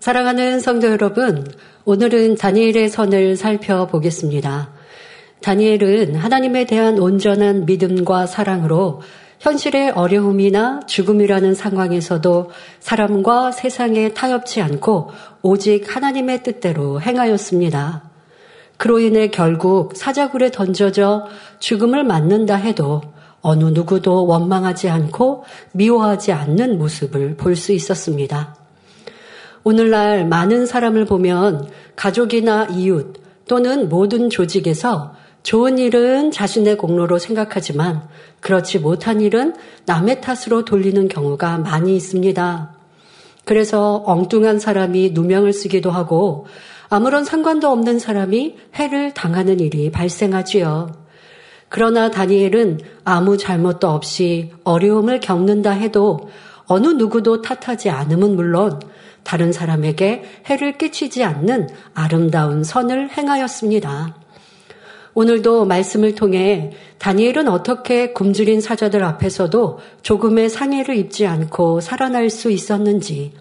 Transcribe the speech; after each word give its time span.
사랑하는 0.00 0.60
성도 0.60 0.86
여러분, 0.86 1.44
오늘은 1.84 2.36
다니엘의 2.36 2.88
선을 2.88 3.34
살펴보겠습니다. 3.34 4.70
다니엘은 5.42 6.14
하나님에 6.14 6.66
대한 6.66 7.00
온전한 7.00 7.66
믿음과 7.66 8.26
사랑으로 8.26 9.02
현실의 9.40 9.90
어려움이나 9.90 10.82
죽음이라는 10.86 11.52
상황에서도 11.56 12.50
사람과 12.78 13.50
세상에 13.50 14.14
타협치 14.14 14.62
않고 14.62 15.10
오직 15.42 15.96
하나님의 15.96 16.44
뜻대로 16.44 17.00
행하였습니다. 17.00 18.08
그로 18.76 19.00
인해 19.00 19.26
결국 19.30 19.96
사자굴에 19.96 20.52
던져져 20.52 21.26
죽음을 21.58 22.04
맞는다 22.04 22.54
해도 22.54 23.02
어느 23.40 23.64
누구도 23.64 24.26
원망하지 24.26 24.90
않고 24.90 25.42
미워하지 25.72 26.30
않는 26.30 26.78
모습을 26.78 27.36
볼 27.36 27.56
수 27.56 27.72
있었습니다. 27.72 28.67
오늘날 29.64 30.26
많은 30.26 30.66
사람을 30.66 31.04
보면 31.04 31.68
가족이나 31.96 32.66
이웃 32.66 33.14
또는 33.48 33.88
모든 33.88 34.30
조직에서 34.30 35.14
좋은 35.42 35.78
일은 35.78 36.30
자신의 36.30 36.76
공로로 36.76 37.18
생각하지만 37.18 38.02
그렇지 38.40 38.78
못한 38.78 39.20
일은 39.20 39.54
남의 39.86 40.20
탓으로 40.20 40.64
돌리는 40.64 41.08
경우가 41.08 41.58
많이 41.58 41.96
있습니다. 41.96 42.74
그래서 43.44 44.02
엉뚱한 44.04 44.58
사람이 44.58 45.10
누명을 45.12 45.52
쓰기도 45.52 45.90
하고 45.90 46.46
아무런 46.90 47.24
상관도 47.24 47.68
없는 47.68 47.98
사람이 47.98 48.56
해를 48.74 49.14
당하는 49.14 49.60
일이 49.60 49.90
발생하지요. 49.90 50.92
그러나 51.68 52.10
다니엘은 52.10 52.80
아무 53.04 53.36
잘못도 53.36 53.88
없이 53.88 54.52
어려움을 54.64 55.20
겪는다 55.20 55.70
해도 55.70 56.28
어느 56.66 56.88
누구도 56.88 57.42
탓하지 57.42 57.90
않음은 57.90 58.36
물론 58.36 58.80
다른 59.22 59.52
사람에게 59.52 60.22
해를 60.46 60.78
끼치지 60.78 61.24
않는 61.24 61.68
아름다운 61.94 62.64
선을 62.64 63.10
행하였습니다. 63.10 64.16
오늘도 65.14 65.64
말씀을 65.64 66.14
통해 66.14 66.72
다니엘은 66.98 67.48
어떻게 67.48 68.12
굶주린 68.12 68.60
사자들 68.60 69.02
앞에서도 69.02 69.80
조금의 70.02 70.48
상해를 70.48 70.96
입지 70.96 71.26
않고 71.26 71.80
살아날 71.80 72.30
수 72.30 72.50
있었는지, 72.50 73.32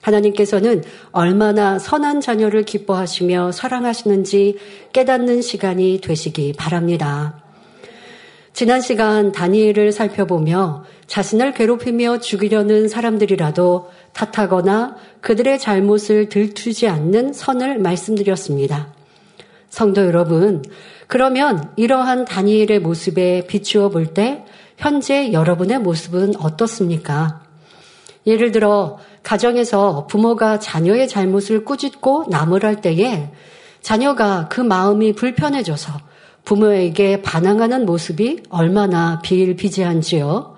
하나님께서는 0.00 0.84
얼마나 1.12 1.78
선한 1.78 2.20
자녀를 2.20 2.64
기뻐하시며 2.64 3.52
사랑하시는지 3.52 4.58
깨닫는 4.92 5.42
시간이 5.42 6.00
되시기 6.02 6.52
바랍니다. 6.52 7.42
지난 8.52 8.80
시간 8.80 9.32
다니엘을 9.32 9.90
살펴보며 9.90 10.84
자신을 11.08 11.54
괴롭히며 11.54 12.20
죽이려는 12.20 12.86
사람들이라도 12.86 13.90
탓하거나 14.14 14.96
그들의 15.20 15.58
잘못을 15.58 16.28
들추지 16.28 16.88
않는 16.88 17.32
선을 17.32 17.78
말씀드렸습니다. 17.78 18.94
성도 19.68 20.06
여러분, 20.06 20.62
그러면 21.06 21.70
이러한 21.76 22.24
다니엘의 22.24 22.80
모습에 22.80 23.46
비추어 23.46 23.90
볼 23.90 24.14
때 24.14 24.44
현재 24.76 25.32
여러분의 25.32 25.78
모습은 25.80 26.36
어떻습니까? 26.36 27.42
예를 28.26 28.52
들어 28.52 28.98
가정에서 29.22 30.06
부모가 30.06 30.58
자녀의 30.58 31.08
잘못을 31.08 31.64
꾸짖고 31.64 32.26
나무랄 32.30 32.80
때에 32.80 33.30
자녀가 33.80 34.48
그 34.48 34.60
마음이 34.60 35.14
불편해져서 35.14 35.92
부모에게 36.44 37.22
반항하는 37.22 37.86
모습이 37.86 38.42
얼마나 38.50 39.20
비일비재한지요. 39.22 40.53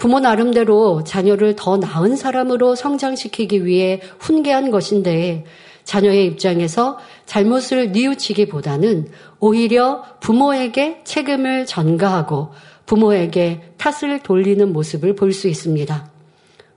부모 0.00 0.18
나름대로 0.18 1.04
자녀를 1.04 1.56
더 1.56 1.76
나은 1.76 2.16
사람으로 2.16 2.74
성장시키기 2.74 3.66
위해 3.66 4.00
훈계한 4.18 4.70
것인데 4.70 5.44
자녀의 5.84 6.24
입장에서 6.24 6.96
잘못을 7.26 7.92
뉘우치기보다는 7.92 9.08
오히려 9.40 10.02
부모에게 10.20 11.02
책임을 11.04 11.66
전가하고 11.66 12.48
부모에게 12.86 13.60
탓을 13.76 14.20
돌리는 14.22 14.72
모습을 14.72 15.16
볼 15.16 15.34
수 15.34 15.48
있습니다. 15.48 16.10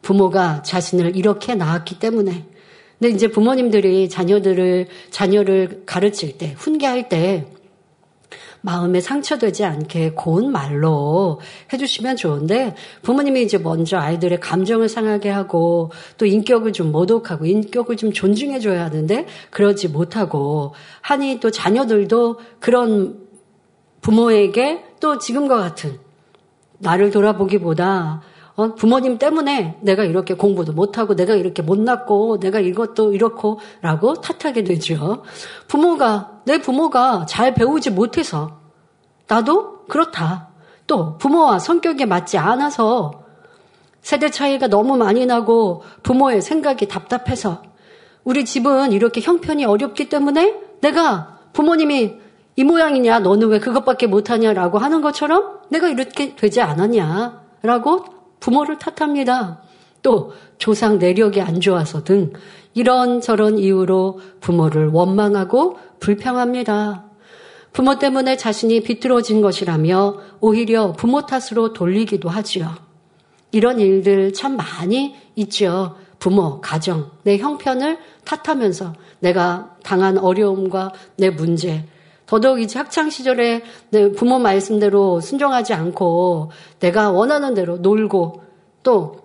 부모가 0.01 0.61
자신을 0.63 1.15
이렇게 1.15 1.55
낳았기 1.55 1.99
때문에. 1.99 2.43
근데 2.99 3.15
이제 3.15 3.29
부모님들이 3.29 4.09
자녀들을, 4.09 4.87
자녀를 5.11 5.83
가르칠 5.85 6.37
때, 6.37 6.55
훈계할 6.57 7.07
때, 7.07 7.45
마음에 8.65 9.01
상처되지 9.01 9.65
않게 9.65 10.11
고운 10.11 10.49
말로 10.49 11.41
해주시면 11.71 12.15
좋은데 12.15 12.75
부모님이 13.01 13.43
이제 13.43 13.57
먼저 13.57 13.97
아이들의 13.97 14.39
감정을 14.39 14.87
상하게 14.87 15.29
하고 15.29 15.91
또 16.17 16.25
인격을 16.25 16.71
좀 16.71 16.93
모독하고 16.93 17.45
인격을 17.45 17.97
좀 17.97 18.13
존중해줘야 18.13 18.85
하는데 18.85 19.27
그러지 19.49 19.89
못하고 19.89 20.73
하니 21.01 21.41
또 21.41 21.51
자녀들도 21.51 22.39
그런 22.61 23.19
부모에게 23.99 24.85
또 25.01 25.17
지금과 25.17 25.57
같은 25.57 25.99
나를 26.79 27.11
돌아보기보다 27.11 28.21
어, 28.55 28.75
부모님 28.75 29.17
때문에 29.17 29.79
내가 29.81 30.03
이렇게 30.03 30.35
공부도 30.35 30.73
못하고 30.73 31.15
내가 31.15 31.33
이렇게 31.33 31.63
못났고 31.63 32.39
내가 32.39 32.59
이것도 32.59 33.13
이렇고 33.13 33.59
라고 33.81 34.13
탓하게 34.13 34.63
되죠. 34.63 35.23
부모가, 35.67 36.41
내 36.45 36.59
부모가 36.59 37.25
잘 37.27 37.55
배우지 37.55 37.91
못해서 37.91 38.59
나도 39.27 39.85
그렇다. 39.85 40.49
또 40.85 41.17
부모와 41.17 41.59
성격에 41.59 42.05
맞지 42.05 42.37
않아서 42.37 43.23
세대 44.01 44.29
차이가 44.29 44.67
너무 44.67 44.97
많이 44.97 45.25
나고 45.25 45.81
부모의 46.03 46.41
생각이 46.41 46.87
답답해서 46.87 47.63
우리 48.23 48.45
집은 48.45 48.91
이렇게 48.91 49.21
형편이 49.21 49.65
어렵기 49.65 50.09
때문에 50.09 50.59
내가 50.81 51.39
부모님이 51.53 52.17
이 52.55 52.63
모양이냐 52.63 53.19
너는 53.19 53.47
왜 53.47 53.59
그것밖에 53.59 54.07
못하냐라고 54.07 54.77
하는 54.77 55.01
것처럼 55.01 55.59
내가 55.69 55.87
이렇게 55.87 56.35
되지 56.35 56.61
않았냐라고 56.61 58.05
부모를 58.43 58.77
탓합니다. 58.77 59.61
또 60.01 60.33
조상 60.57 60.99
내력이 60.99 61.39
안 61.39 61.61
좋아서 61.61 62.03
등 62.03 62.33
이런저런 62.73 63.57
이유로 63.57 64.19
부모를 64.41 64.89
원망하고 64.89 65.77
불평합니다. 66.01 67.05
부모 67.71 67.97
때문에 67.97 68.35
자신이 68.35 68.83
비틀어진 68.83 69.41
것이라며 69.41 70.19
오히려 70.41 70.91
부모 70.91 71.25
탓으로 71.25 71.71
돌리기도 71.71 72.27
하지요. 72.27 72.75
이런 73.53 73.79
일들 73.79 74.33
참 74.33 74.57
많이 74.57 75.15
있죠. 75.37 75.95
부모, 76.19 76.59
가정, 76.59 77.11
내 77.23 77.37
형편을 77.37 77.97
탓하면서 78.25 78.93
내가 79.19 79.77
당한 79.83 80.17
어려움과 80.17 80.91
내 81.15 81.29
문제, 81.29 81.85
더더욱 82.33 82.61
이제 82.61 82.79
학창 82.79 83.11
시절에 83.11 83.61
내 83.91 84.11
부모 84.11 84.39
말씀대로 84.39 85.21
순종하지 85.21 85.75
않고 85.75 86.49
내가 86.79 87.11
원하는 87.11 87.53
대로 87.53 87.77
놀고 87.77 88.41
또 88.81 89.19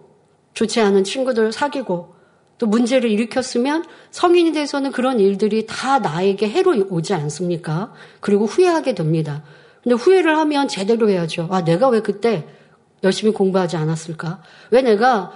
좋지 0.53 0.83
않은 0.83 1.05
친구들 1.05 1.51
사귀고 1.51 2.15
또 2.59 2.67
문제를 2.67 3.11
일으켰으면 3.11 3.85
성인이 4.11 4.53
돼서는 4.53 4.93
그런 4.93 5.21
일들이 5.21 5.65
다 5.65 6.01
나에게 6.01 6.51
해로 6.51 6.75
오지 6.91 7.15
않습니까? 7.15 7.95
그리고 8.21 8.45
후회하게 8.45 8.95
됩니다. 8.95 9.43
근데 9.83 9.95
후회를 9.95 10.37
하면 10.37 10.69
제대로 10.69 11.09
해야죠. 11.09 11.49
아, 11.51 11.65
내가 11.65 11.89
왜 11.89 12.01
그때 12.01 12.47
열심히 13.05 13.33
공부하지 13.33 13.79
않았을까? 13.79 14.43
왜 14.71 14.83
내가 14.83 15.33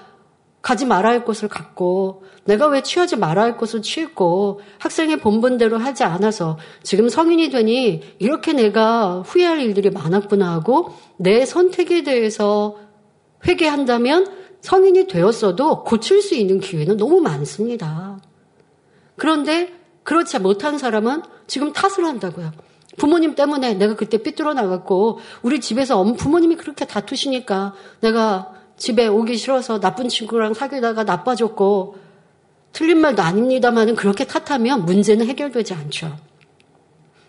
가지 0.63 0.87
말아야 0.87 1.13
할 1.13 1.25
것을 1.25 1.49
갖고 1.49 2.23
내가 2.45 2.67
왜 2.69 2.83
취하지 2.83 3.17
말아야 3.17 3.47
할 3.47 3.57
것을 3.57 3.83
취했고 3.83 4.61
학생의 4.79 5.19
본분대로 5.19 5.77
하지 5.79 6.05
않아서 6.05 6.59
지금 6.83 7.09
성인이 7.09 7.51
되니 7.51 8.03
이렇게 8.21 8.53
내가 8.53 9.23
후회할 9.27 9.61
일들이 9.61 9.91
많았구나 9.91 10.53
하고 10.53 10.95
내 11.17 11.45
선택에 11.45 12.05
대해서 12.05 12.77
회개한다면 13.47 14.43
성인이 14.61 15.09
되었어도 15.09 15.83
고칠 15.83 16.23
수 16.23 16.37
있는 16.37 16.61
기회는 16.61 16.97
너무 16.97 17.21
많습니다. 17.21 18.21
그런데 19.17 19.73
그렇지 20.05 20.39
못한 20.39 20.79
사람은 20.79 21.23
지금 21.49 21.73
탓을 21.73 22.07
한다고요. 22.07 22.53
부모님 22.99 23.35
때문에 23.35 23.75
내가 23.75 23.97
그때 23.97 24.19
삐뚤어 24.19 24.55
나갔고 24.55 25.19
우리 25.43 25.61
집에서 25.61 26.03
부모님이 26.05 26.57
그렇게 26.57 26.85
다투시니까 26.85 27.75
내가 28.01 28.62
집에 28.83 29.07
오기 29.07 29.37
싫어서 29.37 29.79
나쁜 29.79 30.09
친구랑 30.09 30.55
사귀다가 30.55 31.05
나빠졌고 31.05 31.99
틀린 32.73 32.99
말도 32.99 33.23
아닙니다만은 33.23 33.95
그렇게 33.95 34.27
탓하면 34.27 34.87
문제는 34.87 35.25
해결되지 35.29 35.73
않죠. 35.75 36.17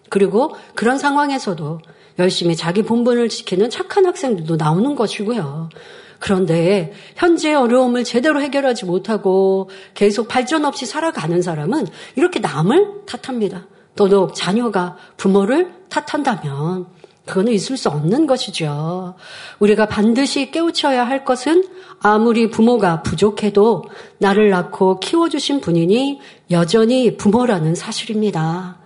그리고 0.09 0.55
그런 0.73 0.97
상황에서도 0.97 1.79
열심히 2.17 2.55
자기 2.55 2.81
본분을 2.81 3.29
지키는 3.29 3.69
착한 3.69 4.07
학생들도 4.07 4.55
나오는 4.55 4.95
것이고요. 4.95 5.69
그런데 6.17 6.91
현재 7.15 7.53
어려움을 7.53 8.03
제대로 8.03 8.41
해결하지 8.41 8.85
못하고 8.85 9.69
계속 9.93 10.27
발전 10.27 10.65
없이 10.65 10.87
살아가는 10.87 11.39
사람은 11.39 11.85
이렇게 12.15 12.39
남을 12.39 13.05
탓합니다. 13.05 13.67
더더욱 13.95 14.33
자녀가 14.33 14.97
부모를 15.17 15.71
탓한다면 15.89 16.87
그거는 17.25 17.53
있을 17.53 17.77
수 17.77 17.89
없는 17.89 18.27
것이죠. 18.27 19.15
우리가 19.59 19.87
반드시 19.87 20.51
깨우쳐야 20.51 21.07
할 21.07 21.23
것은 21.23 21.63
아무리 21.99 22.49
부모가 22.49 23.01
부족해도 23.01 23.85
나를 24.17 24.49
낳고 24.49 24.99
키워주신 24.99 25.61
분이니 25.61 26.19
여전히 26.51 27.15
부모라는 27.15 27.75
사실입니다. 27.75 28.77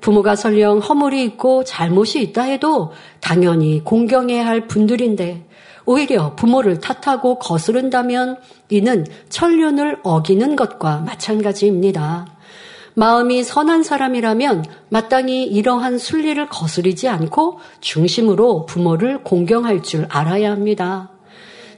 부모가 0.00 0.36
설령 0.36 0.78
허물이 0.78 1.22
있고 1.24 1.64
잘못이 1.64 2.22
있다 2.22 2.42
해도 2.42 2.92
당연히 3.20 3.84
공경해야 3.84 4.46
할 4.46 4.66
분들인데 4.66 5.46
오히려 5.84 6.34
부모를 6.34 6.80
탓하고 6.80 7.38
거스른다면 7.38 8.38
이는 8.70 9.06
천륜을 9.28 9.98
어기는 10.02 10.56
것과 10.56 10.98
마찬가지입니다. 11.00 12.26
마음이 12.94 13.42
선한 13.42 13.82
사람이라면 13.82 14.64
마땅히 14.88 15.44
이러한 15.44 15.98
순리를 15.98 16.46
거스르지 16.48 17.08
않고 17.08 17.58
중심으로 17.80 18.66
부모를 18.66 19.22
공경할 19.22 19.82
줄 19.82 20.06
알아야 20.10 20.50
합니다. 20.50 21.10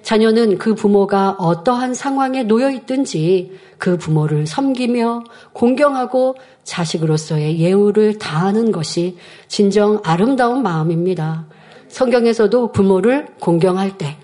자녀는 0.03 0.59
그 0.59 0.75
부모가 0.75 1.37
어떠한 1.39 1.95
상황에 1.95 2.43
놓여 2.43 2.71
있든지 2.71 3.59
그 3.79 3.97
부모를 3.97 4.47
섬기며 4.47 5.25
공경하고 5.53 6.37
자식으로서의 6.65 7.59
예우를 7.59 8.19
다하는 8.19 8.71
것이 8.71 9.17
진정 9.49 10.01
아름다운 10.05 10.63
마음입니다. 10.63 11.47
성경에서도 11.89 12.73
부모를 12.73 13.29
공경할 13.41 13.97
때 13.97 14.19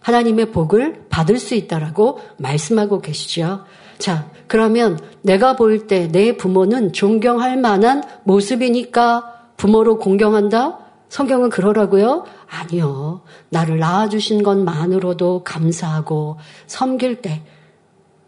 하나님의 0.00 0.50
복을 0.50 1.04
받을 1.10 1.38
수 1.38 1.54
있다라고 1.54 2.20
말씀하고 2.38 3.00
계시죠. 3.00 3.64
자, 3.98 4.30
그러면 4.46 4.98
내가 5.22 5.56
볼 5.56 5.86
때 5.86 6.08
내 6.08 6.36
부모는 6.36 6.92
존경할 6.92 7.56
만한 7.56 8.02
모습이니까 8.24 9.50
부모로 9.56 9.98
공경한다? 9.98 10.78
성경은 11.08 11.50
그러라고요? 11.50 12.24
아니요. 12.48 13.22
나를 13.50 13.78
낳아주신 13.78 14.42
것만으로도 14.42 15.44
감사하고 15.44 16.38
섬길 16.66 17.22
때, 17.22 17.42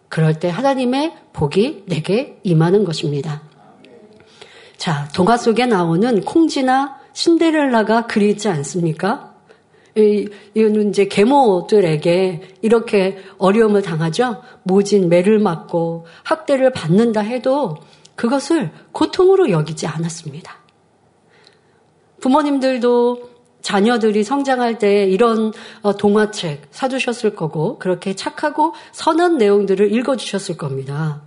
그럴 0.09 0.39
때 0.39 0.49
하나님의 0.49 1.15
복이 1.33 1.85
내게 1.87 2.39
임하는 2.43 2.85
것입니다. 2.85 3.43
자, 4.77 5.09
동화 5.15 5.37
속에 5.37 5.67
나오는 5.67 6.21
콩지나 6.21 7.01
신데렐라가 7.15 8.07
그리지 8.07 8.49
않습니까? 8.49 9.34
이거는 9.97 10.91
이제 10.91 11.07
계모들에게 11.07 12.41
이렇게 12.63 13.19
어려움을 13.39 13.83
당하죠. 13.83 14.43
모진 14.65 15.09
매를 15.09 15.39
맞고 15.39 16.07
학대를 16.25 16.73
받는다 16.73 17.21
해도 17.21 17.77
그것을 18.17 18.71
고통으로 18.93 19.51
여기지 19.51 19.87
않았습니다. 19.87 20.57
부모님들도 22.21 23.35
자녀들이 23.61 24.25
성장할 24.25 24.79
때 24.79 25.07
이런 25.07 25.53
어, 25.83 25.97
동화책 25.97 26.69
사주셨을 26.71 27.35
거고 27.35 27.79
그렇게 27.79 28.15
착하고 28.15 28.75
선한 28.93 29.39
내용들을 29.39 29.93
읽어주셨을 29.93 30.57
겁니다. 30.57 31.23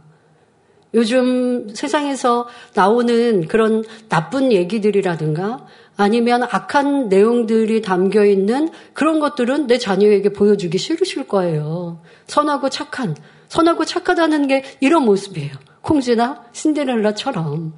요즘 0.93 1.67
세상에서 1.73 2.47
나오는 2.73 3.47
그런 3.47 3.83
나쁜 4.07 4.51
얘기들이라든가 4.51 5.65
아니면 5.97 6.43
악한 6.43 7.09
내용들이 7.09 7.81
담겨 7.81 8.23
있는 8.23 8.69
그런 8.93 9.19
것들은 9.19 9.65
내 9.65 9.79
자녀에게 9.79 10.29
보여주기 10.29 10.77
싫으실 10.77 11.27
거예요. 11.27 11.99
선하고 12.27 12.69
착한, 12.69 13.15
선하고 13.47 13.83
착하다는 13.83 14.47
게 14.47 14.63
이런 14.79 15.03
모습이에요. 15.03 15.51
콩지나 15.81 16.45
신데렐라처럼. 16.51 17.73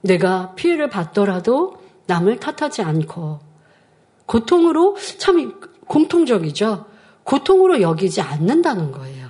내가 0.00 0.54
피해를 0.56 0.90
받더라도 0.90 1.76
남을 2.06 2.40
탓하지 2.40 2.82
않고 2.82 3.38
고통으로 4.26 4.96
참 5.18 5.60
공통적이죠. 5.86 6.86
고통으로 7.22 7.80
여기지 7.82 8.20
않는다는 8.20 8.90
거예요. 8.90 9.21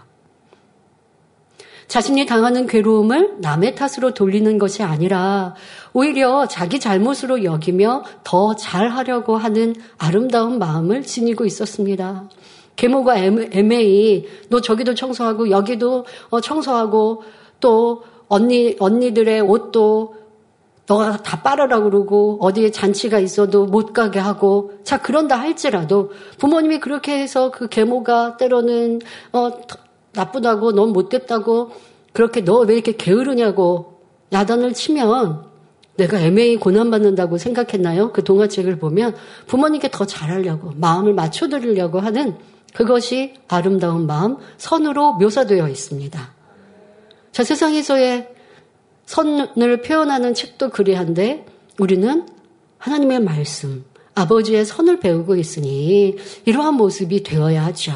자신이 1.88 2.26
당하는 2.26 2.66
괴로움을 2.66 3.36
남의 3.38 3.74
탓으로 3.74 4.14
돌리는 4.14 4.58
것이 4.58 4.82
아니라 4.82 5.54
오히려 5.92 6.46
자기 6.46 6.80
잘못으로 6.80 7.44
여기며 7.44 8.04
더 8.24 8.56
잘하려고 8.56 9.36
하는 9.36 9.74
아름다운 9.98 10.58
마음을 10.58 11.02
지니고 11.02 11.44
있었습니다. 11.44 12.28
계모가 12.76 13.18
애매히 13.18 14.26
너 14.48 14.60
저기도 14.60 14.94
청소하고 14.94 15.50
여기도 15.50 16.06
어, 16.30 16.40
청소하고 16.40 17.22
또 17.60 18.02
언니 18.28 18.76
언니들의 18.78 19.42
옷도 19.42 20.22
너가 20.86 21.18
다 21.18 21.42
빨아라 21.42 21.80
그러고 21.80 22.38
어디에 22.40 22.70
잔치가 22.70 23.18
있어도 23.18 23.66
못 23.66 23.92
가게 23.92 24.18
하고 24.18 24.72
자 24.82 25.00
그런다 25.00 25.38
할지라도 25.38 26.10
부모님이 26.38 26.80
그렇게 26.80 27.18
해서 27.18 27.50
그 27.50 27.68
계모가 27.68 28.36
때로는 28.36 29.00
어 29.32 29.50
나쁘다고 30.14 30.72
넌 30.72 30.90
못됐다고 30.90 31.72
그렇게 32.12 32.42
너 32.42 32.60
왜 32.60 32.74
이렇게 32.74 32.96
게으르냐고 32.96 34.00
야단을 34.32 34.74
치면 34.74 35.44
내가 35.96 36.20
애매히 36.20 36.56
고난받는다고 36.56 37.38
생각했나요? 37.38 38.12
그 38.12 38.24
동화책을 38.24 38.78
보면 38.78 39.14
부모님께 39.46 39.90
더 39.90 40.06
잘하려고 40.06 40.72
마음을 40.76 41.12
맞춰드리려고 41.14 42.00
하는 42.00 42.36
그것이 42.72 43.34
아름다운 43.48 44.06
마음, 44.06 44.38
선으로 44.56 45.14
묘사되어 45.14 45.68
있습니다. 45.68 46.34
자, 47.32 47.44
세상에서의 47.44 48.28
선을 49.04 49.82
표현하는 49.82 50.32
책도 50.32 50.70
그리한데 50.70 51.44
우리는 51.78 52.26
하나님의 52.78 53.20
말씀, 53.20 53.84
아버지의 54.14 54.64
선을 54.64 55.00
배우고 55.00 55.36
있으니 55.36 56.16
이러한 56.46 56.74
모습이 56.74 57.22
되어야 57.22 57.66
하죠. 57.66 57.92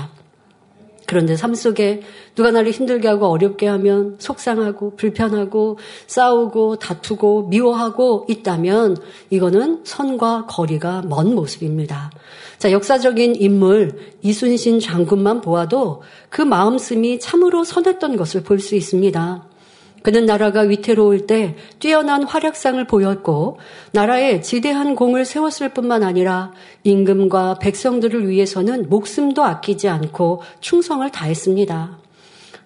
그런데 1.07 1.37
삶 1.37 1.55
속에 1.55 2.03
누가 2.35 2.51
나를 2.51 2.73
힘들게 2.73 3.09
하고 3.09 3.27
어렵게 3.29 3.67
하면 3.67 4.17
속상하고 4.19 4.97
불편하고 4.97 5.79
싸우고 6.07 6.77
다투고 6.77 7.49
미워하고 7.49 8.27
있다면 8.29 8.97
이거는 9.31 9.83
선과 9.85 10.47
거리가 10.47 11.03
먼 11.07 11.35
모습입니다. 11.35 12.11
자, 12.59 12.73
역사적인 12.73 13.37
인물 13.37 13.99
이순신 14.23 14.81
장군만 14.81 15.43
보아도 15.43 16.03
그 16.29 16.43
마음씀이 16.43 17.21
참으로 17.21 17.65
선했던 17.65 18.17
것을 18.17 18.43
볼 18.43 18.59
수 18.59 18.75
있습니다. 18.75 19.56
그는 20.03 20.25
나라가 20.25 20.61
위태로울 20.61 21.27
때 21.27 21.57
뛰어난 21.79 22.23
활약상을 22.23 22.85
보였고 22.87 23.59
나라에 23.93 24.41
지대한 24.41 24.95
공을 24.95 25.25
세웠을 25.25 25.71
뿐만 25.71 26.03
아니라 26.03 26.53
임금과 26.85 27.59
백성들을 27.59 28.29
위해서는 28.29 28.89
목숨도 28.89 29.45
아끼지 29.45 29.89
않고 29.89 30.43
충성을 30.61 31.09
다했습니다. 31.11 31.99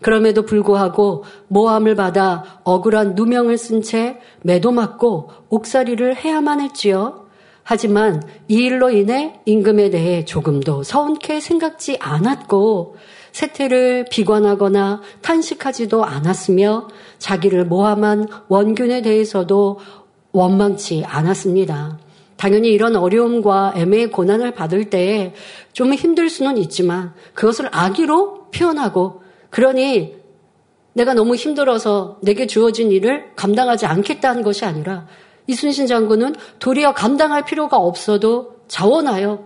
그럼에도 0.03 0.43
불구하고 0.43 1.25
모함을 1.49 1.95
받아 1.95 2.61
억울한 2.65 3.15
누명을 3.15 3.59
쓴 3.59 3.83
채 3.83 4.19
매도 4.43 4.73
맞고 4.73 5.31
옥살이를 5.49 6.17
해야만 6.17 6.61
했지요. 6.61 7.27
하지만 7.63 8.23
이 8.49 8.57
일로 8.57 8.91
인해 8.91 9.41
임금에 9.45 9.91
대해 9.91 10.25
조금도 10.25 10.83
서운케 10.83 11.41
생각지 11.41 11.99
않았고 12.01 12.97
세태를 13.33 14.07
비관하거나 14.11 15.03
탄식하지도 15.23 16.05
않았으며 16.05 16.89
자기를 17.21 17.67
모함한 17.67 18.27
원균에 18.49 19.03
대해서도 19.03 19.79
원망치 20.33 21.05
않았습니다. 21.07 21.99
당연히 22.37 22.71
이런 22.71 22.97
어려움과 22.97 23.75
애매의 23.77 24.11
고난을 24.11 24.53
받을 24.53 24.91
때좀 24.91 25.93
힘들 25.95 26.29
수는 26.31 26.57
있지만 26.59 27.13
그것을 27.35 27.69
악의로 27.71 28.49
표현하고 28.51 29.23
그러니 29.51 30.17
내가 30.95 31.15
너무 31.15 31.37
힘들어서 31.37 32.19
내게 32.23 32.47
주어진 32.47 32.91
일을 32.91 33.37
감당하지 33.37 33.87
않겠다는 33.87 34.43
것이 34.43 34.65
아니라 34.65 35.07
이순신 35.47 35.87
장군은 35.87 36.35
도리어 36.59 36.95
감당할 36.95 37.45
필요가 37.45 37.77
없어도 37.77 38.57
자원하여 38.69 39.45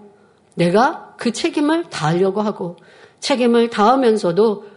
내가 0.54 1.14
그 1.16 1.32
책임을 1.32 1.90
다하려고 1.90 2.42
하고 2.42 2.76
책임을 3.20 3.70
다하면서도 3.70 4.73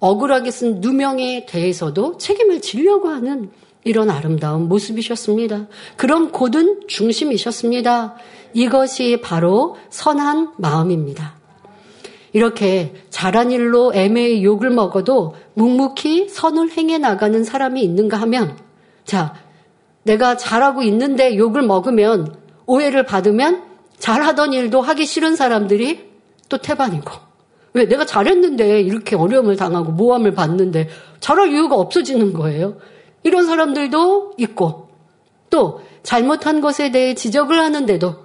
억울하게 0.00 0.50
쓴 0.50 0.80
누명에 0.80 1.46
대해서도 1.46 2.18
책임을 2.18 2.60
지려고 2.60 3.08
하는 3.08 3.50
이런 3.84 4.10
아름다운 4.10 4.68
모습이셨습니다. 4.68 5.66
그런 5.96 6.30
고든 6.30 6.86
중심이셨습니다. 6.88 8.16
이것이 8.52 9.20
바로 9.22 9.76
선한 9.90 10.54
마음입니다. 10.56 11.38
이렇게 12.32 12.94
잘한 13.10 13.50
일로 13.50 13.92
애매히 13.94 14.44
욕을 14.44 14.70
먹어도 14.70 15.34
묵묵히 15.54 16.28
선을 16.28 16.70
행해 16.70 16.98
나가는 16.98 17.42
사람이 17.42 17.82
있는가 17.82 18.18
하면, 18.18 18.56
자, 19.04 19.34
내가 20.02 20.36
잘하고 20.36 20.82
있는데 20.82 21.36
욕을 21.36 21.62
먹으면, 21.62 22.36
오해를 22.66 23.06
받으면, 23.06 23.62
잘하던 23.98 24.52
일도 24.52 24.82
하기 24.82 25.06
싫은 25.06 25.36
사람들이 25.36 26.10
또 26.48 26.58
태반이고, 26.58 27.27
왜 27.78 27.86
내가 27.86 28.04
잘했는데 28.04 28.80
이렇게 28.80 29.14
어려움을 29.14 29.54
당하고 29.54 29.92
모함을 29.92 30.34
받는데 30.34 30.88
잘할 31.20 31.52
이유가 31.52 31.76
없어지는 31.76 32.32
거예요. 32.32 32.76
이런 33.22 33.46
사람들도 33.46 34.32
있고 34.36 34.88
또 35.48 35.80
잘못한 36.02 36.60
것에 36.60 36.90
대해 36.90 37.14
지적을 37.14 37.60
하는데도 37.60 38.16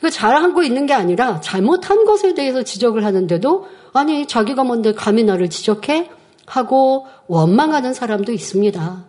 이거 0.00 0.10
잘하고 0.10 0.64
있는 0.64 0.86
게 0.86 0.94
아니라 0.94 1.40
잘못한 1.40 2.04
것에 2.04 2.34
대해서 2.34 2.64
지적을 2.64 3.04
하는데도 3.04 3.68
아니 3.92 4.26
자기가 4.26 4.64
뭔데 4.64 4.92
감히 4.94 5.22
나를 5.22 5.48
지적해 5.48 6.10
하고 6.46 7.06
원망하는 7.28 7.94
사람도 7.94 8.32
있습니다. 8.32 9.04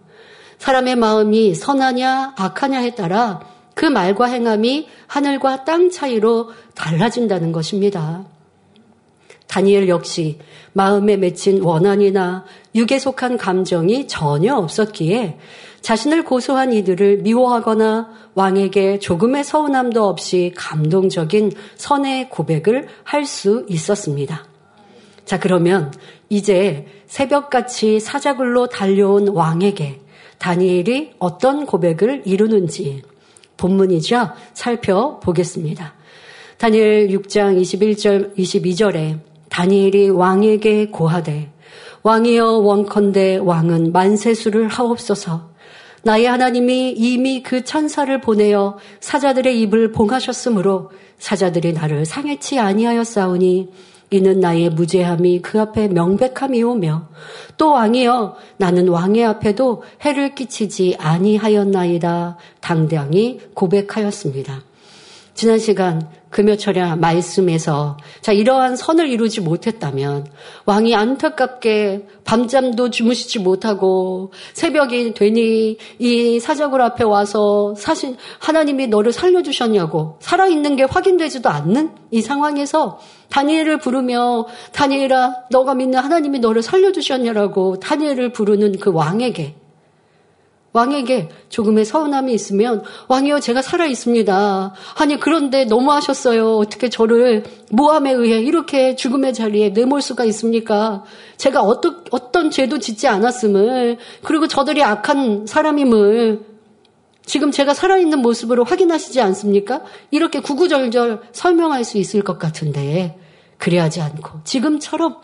사람의 0.60 0.98
마음이 0.98 1.56
선하냐 1.56 2.34
악하냐에 2.38 2.94
따라 2.94 3.40
그 3.74 3.86
말과 3.86 4.26
행함이 4.26 4.88
하늘과 5.08 5.64
땅 5.64 5.90
차이로 5.90 6.52
달라진다는 6.76 7.52
것입니다. 7.52 8.26
다니엘 9.50 9.90
역시 9.90 10.38
마음에 10.74 11.18
맺힌 11.18 11.64
원한이나 11.64 12.46
육에 12.76 13.00
속한 13.00 13.38
감정이 13.38 14.08
전혀 14.08 14.56
없었기에 14.56 15.40
자신을 15.82 16.24
고소한 16.24 16.72
이들을 16.72 17.18
미워하거나 17.24 18.10
왕에게 18.36 19.00
조금의 19.00 19.44
서운함도 19.44 20.08
없이 20.08 20.54
감동적인 20.56 21.52
선의 21.76 22.30
고백을 22.30 22.88
할 23.04 23.26
수 23.26 23.66
있었습니다. 23.68 24.46
자, 25.26 25.40
그러면 25.40 25.92
이제 26.30 26.86
새벽같이 27.08 28.00
사자굴로 28.00 28.68
달려온 28.68 29.30
왕에게 29.30 30.00
다니엘이 30.38 31.14
어떤 31.18 31.66
고백을 31.66 32.22
이루는지 32.26 33.02
본문이죠. 33.58 34.30
살펴보겠습니다. 34.54 35.96
다니엘 36.58 37.08
6장 37.10 37.60
21절, 37.60 38.38
22절에 38.38 39.29
다니엘이 39.50 40.10
왕에게 40.10 40.88
고하되 40.88 41.52
왕이여 42.04 42.60
원컨대 42.60 43.38
왕은 43.38 43.92
만세수를 43.92 44.68
하옵소서 44.68 45.50
나의 46.04 46.26
하나님이 46.26 46.92
이미 46.92 47.44
그 47.44 47.64
천사를 47.64 48.22
보내어 48.22 48.78
사자들의 49.02 49.60
입을 49.62 49.92
봉하셨으므로 49.92 50.92
사자들이 51.18 51.74
나를 51.74 52.06
상해치 52.06 52.58
아니하였사오니 52.60 53.70
이는 54.12 54.40
나의 54.40 54.70
무죄함이 54.70 55.42
그 55.42 55.60
앞에 55.60 55.90
명백함이오며 55.90 57.10
또 57.58 57.72
왕이여 57.72 58.38
나는 58.58 58.88
왕의 58.88 59.24
앞에도 59.26 59.84
해를 60.04 60.34
끼치지 60.34 60.96
아니하였나이다 60.98 62.38
당당히 62.60 63.40
고백하였습니다. 63.54 64.69
지난 65.40 65.58
시간 65.58 66.06
금요철야 66.32 66.98
말씀에서 66.98 67.96
자 68.20 68.34
이러한 68.34 68.76
선을 68.76 69.08
이루지 69.08 69.40
못했다면 69.40 70.28
왕이 70.66 70.94
안타깝게 70.94 72.08
밤잠도 72.26 72.90
주무시지 72.90 73.40
못하고 73.40 74.34
새벽이 74.52 75.14
되니 75.14 75.78
이 75.98 76.40
사자굴 76.42 76.82
앞에 76.82 77.06
와서 77.06 77.74
사실 77.78 78.18
하나님이 78.40 78.88
너를 78.88 79.14
살려주셨냐고 79.14 80.18
살아있는 80.20 80.76
게 80.76 80.84
확인되지도 80.84 81.48
않는 81.48 81.92
이 82.12 82.22
상황에서 82.22 83.00
다니엘을 83.30 83.80
부르며 83.80 84.46
다니엘아 84.74 85.46
너가 85.52 85.74
믿는 85.74 86.00
하나님이 86.00 86.40
너를 86.40 86.62
살려주셨냐라고 86.62 87.80
다니엘을 87.80 88.34
부르는 88.34 88.78
그 88.80 88.92
왕에게 88.92 89.56
왕에게 90.72 91.30
조금의 91.50 91.86
서운함이 91.86 92.34
있으면 92.34 92.84
왕이여 93.08 93.40
제가 93.40 93.62
살아 93.62 93.86
있습니다. 93.86 94.74
아니 94.96 95.20
그런데 95.20 95.66
너무하셨어요. 95.66 96.58
어떻게 96.58 96.90
저를 96.90 97.44
모함에 97.72 98.12
의해 98.12 98.40
이렇게 98.40 98.96
죽음의 98.96 99.34
자리에 99.34 99.70
내몰 99.70 100.02
수가 100.02 100.26
있습니까? 100.26 101.04
제가 101.38 101.62
어떤 101.62 102.04
어떤 102.12 102.52
죄도 102.52 102.80
짓지 102.80 103.08
않았음을 103.08 103.98
그리고 104.24 104.48
저들이 104.48 104.84
악한 104.84 105.48
사람임을 105.48 106.46
지금 107.26 107.52
제가 107.52 107.74
살아있는 107.74 108.20
모습으로 108.20 108.64
확인하시지 108.64 109.22
않습니까? 109.22 109.82
이렇게 110.10 110.40
구구절절 110.40 111.22
설명할 111.32 111.84
수 111.84 111.98
있을 111.98 112.24
것 112.24 112.40
같은데 112.40 113.18
그래하지 113.58 114.02
않고 114.02 114.40
지금처럼 114.46 115.18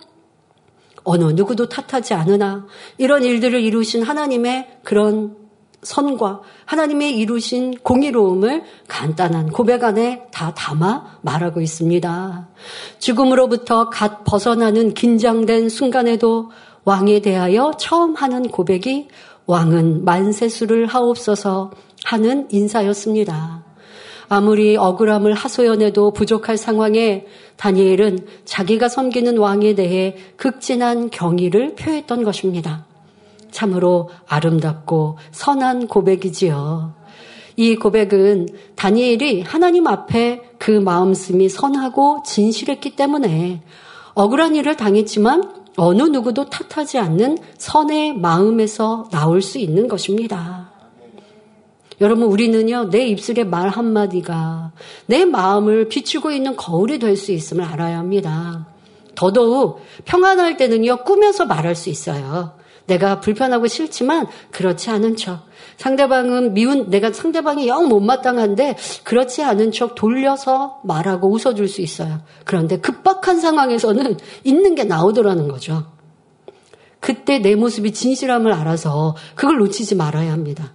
어느 1.06 1.24
누구도 1.26 1.70
탓하지 1.70 2.14
않으나 2.14 2.68
이런 2.98 3.24
일들을 3.24 3.62
이루신 3.62 4.04
하나님의 4.04 4.80
그런 4.84 5.38
선과 5.86 6.42
하나님의 6.66 7.18
이루신 7.18 7.78
공의로움을 7.84 8.64
간단한 8.88 9.52
고백 9.52 9.84
안에 9.84 10.28
다 10.32 10.54
담아 10.54 11.20
말하고 11.22 11.62
있습니다. 11.62 12.50
죽음으로부터 13.00 13.90
갓 13.90 14.24
벗어나는 14.26 14.94
긴장된 14.94 15.70
순간에도 15.70 16.52
왕에 16.84 17.22
대하여 17.22 17.74
처음 17.78 18.16
하는 18.16 18.50
고백이 18.50 19.08
왕은 19.46 20.06
만세수를 20.06 20.88
하옵소서 20.88 21.72
하는 22.04 22.48
인사였습니다. 22.52 23.65
아무리 24.28 24.76
억울함을 24.78 25.34
하소연해도 25.34 26.12
부족할 26.12 26.58
상황에 26.58 27.26
다니엘은 27.58 28.28
자기가 28.46 28.90
섬기는 28.90 29.38
왕에 29.38 29.76
대해 29.76 30.16
극진한 30.36 31.10
경의를 31.10 31.76
표했던 31.76 32.24
것입니다. 32.24 32.86
참으로 33.52 34.10
아름답고 34.28 35.18
선한 35.32 35.88
고백이지요. 35.88 36.94
이 37.58 37.76
고백은 37.76 38.50
다니엘이 38.76 39.42
하나님 39.42 39.88
앞에 39.88 40.42
그 40.60 40.72
마음씀이 40.72 41.48
선하고 41.48 42.24
진실했기 42.26 42.96
때문에 42.98 43.62
억울한 44.14 44.56
일을 44.56 44.76
당했지만 44.76 45.66
어느 45.78 46.04
누구도 46.04 46.50
탓하지 46.50 46.98
않는 46.98 47.38
선의 47.58 48.14
마음에서 48.14 49.08
나올 49.12 49.42
수 49.42 49.58
있는 49.58 49.88
것입니다. 49.88 50.75
여러분, 52.02 52.26
우리는요, 52.26 52.90
내 52.90 53.06
입술의 53.08 53.46
말 53.46 53.70
한마디가 53.70 54.72
내 55.08 55.26
마음을 55.26 55.88
비추고 55.88 56.32
있는 56.32 56.56
거울이 56.56 57.00
될 57.00 57.16
수 57.16 57.32
있음을 57.32 57.64
알아야 57.64 57.98
합니다. 57.98 58.68
더더욱 59.16 59.80
평안할 60.04 60.58
때는요, 60.58 61.04
꾸며서 61.04 61.46
말할 61.46 61.76
수 61.76 61.90
있어요. 61.90 62.54
내가 62.88 63.20
불편하고 63.20 63.66
싫지만 63.66 64.28
그렇지 64.52 64.92
않은 64.92 65.16
척. 65.16 65.48
상대방은 65.78 66.54
미운, 66.54 66.90
내가 66.92 67.12
상대방이 67.12 67.68
영 67.68 67.88
못마땅한데 67.88 68.76
그렇지 69.04 69.42
않은 69.42 69.72
척 69.72 69.96
돌려서 69.96 70.82
말하고 70.84 71.32
웃어줄 71.32 71.68
수 71.68 71.82
있어요. 71.82 72.22
그런데 72.44 72.78
급박한 72.78 73.40
상황에서는 73.40 74.18
있는 74.44 74.76
게 74.76 74.84
나오더라는 74.84 75.48
거죠. 75.48 75.86
그때 77.00 77.40
내 77.40 77.56
모습이 77.56 77.92
진실함을 77.92 78.54
알아서 78.54 79.16
그걸 79.34 79.58
놓치지 79.58 79.96
말아야 79.96 80.32
합니다. 80.32 80.75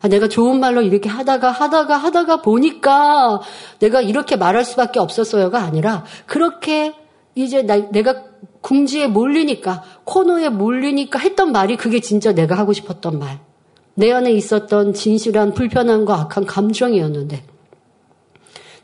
아, 0.00 0.08
내가 0.08 0.28
좋은 0.28 0.60
말로 0.60 0.82
이렇게 0.82 1.08
하다가 1.08 1.50
하다가 1.50 1.96
하다가 1.96 2.42
보니까 2.42 3.40
내가 3.80 4.00
이렇게 4.00 4.36
말할 4.36 4.64
수밖에 4.64 4.98
없었어요가 4.98 5.60
아니라 5.60 6.04
그렇게 6.26 6.94
이제 7.34 7.62
나, 7.62 7.76
내가 7.90 8.24
궁지에 8.62 9.06
몰리니까 9.06 9.82
코너에 10.04 10.48
몰리니까 10.48 11.18
했던 11.18 11.52
말이 11.52 11.76
그게 11.76 12.00
진짜 12.00 12.32
내가 12.32 12.56
하고 12.56 12.72
싶었던 12.72 13.18
말. 13.18 13.40
내 13.94 14.10
안에 14.10 14.32
있었던 14.32 14.94
진실한 14.94 15.52
불편함과 15.52 16.14
악한 16.20 16.46
감정이었는데 16.46 17.44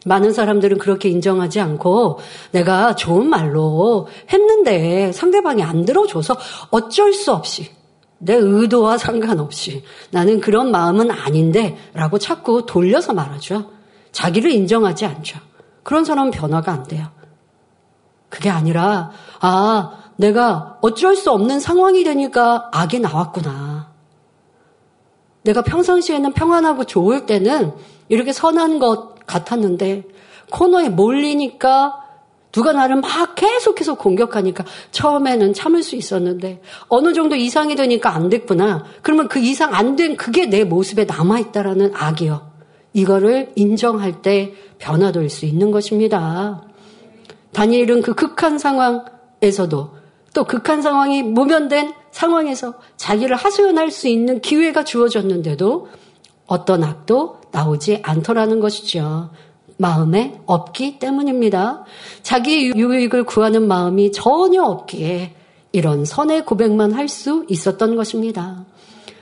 많은 0.05 0.33
사람들은 0.33 0.79
그렇게 0.79 1.09
인정하지 1.09 1.61
않고 1.61 2.19
내가 2.53 2.95
좋은 2.95 3.29
말로 3.29 4.07
했는데 4.31 5.11
상대방이 5.13 5.63
안 5.63 5.85
들어줘서 5.85 6.37
어쩔 6.71 7.13
수 7.13 7.33
없이 7.33 7.76
내 8.19 8.35
의도와 8.35 8.99
상관없이 8.99 9.85
나는 10.11 10.41
그런 10.41 10.71
마음은 10.71 11.11
아닌데 11.11 11.77
라고 11.93 12.19
자꾸 12.19 12.65
돌려서 12.67 13.13
말하죠. 13.13 13.71
자기를 14.13 14.51
인정하지 14.51 15.05
않죠. 15.05 15.39
그런 15.83 16.05
사람은 16.05 16.31
변화가 16.31 16.73
안 16.73 16.83
돼요. 16.85 17.09
그게 18.29 18.51
아니라, 18.51 19.11
아, 19.41 19.99
내가 20.17 20.79
어쩔 20.81 21.15
수 21.15 21.31
없는 21.31 21.61
상황이 21.61 22.03
되니까 22.03 22.71
악이 22.73 23.01
나왔구나. 23.01 23.91
내가 25.43 25.63
평상시에는 25.63 26.33
평안하고 26.33 26.85
좋을 26.85 27.27
때는 27.27 27.73
이렇게 28.09 28.33
선한 28.33 28.79
것 28.79 29.27
같았는데, 29.27 30.05
코너에 30.51 30.89
몰리니까 30.89 32.06
누가 32.57 32.73
나를 32.73 32.97
막 32.97 33.35
계속해서 33.35 33.97
공격하니까 33.97 34.65
처음에는 34.91 35.53
참을 35.53 35.83
수 35.83 35.95
있었는데 35.95 36.63
어느 36.89 37.13
정도 37.13 37.35
이상이 37.37 37.77
되니까 37.77 38.15
안 38.15 38.31
됐구나. 38.31 38.87
그러면 39.03 39.29
그 39.29 39.39
이상 39.39 39.75
안 39.75 39.95
된 39.97 40.17
그게 40.17 40.47
내 40.47 40.65
모습에 40.65 41.05
남아있다라는 41.05 41.93
악이요. 41.95 42.51
이거를 42.95 43.53
인정할 43.57 44.23
때 44.23 44.55
변화될 44.79 45.29
수 45.29 45.45
있는 45.45 45.71
것입니다. 45.71 46.63
다니엘은 47.53 48.01
그 48.01 48.15
극한 48.15 48.59
상황에서도 48.59 49.91
또 50.33 50.45
극한 50.45 50.81
상황이 50.81 51.23
모면된 51.23 51.93
상황에서 52.11 52.73
자기를 52.97 53.37
하소연할 53.37 53.91
수 53.91 54.09
있는 54.09 54.41
기회가 54.41 54.83
주어졌는데도 54.83 55.89
어떤 56.47 56.85
악도 56.85 57.43
나오지 57.53 58.01
않더라는 58.03 58.61
것이죠. 58.61 59.29
마음에 59.77 60.41
없기 60.47 60.99
때문입니다. 60.99 61.85
자기 62.23 62.73
유익을 62.75 63.25
구하는 63.25 63.69
마음이 63.69 64.13
전혀 64.13 64.63
없기에 64.63 65.35
이런 65.73 66.05
선의 66.05 66.45
고백만 66.45 66.93
할 66.93 67.09
수 67.09 67.45
있었던 67.49 67.97
것입니다. 67.97 68.65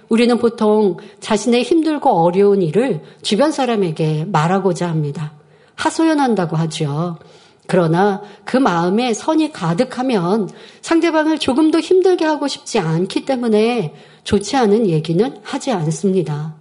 우리는 0.08 0.38
보통 0.38 0.98
자신의 1.20 1.62
힘들고 1.62 2.10
어려운 2.10 2.62
일을 2.62 3.02
주변 3.22 3.50
사람에게 3.50 4.26
말하고자 4.26 4.88
합니다. 4.88 5.32
하소연한다고 5.74 6.56
하죠. 6.56 7.18
그러나 7.66 8.22
그 8.44 8.56
마음에 8.56 9.14
선이 9.14 9.52
가득하면 9.52 10.48
상대방을 10.82 11.38
조금 11.38 11.70
더 11.70 11.80
힘들게 11.80 12.24
하고 12.24 12.46
싶지 12.46 12.78
않기 12.78 13.24
때문에 13.24 13.94
좋지 14.22 14.56
않은 14.56 14.86
얘기는 14.86 15.36
하지 15.42 15.72
않습니다. 15.72 16.54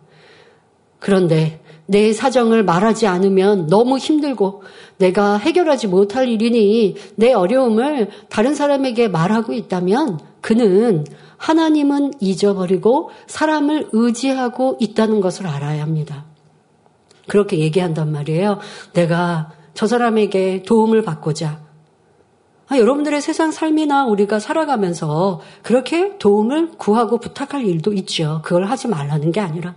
그런데 0.99 1.62
내 1.85 2.13
사정을 2.13 2.63
말하지 2.63 3.07
않으면 3.07 3.67
너무 3.67 3.97
힘들고 3.97 4.63
내가 4.97 5.37
해결하지 5.37 5.87
못할 5.87 6.29
일이니 6.29 6.95
내 7.15 7.33
어려움을 7.33 8.09
다른 8.29 8.55
사람에게 8.55 9.09
말하고 9.09 9.53
있다면 9.53 10.19
그는 10.41 11.05
하나님은 11.37 12.13
잊어버리고 12.19 13.09
사람을 13.27 13.89
의지하고 13.91 14.77
있다는 14.79 15.19
것을 15.19 15.47
알아야 15.47 15.81
합니다. 15.81 16.25
그렇게 17.27 17.59
얘기한단 17.59 18.11
말이에요. 18.11 18.59
내가 18.93 19.51
저 19.73 19.87
사람에게 19.87 20.63
도움을 20.63 21.01
받고자. 21.01 21.63
아, 22.67 22.77
여러분들의 22.77 23.21
세상 23.21 23.51
삶이나 23.51 24.05
우리가 24.05 24.39
살아가면서 24.39 25.41
그렇게 25.63 26.17
도움을 26.17 26.71
구하고 26.77 27.19
부탁할 27.19 27.65
일도 27.65 27.93
있죠. 27.93 28.41
그걸 28.43 28.65
하지 28.65 28.87
말라는 28.87 29.31
게 29.31 29.41
아니라. 29.41 29.75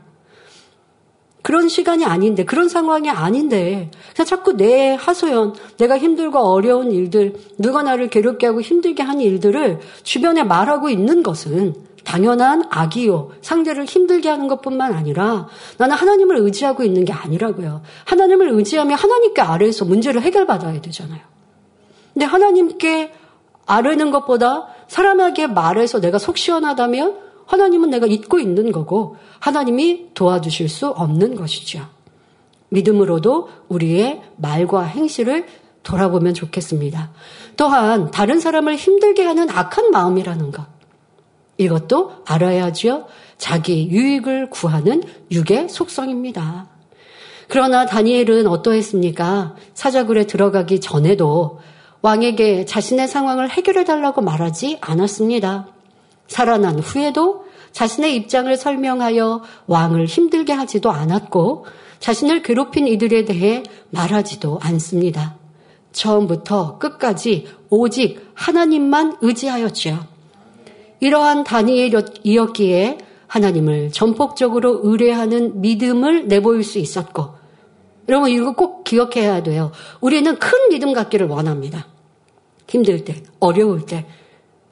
그런 1.47 1.69
시간이 1.69 2.05
아닌데, 2.05 2.45
그런 2.45 2.69
상황이 2.69 3.09
아닌데, 3.09 3.89
그냥 4.17 4.27
자꾸 4.27 4.57
내 4.57 4.97
하소연, 4.99 5.55
내가 5.79 5.97
힘들고 5.97 6.41
어려운 6.41 6.91
일들, 6.91 7.37
누가 7.57 7.85
나를 7.85 8.11
괴롭게 8.11 8.49
하고 8.49 8.61
힘들게 8.61 9.05
하는 9.05 9.21
일들을 9.21 9.79
주변에 10.03 10.43
말하고 10.43 10.89
있는 10.89 11.23
것은 11.23 11.77
당연한 12.03 12.65
악이요. 12.69 13.31
상대를 13.43 13.85
힘들게 13.85 14.29
하는 14.29 14.49
것 14.49 14.61
뿐만 14.61 14.93
아니라 14.93 15.47
나는 15.79 15.95
하나님을 15.95 16.39
의지하고 16.39 16.83
있는 16.83 17.05
게 17.05 17.13
아니라고요. 17.13 17.83
하나님을 18.07 18.49
의지하면 18.49 18.99
하나님께 18.99 19.41
아래에서 19.41 19.85
문제를 19.85 20.23
해결받아야 20.23 20.81
되잖아요. 20.81 21.21
근데 22.13 22.27
하나님께 22.27 23.13
아뢰는 23.67 24.11
것보다 24.11 24.67
사람에게 24.89 25.47
말해서 25.47 26.01
내가 26.01 26.19
속 26.19 26.39
시원하다면 26.39 27.26
하나님은 27.47 27.91
내가 27.91 28.07
잊고 28.07 28.39
있는 28.39 28.73
거고 28.73 29.17
하나님이 29.39 30.09
도와주실 30.15 30.69
수 30.69 30.89
없는 30.89 31.37
것이죠. 31.37 31.87
믿음으로도 32.69 33.49
우리의 33.69 34.23
말과 34.37 34.83
행실을 34.83 35.47
돌아보면 35.83 36.35
좋겠습니다. 36.35 37.13
또한 37.57 38.11
다른 38.11 38.41
사람을 38.41 38.77
힘들게 38.77 39.25
하는 39.25 39.49
악한 39.49 39.93
마음이라는 39.93 40.51
것. 40.51 40.67
이것도 41.59 42.13
알아야지요. 42.27 43.07
자기 43.39 43.89
유익을 43.89 44.51
구하는 44.51 45.03
육의 45.31 45.69
속성입니다. 45.69 46.69
그러나 47.49 47.87
다니엘은 47.87 48.47
어떠했습니까? 48.47 49.55
사자굴에 49.75 50.27
들어가기 50.27 50.81
전에도 50.81 51.61
왕에게 52.03 52.65
자신의 52.65 53.09
상황을 53.09 53.51
해결해 53.51 53.85
달라고 53.85 54.21
말하지 54.21 54.79
않았습니다. 54.81 55.69
살아난 56.29 56.79
후에도 56.79 57.47
자신의 57.73 58.17
입장을 58.17 58.57
설명하여 58.57 59.43
왕을 59.67 60.07
힘들게 60.07 60.53
하지도 60.53 60.91
않았고 60.91 61.67
자신을 61.99 62.43
괴롭힌 62.43 62.87
이들에 62.87 63.25
대해 63.25 63.63
말하지도 63.91 64.59
않습니다. 64.63 65.37
처음부터 65.93 66.79
끝까지 66.79 67.47
오직 67.71 68.31
하나님만 68.35 69.17
의지하였지요. 69.21 70.07
이러한 71.01 71.45
다니엘이었기에 71.45 72.99
하나님을 73.27 73.93
전폭적으로 73.93 74.81
의뢰하는 74.83 75.61
믿음을 75.61 76.29
내보일 76.29 76.65
수 76.65 76.79
있었고, 76.79 77.35
여러분 78.09 78.31
이거 78.31 78.53
꼭 78.53 78.85
기억해야 78.85 79.43
돼요. 79.43 79.73
우리는 80.01 80.39
큰 80.39 80.69
믿음 80.71 80.93
갖기를 80.93 81.27
원합니다. 81.27 81.87
힘들 82.69 83.05
때, 83.05 83.23
어려울 83.41 83.85
때, 83.85 84.07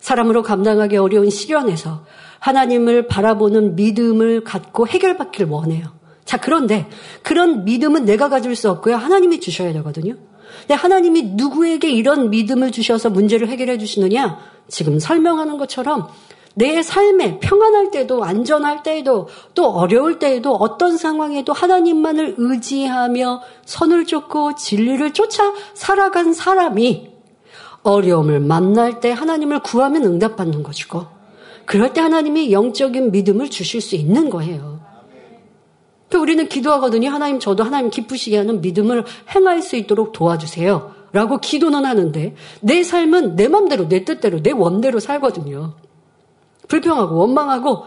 사람으로 0.05 0.43
감당하기 0.43 0.99
어려운 0.99 1.31
시련에서 1.31 2.05
하나님을 2.39 3.07
바라보는 3.07 3.75
믿음을 3.75 4.45
갖고 4.45 4.87
해결받기를 4.87 5.49
원해요. 5.49 5.87
자, 6.27 6.39
그런데 6.39 6.87
그런 7.23 7.65
믿음은 7.65 8.05
내가 8.05 8.29
가질 8.29 8.55
수 8.55 8.71
없고요. 8.71 8.97
하나님이 8.97 9.41
주셔야 9.41 9.73
되거든요. 9.73 10.17
근데 10.61 10.75
하나님이 10.75 11.23
누구에게 11.23 11.91
이런 11.91 12.29
믿음을 12.29 12.71
주셔서 12.71 13.09
문제를 13.09 13.49
해결해 13.49 13.79
주시느냐? 13.79 14.41
지금 14.69 14.99
설명하는 14.99 15.57
것처럼 15.57 16.09
내 16.55 16.83
삶에 16.83 17.41
평안할 17.41 17.91
때도 17.91 18.25
안전할 18.25 18.83
때에도 18.83 19.29
또 19.55 19.71
어려울 19.71 20.19
때에도 20.19 20.55
어떤 20.55 20.99
상황에도 20.99 21.55
하나님만을 21.55 22.35
의지하며 22.37 23.41
선을 23.65 24.05
쫓고 24.05 24.57
진리를 24.57 25.15
쫓아 25.15 25.55
살아간 25.73 26.35
사람이 26.35 27.14
어려움을 27.85 28.41
만날 28.41 29.01
때 29.01 29.13
하나님을 29.13 29.61
구하면 29.61 30.05
응답받는 30.05 30.63
것이고 30.63 31.07
그럴 31.67 31.93
때 31.93 32.01
하나님이 32.01 32.51
영적인 32.53 33.13
믿음을 33.13 33.49
주실 33.49 33.81
수 33.81 33.95
있는 33.95 34.29
거예요. 34.31 34.81
그 36.11 36.19
우리는 36.19 36.49
기도하거든요. 36.49 37.11
하나님 37.11 37.39
저도 37.39 37.63
하나님 37.63 37.91
기쁘시게 37.91 38.37
하는 38.37 38.61
믿음을 38.61 39.05
행할 39.35 39.63
수 39.63 39.77
있도록 39.77 40.13
도와주세요. 40.13 40.93
라고 41.13 41.39
기도는 41.39 41.85
하는데 41.85 42.35
내 42.61 42.83
삶은 42.83 43.37
내 43.37 43.49
맘대로 43.49 43.89
내 43.89 44.05
뜻대로 44.05 44.43
내 44.43 44.51
원대로 44.51 44.99
살거든요. 44.99 45.75
불평하고 46.67 47.17
원망하고 47.17 47.85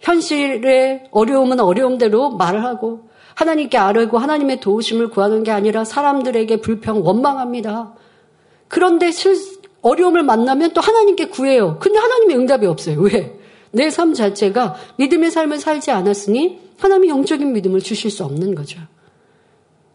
현실의 0.00 1.08
어려움은 1.10 1.60
어려움대로 1.60 2.30
말을 2.30 2.64
하고 2.64 3.08
하나님께 3.34 3.78
아뢰고 3.78 4.18
하나님의 4.18 4.60
도우심을 4.60 5.10
구하는 5.10 5.42
게 5.42 5.50
아니라 5.50 5.84
사람들에게 5.84 6.60
불평 6.60 7.04
원망합니다. 7.04 7.94
그런데 8.68 9.10
실, 9.10 9.36
어려움을 9.82 10.22
만나면 10.22 10.72
또 10.72 10.80
하나님께 10.80 11.26
구해요. 11.26 11.78
근데 11.80 11.98
하나님의 11.98 12.36
응답이 12.36 12.66
없어요. 12.66 13.00
왜? 13.00 13.38
내 13.70 13.90
삶 13.90 14.14
자체가 14.14 14.76
믿음의 14.96 15.30
삶을 15.30 15.58
살지 15.58 15.90
않았으니 15.90 16.58
하나님이 16.78 17.08
영적인 17.10 17.52
믿음을 17.52 17.80
주실 17.80 18.10
수 18.10 18.24
없는 18.24 18.54
거죠. 18.54 18.80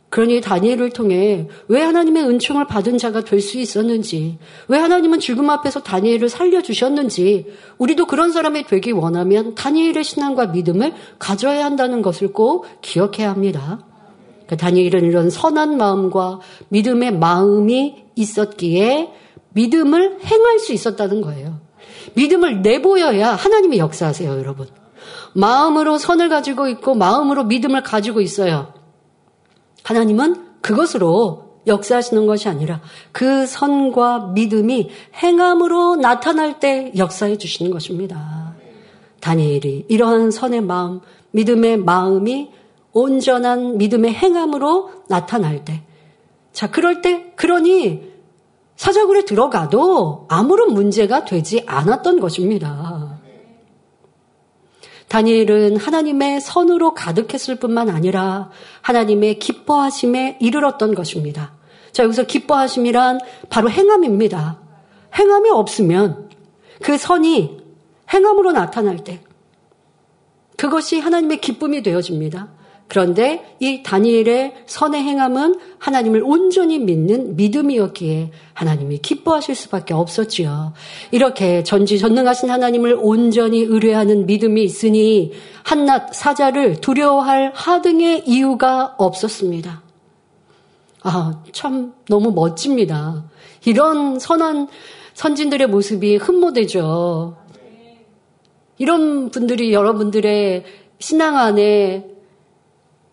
그러니 0.10 0.42
다니엘을 0.42 0.92
통해 0.92 1.48
왜 1.68 1.82
하나님의 1.82 2.24
은총을 2.24 2.68
받은 2.68 3.00
자가 3.00 3.24
될 3.24 3.42
수 3.42 3.58
있었는지, 3.58 4.38
왜 4.68 4.78
하나님은 4.78 5.20
죽음 5.20 5.50
앞에서 5.50 5.82
다니엘을 5.82 6.30
살려주셨는지, 6.30 7.48
우리도 7.80 8.06
그런 8.06 8.32
사람이 8.32 8.66
되기 8.68 8.92
원하면 8.92 9.56
다니엘의 9.56 10.04
신앙과 10.04 10.48
믿음을 10.48 10.94
가져야 11.18 11.66
한다는 11.66 12.04
것을 12.04 12.32
꼭 12.32 12.68
기억해야 12.82 13.32
합니다. 13.32 13.88
그 14.54 14.58
다니엘은 14.58 15.04
이런 15.06 15.32
선한 15.32 15.78
마음과 15.78 16.40
믿음의 16.70 17.18
마음이 17.18 18.06
있었기에 18.14 19.10
믿음을 19.54 20.20
행할 20.24 20.60
수 20.60 20.74
있었다는 20.74 21.22
거예요. 21.22 21.60
믿음을 22.14 22.62
내보여야 22.62 23.34
하나님이 23.34 23.80
역사하세요, 23.80 24.30
여러분. 24.30 24.68
마음으로 25.34 25.98
선을 25.98 26.30
가지고 26.30 26.68
있고 26.68 26.94
마음으로 26.94 27.46
믿음을 27.46 27.82
가지고 27.82 28.22
있어요. 28.22 28.76
하나님은 29.82 30.60
그것으로 30.62 31.62
역사하시는 31.66 32.28
것이 32.28 32.48
아니라 32.48 32.82
그 33.12 33.48
선과 33.48 34.34
믿음이 34.36 34.92
행함으로 35.16 35.96
나타날 35.96 36.60
때 36.60 36.92
역사해 36.96 37.40
주시는 37.40 37.72
것입니다. 37.72 38.54
다니엘이 39.20 39.88
이러한 39.90 40.30
선의 40.30 40.62
마음, 40.62 41.00
믿음의 41.32 41.78
마음이 41.78 42.52
온전한 42.94 43.78
믿음의 43.78 44.14
행함으로 44.14 44.92
나타날 45.10 45.66
때. 45.66 45.84
자, 46.52 46.70
그럴 46.70 47.02
때, 47.02 47.34
그러니 47.36 48.14
사자굴에 48.76 49.26
들어가도 49.26 50.28
아무런 50.30 50.74
문제가 50.74 51.26
되지 51.26 51.64
않았던 51.66 52.20
것입니다. 52.20 53.20
다니엘은 55.08 55.78
하나님의 55.78 56.42
선으로 56.42 56.94
가득했을 56.94 57.56
뿐만 57.56 57.90
아니라 57.90 58.50
하나님의 58.82 59.38
기뻐하심에 59.40 60.38
이르렀던 60.42 60.96
것입니다. 60.96 61.54
자, 61.92 62.04
여기서 62.04 62.24
기뻐하심이란 62.24 63.20
바로 63.50 63.70
행함입니다. 63.70 64.60
행함이 65.16 65.52
없으면 65.52 66.30
그 66.82 66.98
선이 66.98 67.62
행함으로 68.12 68.52
나타날 68.52 69.04
때 69.04 69.22
그것이 70.58 71.00
하나님의 71.00 71.42
기쁨이 71.42 71.84
되어집니다. 71.84 72.50
그런데 72.94 73.44
이 73.60 73.82
다니엘의 73.82 74.54
선의 74.68 75.02
행함은 75.02 75.56
하나님을 75.80 76.22
온전히 76.24 76.78
믿는 76.78 77.36
믿음이었기에 77.36 78.30
하나님이 78.54 79.00
기뻐하실 79.00 79.56
수밖에 79.56 79.96
없었지요. 79.96 80.74
이렇게 81.10 81.64
전지전능하신 81.64 82.52
하나님을 82.52 82.96
온전히 83.02 83.62
의뢰하는 83.62 84.28
믿음이 84.28 84.64
있으니 84.64 85.32
한낱 85.64 86.14
사자를 86.14 86.82
두려워할 86.82 87.52
하등의 87.56 88.26
이유가 88.28 88.94
없었습니다. 89.00 89.82
아, 91.02 91.42
참 91.52 91.96
너무 92.08 92.32
멋집니다. 92.32 93.24
이런 93.66 94.20
선한 94.20 94.68
선진들의 95.16 95.66
모습이 95.66 96.18
흠모되죠. 96.18 97.38
이런 98.78 99.32
분들이 99.32 99.74
여러분들의 99.74 100.64
신앙 101.00 101.38
안에 101.38 102.13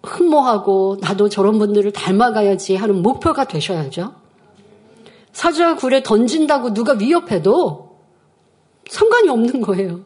흠모하고 0.03 0.99
나도 1.01 1.29
저런 1.29 1.59
분들을 1.59 1.93
닮아가야지 1.93 2.77
하는 2.77 3.03
목표가 3.03 3.45
되셔야죠. 3.45 4.15
사자 5.33 5.77
굴에 5.77 6.03
던진다고 6.03 6.75
누가 6.75 6.95
위협해도 6.95 7.99
상관이 8.89 9.29
없는 9.29 9.61
거예요. 9.61 10.01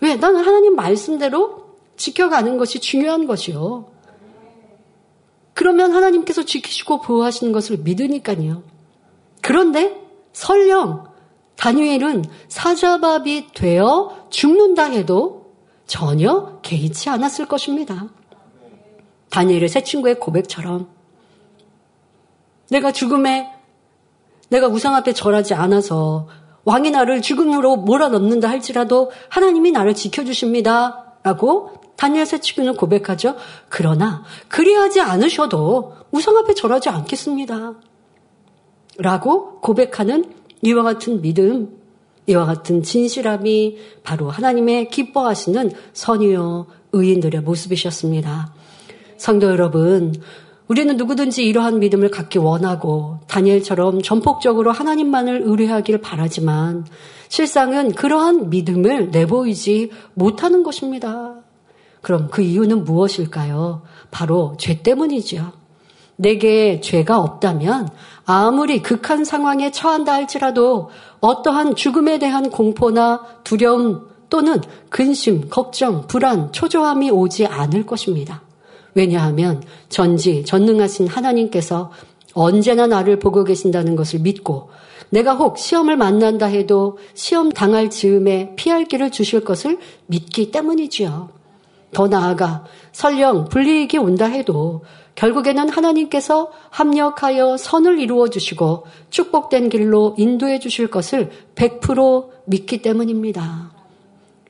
왜? 0.00 0.16
나는 0.16 0.44
하나님 0.44 0.74
말씀대로 0.74 1.64
지켜가는 1.96 2.58
것이 2.58 2.80
중요한 2.80 3.26
것이요. 3.26 3.86
그러면 5.52 5.92
하나님께서 5.92 6.44
지키시고 6.44 7.00
보호하시는 7.02 7.52
것을 7.52 7.78
믿으니까요. 7.78 8.62
그런데 9.40 10.00
설령 10.32 11.04
다니엘은 11.56 12.24
사자밥이 12.48 13.52
되어 13.54 14.26
죽는다 14.30 14.84
해도 14.84 15.52
전혀 15.86 16.58
개의치 16.62 17.08
않았을 17.10 17.46
것입니다. 17.46 18.08
다니엘의 19.34 19.68
새 19.68 19.82
친구의 19.82 20.20
고백처럼 20.20 20.86
내가 22.70 22.92
죽음에 22.92 23.50
내가 24.48 24.68
우상 24.68 24.94
앞에 24.94 25.12
절하지 25.12 25.54
않아서 25.54 26.28
왕이 26.62 26.92
나를 26.92 27.20
죽음으로 27.20 27.76
몰아넣는다 27.76 28.48
할지라도 28.48 29.10
하나님이 29.28 29.72
나를 29.72 29.94
지켜주십니다. 29.94 31.16
라고 31.24 31.72
다니엘 31.96 32.26
새 32.26 32.38
친구는 32.38 32.76
고백하죠. 32.76 33.34
그러나 33.68 34.22
그리하지 34.48 35.00
않으셔도 35.00 35.94
우상 36.12 36.36
앞에 36.36 36.54
절하지 36.54 36.90
않겠습니다. 36.90 37.74
라고 38.98 39.60
고백하는 39.60 40.32
이와 40.62 40.84
같은 40.84 41.20
믿음, 41.22 41.76
이와 42.28 42.46
같은 42.46 42.84
진실함이 42.84 43.78
바로 44.04 44.30
하나님의 44.30 44.90
기뻐하시는 44.90 45.72
선유여 45.92 46.66
의인들의 46.92 47.40
모습이셨습니다. 47.40 48.63
성도 49.16 49.48
여러분, 49.48 50.14
우리는 50.66 50.96
누구든지 50.96 51.44
이러한 51.44 51.78
믿음을 51.78 52.10
갖기 52.10 52.38
원하고 52.38 53.18
다니엘처럼 53.28 54.02
전폭적으로 54.02 54.72
하나님만을 54.72 55.42
의뢰하길 55.44 55.98
바라지만 55.98 56.86
실상은 57.28 57.92
그러한 57.92 58.48
믿음을 58.48 59.10
내보이지 59.10 59.90
못하는 60.14 60.62
것입니다. 60.62 61.34
그럼 62.00 62.28
그 62.30 62.42
이유는 62.42 62.84
무엇일까요? 62.84 63.82
바로 64.10 64.54
죄 64.58 64.82
때문이지요. 64.82 65.52
내게 66.16 66.80
죄가 66.80 67.18
없다면 67.18 67.88
아무리 68.24 68.80
극한 68.80 69.24
상황에 69.24 69.70
처한다 69.70 70.12
할지라도 70.12 70.90
어떠한 71.20 71.74
죽음에 71.74 72.18
대한 72.18 72.50
공포나 72.50 73.22
두려움 73.42 74.06
또는 74.30 74.60
근심, 74.88 75.48
걱정, 75.50 76.06
불안, 76.06 76.52
초조함이 76.52 77.10
오지 77.10 77.46
않을 77.46 77.84
것입니다. 77.84 78.42
왜냐하면 78.94 79.62
전지, 79.88 80.44
전능하신 80.44 81.08
하나님께서 81.08 81.90
언제나 82.32 82.86
나를 82.86 83.18
보고 83.18 83.44
계신다는 83.44 83.96
것을 83.96 84.20
믿고 84.20 84.70
내가 85.10 85.34
혹 85.34 85.58
시험을 85.58 85.96
만난다 85.96 86.46
해도 86.46 86.98
시험 87.14 87.50
당할 87.50 87.90
즈음에 87.90 88.54
피할 88.56 88.86
길을 88.86 89.10
주실 89.10 89.44
것을 89.44 89.78
믿기 90.06 90.50
때문이지요. 90.50 91.30
더 91.92 92.08
나아가 92.08 92.64
설령 92.92 93.44
불리익이 93.48 93.98
온다 93.98 94.26
해도 94.26 94.82
결국에는 95.14 95.68
하나님께서 95.68 96.50
합력하여 96.70 97.56
선을 97.56 98.00
이루어 98.00 98.28
주시고 98.28 98.84
축복된 99.10 99.68
길로 99.68 100.16
인도해 100.18 100.58
주실 100.58 100.88
것을 100.88 101.30
100% 101.54 102.30
믿기 102.46 102.82
때문입니다. 102.82 103.72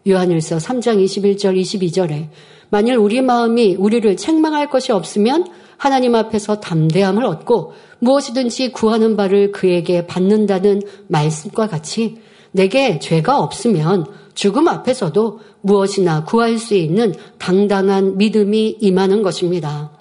요한일서 0.09 0.57
3장 0.57 1.04
21절 1.04 1.61
22절에 1.61 2.28
만일 2.74 2.96
우리 2.96 3.22
마음이 3.22 3.76
우리를 3.76 4.16
책망할 4.16 4.68
것이 4.68 4.90
없으면 4.90 5.46
하나님 5.76 6.16
앞에서 6.16 6.58
담대함을 6.58 7.24
얻고 7.24 7.72
무엇이든지 8.00 8.72
구하는 8.72 9.16
바를 9.16 9.52
그에게 9.52 10.08
받는다는 10.08 10.82
말씀과 11.06 11.68
같이 11.68 12.18
내게 12.50 12.98
죄가 12.98 13.38
없으면 13.38 14.06
죽음 14.34 14.66
앞에서도 14.66 15.38
무엇이나 15.60 16.24
구할 16.24 16.58
수 16.58 16.74
있는 16.74 17.14
당당한 17.38 18.18
믿음이 18.18 18.78
임하는 18.80 19.22
것입니다. 19.22 19.92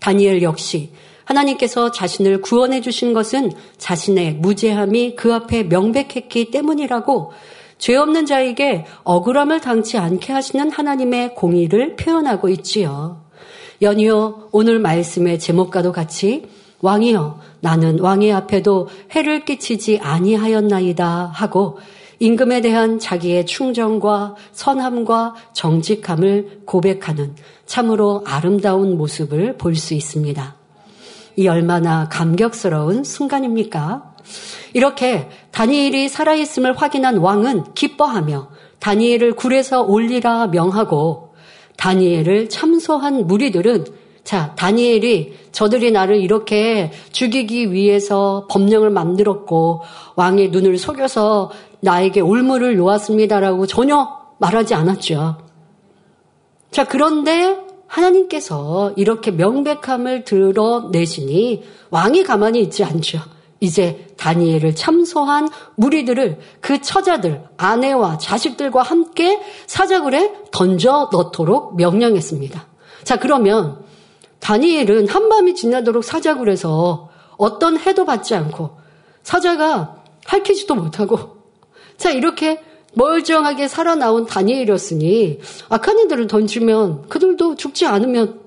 다니엘 0.00 0.40
역시 0.40 0.88
하나님께서 1.24 1.90
자신을 1.90 2.40
구원해 2.40 2.80
주신 2.80 3.12
것은 3.12 3.52
자신의 3.76 4.36
무죄함이 4.36 5.16
그 5.16 5.34
앞에 5.34 5.64
명백했기 5.64 6.50
때문이라고 6.50 7.32
죄 7.82 7.96
없는 7.96 8.26
자에게 8.26 8.86
억울함을 9.02 9.60
당치 9.60 9.98
않게 9.98 10.32
하시는 10.32 10.70
하나님의 10.70 11.34
공의를 11.34 11.96
표현하고 11.96 12.48
있지요. 12.50 13.24
연이어 13.82 14.50
오늘 14.52 14.78
말씀의 14.78 15.40
제목과도 15.40 15.90
같이 15.90 16.46
왕이여 16.80 17.40
나는 17.58 17.98
왕의 17.98 18.32
앞에도 18.32 18.86
해를 19.10 19.44
끼치지 19.44 19.98
아니하였나이다 20.00 21.32
하고 21.34 21.80
임금에 22.20 22.60
대한 22.60 23.00
자기의 23.00 23.46
충정과 23.46 24.36
선함과 24.52 25.34
정직함을 25.52 26.60
고백하는 26.64 27.34
참으로 27.66 28.22
아름다운 28.24 28.96
모습을 28.96 29.56
볼 29.56 29.74
수 29.74 29.94
있습니다. 29.94 30.54
이 31.34 31.48
얼마나 31.48 32.08
감격스러운 32.08 33.02
순간입니까? 33.02 34.11
이렇게 34.74 35.28
다니엘이 35.50 36.08
살아있음을 36.08 36.76
확인한 36.76 37.18
왕은 37.18 37.74
기뻐하며 37.74 38.48
다니엘을 38.78 39.34
굴에서 39.34 39.82
올리라 39.82 40.46
명하고 40.48 41.34
다니엘을 41.76 42.48
참소한 42.48 43.26
무리들은 43.26 43.86
자, 44.24 44.54
다니엘이 44.54 45.34
저들이 45.50 45.90
나를 45.90 46.20
이렇게 46.20 46.92
죽이기 47.10 47.72
위해서 47.72 48.46
법령을 48.50 48.90
만들었고 48.90 49.82
왕의 50.14 50.50
눈을 50.50 50.78
속여서 50.78 51.50
나에게 51.80 52.20
올무를 52.20 52.76
놓았습니다라고 52.76 53.66
전혀 53.66 54.08
말하지 54.38 54.74
않았죠. 54.74 55.38
자, 56.70 56.84
그런데 56.86 57.58
하나님께서 57.88 58.94
이렇게 58.96 59.30
명백함을 59.32 60.24
드러내시니 60.24 61.64
왕이 61.90 62.22
가만히 62.22 62.62
있지 62.62 62.84
않죠. 62.84 63.20
이제 63.62 64.08
다니엘을 64.16 64.74
참소한 64.74 65.48
무리들을 65.76 66.40
그 66.60 66.82
처자들, 66.82 67.44
아내와 67.56 68.18
자식들과 68.18 68.82
함께 68.82 69.40
사자굴에 69.68 70.34
던져 70.50 71.08
넣도록 71.12 71.76
명령했습니다. 71.76 72.66
자, 73.04 73.20
그러면 73.20 73.78
다니엘은 74.40 75.06
한밤이 75.06 75.54
지나도록 75.54 76.02
사자굴에서 76.02 77.08
어떤 77.36 77.78
해도 77.78 78.04
받지 78.04 78.34
않고 78.34 78.78
사자가 79.22 80.02
할퀴지도 80.24 80.74
못하고 80.74 81.36
자, 81.96 82.10
이렇게 82.10 82.60
멀쩡하게 82.94 83.68
살아나온 83.68 84.26
다니엘이었으니 84.26 85.38
악한 85.68 86.00
이들을 86.00 86.26
던지면 86.26 87.08
그들도 87.08 87.54
죽지 87.54 87.86
않으면 87.86 88.40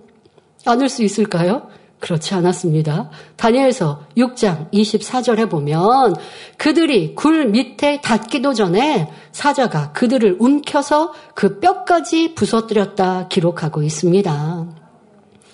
않을 0.65 0.89
수 0.89 1.03
있을까요? 1.03 1.69
그렇지 2.05 2.35
않았습니다. 2.35 3.09
다니엘서 3.35 4.05
6장 4.15 4.71
24절에 4.71 5.49
보면 5.49 6.15
그들이 6.55 7.15
굴 7.15 7.47
밑에 7.47 7.99
닿기도 7.99 8.53
전에 8.53 9.09
사자가 9.31 9.91
그들을 9.91 10.37
움켜서 10.39 11.13
그 11.33 11.59
뼈까지 11.59 12.35
부서뜨렸다 12.35 13.27
기록하고 13.27 13.81
있습니다. 13.81 14.67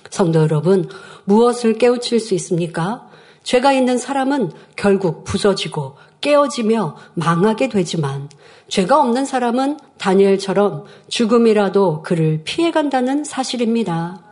성도 0.10 0.42
여러분, 0.42 0.90
무엇을 1.24 1.78
깨우칠 1.78 2.20
수 2.20 2.34
있습니까? 2.34 3.08
죄가 3.44 3.72
있는 3.72 3.98
사람은 3.98 4.52
결국 4.76 5.24
부서지고 5.24 5.96
깨어지며 6.20 6.98
망하게 7.14 7.70
되지만 7.70 8.28
죄가 8.68 9.00
없는 9.00 9.24
사람은 9.24 9.80
다니엘처럼 9.98 10.84
죽음이라도 11.08 12.02
그를 12.02 12.42
피해간다는 12.44 13.24
사실입니다. 13.24 14.31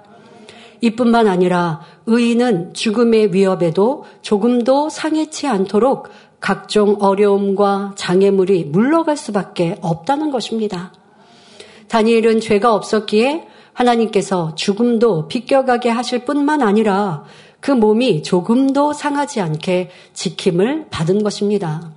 이뿐만 0.82 1.28
아니라 1.28 1.82
의인은 2.06 2.74
죽음의 2.74 3.34
위협에도 3.34 4.06
조금도 4.22 4.90
상해치 4.90 5.48
않도록 5.48 6.10
각종 6.40 6.98
어려움과 7.00 7.94
장애물이 7.96 8.66
물러갈 8.66 9.18
수밖에 9.18 9.78
없다는 9.82 10.32
것입니다. 10.32 10.94
다니엘은 11.90 12.40
죄가 12.40 12.74
없었기에 12.74 13.48
하나님께서 13.74 14.56
죽음도 14.56 15.28
비껴가게 15.28 15.90
하실 15.90 16.26
뿐만 16.26 16.62
아니라 16.62 17.24
그 17.60 17.72
몸이 17.72 18.24
조금도 18.24 18.94
상하지 18.94 19.42
않게 19.42 19.90
지킴을 20.14 20.88
받은 20.90 21.24
것입니다. 21.24 21.92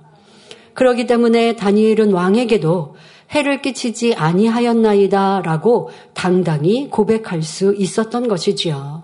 그러기 0.73 1.05
때문에 1.05 1.55
다니엘은 1.55 2.11
왕에게도 2.11 2.95
해를 3.33 3.61
끼치지 3.61 4.15
아니하였나이다라고 4.15 5.89
당당히 6.13 6.89
고백할 6.89 7.41
수 7.41 7.73
있었던 7.75 8.27
것이지요. 8.27 9.03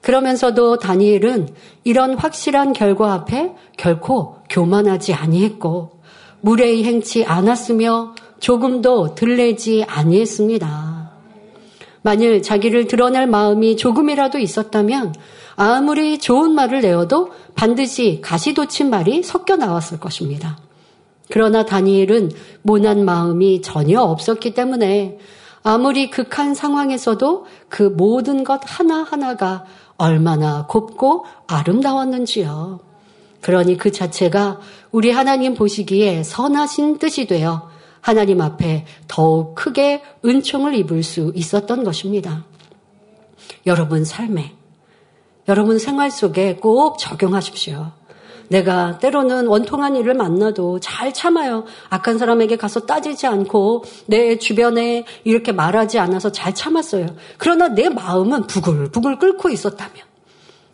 그러면서도 0.00 0.78
다니엘은 0.78 1.48
이런 1.84 2.14
확실한 2.14 2.72
결과 2.72 3.14
앞에 3.14 3.54
결코 3.76 4.36
교만하지 4.50 5.14
아니했고 5.14 6.00
무례히 6.40 6.84
행치 6.84 7.24
않았으며 7.24 8.14
조금도 8.38 9.14
들레지 9.14 9.84
아니했습니다. 9.88 11.10
만일 12.02 12.42
자기를 12.42 12.86
드러낼 12.86 13.26
마음이 13.26 13.78
조금이라도 13.78 14.38
있었다면 14.38 15.14
아무리 15.56 16.18
좋은 16.18 16.50
말을 16.50 16.82
내어도 16.82 17.32
반드시 17.54 18.20
가시돋친 18.20 18.90
말이 18.90 19.22
섞여 19.22 19.56
나왔을 19.56 19.98
것입니다. 19.98 20.58
그러나 21.30 21.64
다니엘은 21.64 22.30
모난 22.62 23.04
마음이 23.04 23.62
전혀 23.62 24.00
없었기 24.00 24.54
때문에 24.54 25.18
아무리 25.62 26.10
극한 26.10 26.54
상황에서도 26.54 27.46
그 27.68 27.82
모든 27.82 28.44
것 28.44 28.60
하나하나가 28.64 29.64
얼마나 29.96 30.66
곱고 30.66 31.24
아름다웠는지요. 31.46 32.80
그러니 33.40 33.76
그 33.76 33.90
자체가 33.90 34.60
우리 34.90 35.10
하나님 35.10 35.54
보시기에 35.54 36.22
선하신 36.22 36.98
뜻이 36.98 37.26
되어 37.26 37.70
하나님 38.00 38.42
앞에 38.42 38.84
더욱 39.08 39.54
크게 39.54 40.02
은총을 40.24 40.74
입을 40.74 41.02
수 41.02 41.32
있었던 41.34 41.84
것입니다. 41.84 42.44
여러분 43.66 44.04
삶에, 44.04 44.54
여러분 45.48 45.78
생활 45.78 46.10
속에 46.10 46.56
꼭 46.56 46.98
적용하십시오. 46.98 47.92
내가 48.48 48.98
때로는 48.98 49.46
원통한 49.46 49.96
일을 49.96 50.14
만나도 50.14 50.80
잘 50.80 51.12
참아요. 51.12 51.64
악한 51.90 52.18
사람에게 52.18 52.56
가서 52.56 52.80
따지지 52.80 53.26
않고 53.26 53.84
내 54.06 54.38
주변에 54.38 55.04
이렇게 55.24 55.52
말하지 55.52 55.98
않아서 55.98 56.30
잘 56.30 56.54
참았어요. 56.54 57.06
그러나 57.38 57.68
내 57.68 57.88
마음은 57.88 58.46
부글부글 58.46 59.18
끓고 59.18 59.50
있었다면 59.50 59.94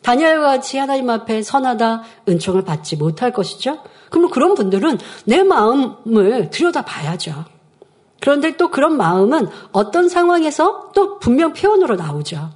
다니엘과 0.02 0.46
같이 0.46 0.78
하나님 0.78 1.10
앞에 1.10 1.42
선하다 1.42 2.02
은총을 2.28 2.64
받지 2.64 2.96
못할 2.96 3.32
것이죠. 3.32 3.78
그러면 4.08 4.30
그런 4.30 4.54
분들은 4.54 4.98
내 5.24 5.42
마음을 5.42 6.50
들여다봐야죠. 6.50 7.44
그런데 8.20 8.56
또 8.56 8.68
그런 8.68 8.96
마음은 8.96 9.48
어떤 9.72 10.08
상황에서 10.08 10.90
또 10.94 11.18
분명 11.18 11.52
표현으로 11.52 11.96
나오죠. 11.96 12.50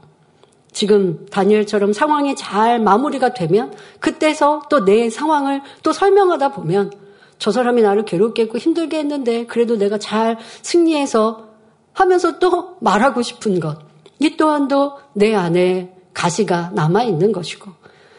지금 0.74 1.24
다니엘처럼 1.30 1.94
상황이 1.94 2.36
잘 2.36 2.78
마무리가 2.80 3.32
되면 3.32 3.72
그때서 4.00 4.62
또 4.68 4.84
내 4.84 5.08
상황을 5.08 5.62
또 5.82 5.92
설명하다 5.92 6.50
보면 6.50 6.90
저 7.38 7.50
사람이 7.50 7.80
나를 7.80 8.04
괴롭게 8.04 8.42
했고 8.42 8.58
힘들게 8.58 8.98
했는데 8.98 9.46
그래도 9.46 9.76
내가 9.76 9.96
잘 9.98 10.36
승리해서 10.60 11.48
하면서 11.92 12.38
또 12.38 12.76
말하고 12.80 13.22
싶은 13.22 13.60
것. 13.60 13.78
이 14.18 14.36
또한도 14.36 14.98
내 15.14 15.34
안에 15.34 15.94
가시가 16.12 16.72
남아 16.74 17.04
있는 17.04 17.32
것이고. 17.32 17.70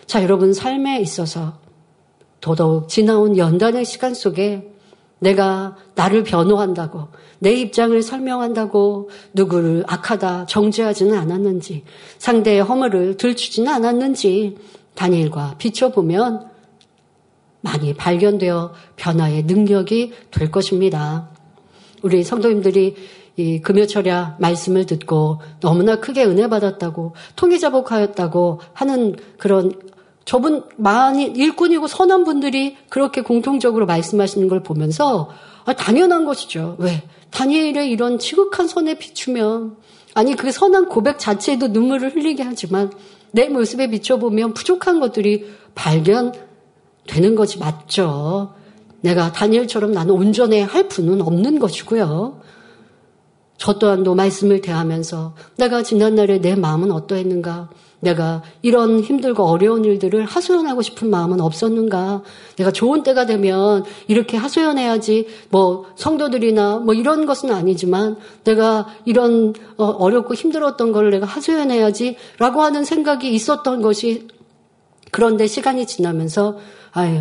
자, 0.05 0.23
여러분 0.23 0.53
삶에 0.53 0.99
있어서 1.01 1.59
더더욱 2.41 2.87
지나온 2.87 3.37
연단의 3.37 3.85
시간 3.85 4.13
속에 4.13 4.71
내가 5.19 5.75
나를 5.95 6.23
변호한다고 6.23 7.07
내 7.39 7.53
입장을 7.53 8.01
설명한다고 8.01 9.09
누구를 9.33 9.83
악하다 9.87 10.45
정죄하지는 10.47 11.17
않았는지 11.17 11.83
상대의 12.17 12.63
허물을 12.63 13.17
들추지는 13.17 13.71
않았는지 13.71 14.57
다니엘과 14.95 15.55
비춰보면 15.57 16.47
많이 17.61 17.93
발견되어 17.93 18.73
변화의 18.95 19.43
능력이 19.43 20.13
될 20.31 20.51
것입니다. 20.51 21.29
우리 22.03 22.23
성도님들이 22.23 22.95
이 23.37 23.59
금요철야 23.59 24.37
말씀을 24.39 24.85
듣고 24.85 25.41
너무나 25.59 25.99
크게 25.99 26.23
은혜 26.23 26.47
받았다고 26.47 27.15
통일자복하였다고 27.35 28.61
하는 28.73 29.15
그런 29.37 29.73
저분 30.23 30.63
많이 30.77 31.25
일꾼이고 31.25 31.87
선한 31.87 32.23
분들이 32.23 32.77
그렇게 32.89 33.21
공통적으로 33.21 33.85
말씀하시는 33.85 34.47
걸 34.47 34.63
보면서 34.63 35.29
아, 35.65 35.73
당연한 35.73 36.25
것이죠. 36.25 36.75
왜? 36.79 37.03
다니엘의 37.35 37.91
이런 37.91 38.17
지극한 38.17 38.65
선에 38.67 38.97
비추면 38.97 39.75
아니 40.13 40.35
그 40.35 40.51
선한 40.51 40.87
고백 40.87 41.19
자체에도 41.19 41.67
눈물을 41.67 42.15
흘리게 42.15 42.43
하지만 42.43 42.91
내 43.31 43.49
모습에 43.49 43.89
비춰보면 43.89 44.53
부족한 44.53 45.01
것들이 45.01 45.45
발견되는 45.75 47.35
것이 47.35 47.59
맞죠. 47.59 48.53
내가 49.01 49.33
다니엘처럼 49.33 49.91
나는 49.91 50.15
온전해야 50.15 50.65
할 50.65 50.87
분은 50.87 51.21
없는 51.21 51.59
것이고요. 51.59 52.41
저 53.57 53.79
또한도 53.79 54.15
말씀을 54.15 54.61
대하면서 54.61 55.35
내가 55.57 55.83
지난날에 55.83 56.39
내 56.39 56.55
마음은 56.55 56.91
어떠했는가? 56.91 57.69
내가 58.01 58.43
이런 58.61 58.99
힘들고 58.99 59.43
어려운 59.43 59.83
일들을 59.83 60.25
하소연하고 60.25 60.81
싶은 60.81 61.09
마음은 61.09 61.41
없었는가? 61.41 62.21
내가 62.55 62.71
좋은 62.71 63.03
때가 63.03 63.25
되면 63.25 63.83
이렇게 64.07 64.37
하소연해야지 64.37 65.27
뭐 65.49 65.85
성도들이나 65.95 66.79
뭐 66.79 66.93
이런 66.93 67.25
것은 67.25 67.51
아니지만 67.51 68.17
내가 68.43 68.87
이런 69.05 69.53
어, 69.77 69.85
어렵고 69.85 70.35
힘들었던 70.35 70.91
걸 70.91 71.09
내가 71.09 71.25
하소연해야지 71.25 72.17
라고 72.37 72.61
하는 72.61 72.83
생각이 72.83 73.33
있었던 73.33 73.81
것이 73.81 74.27
그런데 75.11 75.47
시간이 75.47 75.87
지나면서 75.87 76.57
아유, 76.91 77.19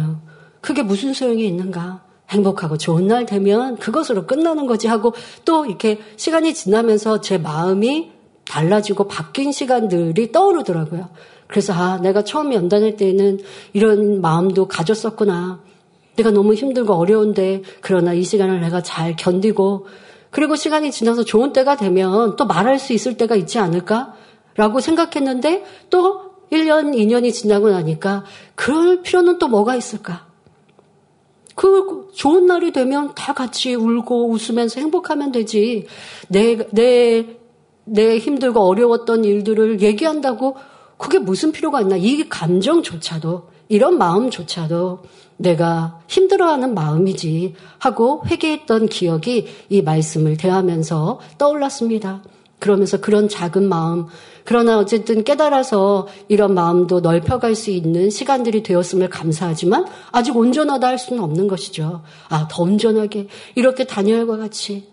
그게 0.60 0.82
무슨 0.82 1.14
소용이 1.14 1.46
있는가? 1.46 2.03
행복하고 2.30 2.78
좋은 2.78 3.06
날 3.06 3.26
되면 3.26 3.76
그것으로 3.76 4.26
끝나는 4.26 4.66
거지 4.66 4.86
하고 4.86 5.14
또 5.44 5.66
이렇게 5.66 6.00
시간이 6.16 6.54
지나면서 6.54 7.20
제 7.20 7.38
마음이 7.38 8.12
달라지고 8.46 9.08
바뀐 9.08 9.52
시간들이 9.52 10.32
떠오르더라고요. 10.32 11.08
그래서 11.46 11.72
아, 11.72 11.98
내가 11.98 12.24
처음 12.24 12.52
연단할 12.52 12.96
때는 12.96 13.38
이런 13.72 14.20
마음도 14.20 14.66
가졌었구나. 14.66 15.60
내가 16.16 16.30
너무 16.30 16.54
힘들고 16.54 16.94
어려운데 16.94 17.62
그러나 17.80 18.12
이 18.12 18.22
시간을 18.22 18.60
내가 18.60 18.82
잘 18.82 19.16
견디고 19.16 19.86
그리고 20.30 20.56
시간이 20.56 20.90
지나서 20.90 21.24
좋은 21.24 21.52
때가 21.52 21.76
되면 21.76 22.36
또 22.36 22.46
말할 22.46 22.78
수 22.78 22.92
있을 22.92 23.16
때가 23.16 23.36
있지 23.36 23.58
않을까 23.58 24.14
라고 24.56 24.80
생각했는데 24.80 25.64
또 25.90 26.34
1년, 26.50 26.94
2년이 26.94 27.32
지나고 27.32 27.70
나니까 27.70 28.24
그럴 28.54 29.02
필요는 29.02 29.38
또 29.38 29.48
뭐가 29.48 29.74
있을까? 29.76 30.26
그 31.54 32.08
좋은 32.14 32.46
날이 32.46 32.72
되면 32.72 33.14
다 33.14 33.32
같이 33.32 33.74
울고 33.74 34.30
웃으면서 34.30 34.80
행복하면 34.80 35.32
되지. 35.32 35.86
내, 36.28 36.56
내 36.70 37.44
내 37.84 38.18
힘들고 38.18 38.60
어려웠던 38.60 39.24
일들을 39.24 39.82
얘기한다고 39.82 40.56
그게 40.96 41.18
무슨 41.18 41.52
필요가 41.52 41.80
있나. 41.80 41.96
이 41.96 42.28
감정조차도, 42.28 43.48
이런 43.68 43.98
마음조차도 43.98 45.00
내가 45.36 46.00
힘들어하는 46.06 46.74
마음이지 46.74 47.54
하고 47.78 48.22
회개했던 48.26 48.86
기억이 48.86 49.46
이 49.68 49.82
말씀을 49.82 50.36
대하면서 50.36 51.20
떠올랐습니다. 51.38 52.22
그러면서 52.58 53.00
그런 53.00 53.28
작은 53.28 53.68
마음, 53.68 54.06
그러나 54.44 54.78
어쨌든 54.78 55.24
깨달아서 55.24 56.08
이런 56.28 56.54
마음도 56.54 57.00
넓혀갈 57.00 57.54
수 57.54 57.70
있는 57.70 58.10
시간들이 58.10 58.62
되었음을 58.62 59.08
감사하지만 59.08 59.86
아직 60.12 60.36
온전하다 60.36 60.86
할 60.86 60.98
수는 60.98 61.22
없는 61.22 61.48
것이죠. 61.48 62.02
아, 62.28 62.46
더 62.50 62.62
온전하게 62.62 63.28
이렇게 63.54 63.84
다니엘과 63.84 64.36
같이 64.36 64.88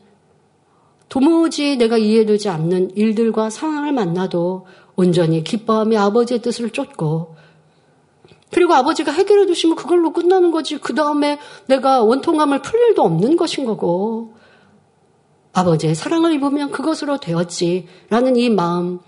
도무지 1.09 1.75
내가 1.77 1.97
이해되지 1.97 2.47
않는 2.47 2.91
일들과 2.95 3.49
상황을 3.49 3.91
만나도 3.91 4.65
온전히 4.95 5.43
기뻐하며 5.43 5.99
아버지의 5.99 6.41
뜻을 6.41 6.69
쫓고 6.69 7.35
그리고 8.53 8.73
아버지가 8.73 9.11
해결해 9.11 9.45
주시면 9.45 9.75
그걸로 9.75 10.13
끝나는 10.13 10.51
거지. 10.51 10.77
그 10.77 10.93
다음에 10.93 11.39
내가 11.67 12.03
원통함을 12.03 12.61
풀 12.61 12.79
일도 12.79 13.01
없는 13.01 13.37
것인 13.37 13.65
거고 13.65 14.33
아버지의 15.53 15.95
사랑을 15.95 16.33
입으면 16.33 16.71
그것으로 16.71 17.19
되었지. 17.19 17.87
라는 18.09 18.35
이 18.35 18.49
마음, 18.49 18.99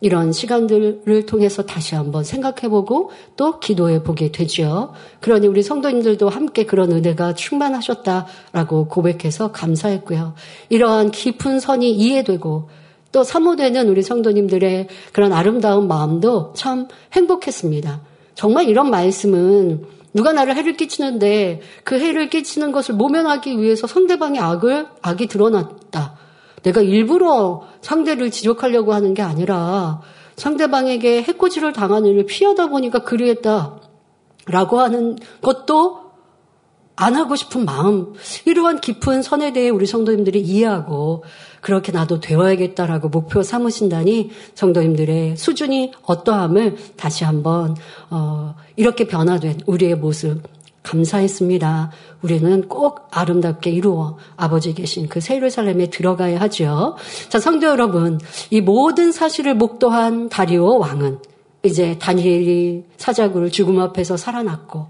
이런 0.00 0.30
시간들을 0.30 1.26
통해서 1.26 1.64
다시 1.64 1.96
한번 1.96 2.22
생각해보고 2.22 3.10
또 3.36 3.58
기도해 3.58 4.04
보게 4.04 4.30
되죠. 4.30 4.92
그러니 5.20 5.48
우리 5.48 5.62
성도님들도 5.62 6.28
함께 6.28 6.66
그런 6.66 6.92
은혜가 6.92 7.34
충만하셨다라고 7.34 8.88
고백해서 8.88 9.50
감사했고요. 9.50 10.34
이러한 10.68 11.10
깊은 11.10 11.58
선이 11.58 11.90
이해되고 11.90 12.68
또 13.10 13.24
사모되는 13.24 13.88
우리 13.88 14.02
성도님들의 14.02 14.86
그런 15.12 15.32
아름다운 15.32 15.88
마음도 15.88 16.52
참 16.54 16.86
행복했습니다. 17.14 18.00
정말 18.34 18.68
이런 18.68 18.90
말씀은 18.90 19.84
누가 20.14 20.32
나를 20.32 20.54
해를 20.56 20.76
끼치는데 20.76 21.60
그 21.82 21.98
해를 21.98 22.30
끼치는 22.30 22.70
것을 22.70 22.94
모면하기 22.94 23.60
위해서 23.60 23.86
상대방의 23.86 24.40
악을, 24.40 24.86
악이 25.02 25.26
드러났 25.26 25.77
다. 25.90 26.16
내가 26.62 26.80
일부러 26.80 27.62
상대를 27.80 28.30
지적하려고 28.30 28.92
하는 28.92 29.14
게 29.14 29.22
아니라 29.22 30.00
상대방에게 30.36 31.22
해코지를 31.22 31.72
당하는 31.72 32.10
일을 32.10 32.26
피하다 32.26 32.68
보니까 32.68 33.04
그리했다. 33.04 33.80
라고 34.46 34.80
하는 34.80 35.16
것도 35.42 36.08
안 37.00 37.14
하고 37.14 37.36
싶은 37.36 37.64
마음, 37.64 38.14
이러한 38.44 38.80
깊은 38.80 39.22
선에 39.22 39.52
대해 39.52 39.68
우리 39.68 39.86
성도님들이 39.86 40.40
이해하고 40.40 41.22
그렇게 41.60 41.92
나도 41.92 42.18
되어야겠다라고 42.18 43.08
목표 43.08 43.44
삼으신다니 43.44 44.30
성도님들의 44.54 45.36
수준이 45.36 45.92
어떠함을 46.02 46.76
다시 46.96 47.22
한번 47.22 47.76
어, 48.10 48.56
이렇게 48.74 49.06
변화된 49.06 49.60
우리의 49.66 49.94
모습 49.94 50.42
감사했습니다. 50.88 51.90
우리는 52.22 52.68
꼭 52.68 53.08
아름답게 53.10 53.70
이루어 53.70 54.16
아버지 54.36 54.72
계신 54.72 55.06
그 55.08 55.20
세루살렘에 55.20 55.90
들어가야 55.90 56.40
하죠. 56.40 56.96
자, 57.28 57.38
성도 57.38 57.66
여러분, 57.66 58.18
이 58.50 58.62
모든 58.62 59.12
사실을 59.12 59.54
목도한 59.54 60.30
다리오 60.30 60.78
왕은 60.78 61.18
이제 61.62 61.98
다니엘이 61.98 62.84
사자굴을 62.96 63.50
죽음 63.50 63.78
앞에서 63.80 64.16
살아났고 64.16 64.86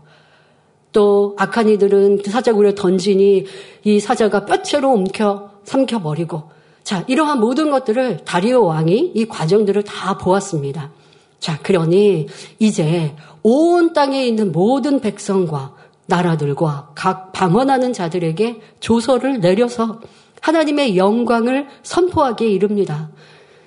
또 0.92 1.34
악한 1.36 1.68
이들은 1.68 2.22
그 2.22 2.30
사자굴에 2.30 2.74
던지니 2.74 3.46
이 3.84 4.00
사자가 4.00 4.44
뼈채로 4.44 4.90
움켜 4.90 5.50
삼켜버리고 5.64 6.50
자, 6.84 7.04
이러한 7.08 7.40
모든 7.40 7.70
것들을 7.70 8.24
다리오 8.24 8.64
왕이 8.64 9.12
이 9.14 9.26
과정들을 9.26 9.82
다 9.82 10.16
보았습니다. 10.16 10.92
자, 11.40 11.58
그러니 11.58 12.28
이제 12.58 13.14
온 13.42 13.92
땅에 13.92 14.26
있는 14.26 14.52
모든 14.52 15.00
백성과 15.00 15.77
나라들과 16.08 16.90
각 16.94 17.32
방언하는 17.32 17.92
자들에게 17.92 18.60
조서를 18.80 19.40
내려서 19.40 20.00
하나님의 20.40 20.96
영광을 20.96 21.66
선포하기에 21.82 22.48
이릅니다. 22.48 23.10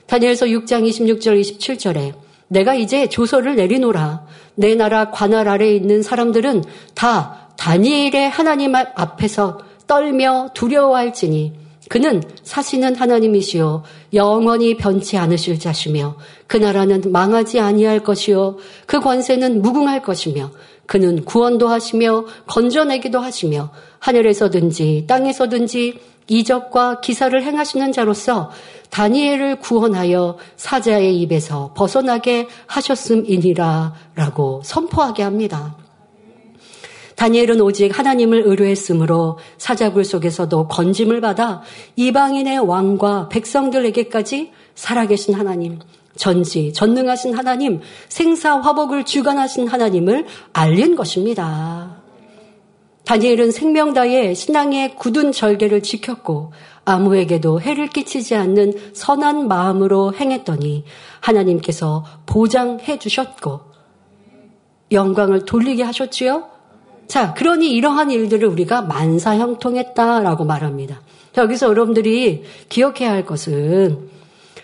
다니엘서 0.07 0.47
6장 0.47 0.87
26절 0.89 1.39
27절에 1.39 2.13
내가 2.47 2.73
이제 2.73 3.07
조서를 3.07 3.55
내리노라. 3.55 4.25
내 4.55 4.75
나라 4.75 5.11
관할 5.11 5.47
아래에 5.47 5.75
있는 5.75 6.01
사람들은 6.01 6.63
다 6.95 7.49
다니엘의 7.57 8.29
하나님 8.29 8.75
앞에서 8.75 9.59
떨며 9.87 10.49
두려워할지니 10.53 11.53
그는 11.89 12.23
사시는 12.43 12.95
하나님이시요 12.95 13.83
영원히 14.13 14.77
변치 14.77 15.17
않으실 15.17 15.59
자시며 15.59 16.15
그 16.47 16.57
나라는 16.57 17.03
망하지 17.11 17.59
아니할 17.59 18.01
것이요 18.01 18.57
그 18.85 18.99
권세는 18.99 19.61
무궁할 19.61 20.01
것이며 20.01 20.51
그는 20.91 21.23
구원도 21.23 21.69
하시며 21.69 22.25
건져내기도 22.47 23.21
하시며 23.21 23.69
하늘에서든지 23.99 25.05
땅에서든지 25.07 25.97
이적과 26.27 26.99
기사를 26.99 27.41
행하시는 27.41 27.93
자로서 27.93 28.51
다니엘을 28.89 29.61
구원하여 29.61 30.37
사자의 30.57 31.17
입에서 31.21 31.71
벗어나게 31.77 32.49
하셨음이니라 32.65 33.93
라고 34.15 34.61
선포하게 34.65 35.23
합니다. 35.23 35.77
다니엘은 37.15 37.61
오직 37.61 37.97
하나님을 37.97 38.43
의뢰했으므로 38.45 39.39
사자굴 39.57 40.03
속에서도 40.03 40.67
건짐을 40.67 41.21
받아 41.21 41.61
이방인의 41.95 42.67
왕과 42.67 43.29
백성들에게까지 43.29 44.51
살아계신 44.75 45.35
하나님, 45.35 45.79
전지, 46.15 46.73
전능하신 46.73 47.35
하나님, 47.35 47.81
생사 48.09 48.59
화복을 48.59 49.05
주관하신 49.05 49.67
하나님을 49.67 50.25
알린 50.53 50.95
것입니다. 50.95 52.01
다니엘은 53.05 53.51
생명다에 53.51 54.33
신앙의 54.33 54.95
굳은 54.95 55.31
절개를 55.31 55.81
지켰고 55.83 56.53
아무에게도 56.85 57.61
해를 57.61 57.87
끼치지 57.87 58.35
않는 58.35 58.73
선한 58.93 59.47
마음으로 59.47 60.13
행했더니 60.13 60.85
하나님께서 61.19 62.05
보장해 62.25 62.99
주셨고 62.99 63.61
영광을 64.91 65.45
돌리게 65.45 65.83
하셨지요. 65.83 66.49
자, 67.07 67.33
그러니 67.33 67.71
이러한 67.71 68.11
일들을 68.11 68.47
우리가 68.47 68.81
만사형통했다라고 68.83 70.45
말합니다. 70.45 71.01
자, 71.33 71.41
여기서 71.41 71.67
여러분들이 71.67 72.43
기억해야 72.69 73.11
할 73.11 73.25
것은 73.25 74.09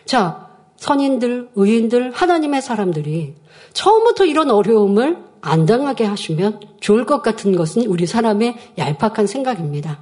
자, 0.06 0.47
선인들, 0.78 1.50
의인들, 1.56 2.12
하나님의 2.12 2.62
사람들이 2.62 3.36
처음부터 3.74 4.26
이런 4.26 4.52
어려움을 4.52 5.18
안 5.42 5.66
당하게 5.66 6.06
하시면 6.06 6.60
좋을 6.80 7.06
것 7.06 7.22
같은 7.22 7.56
것은 7.56 7.86
우리 7.86 8.06
사람의 8.06 8.56
얄팍한 8.78 9.28
생각입니다. 9.28 10.00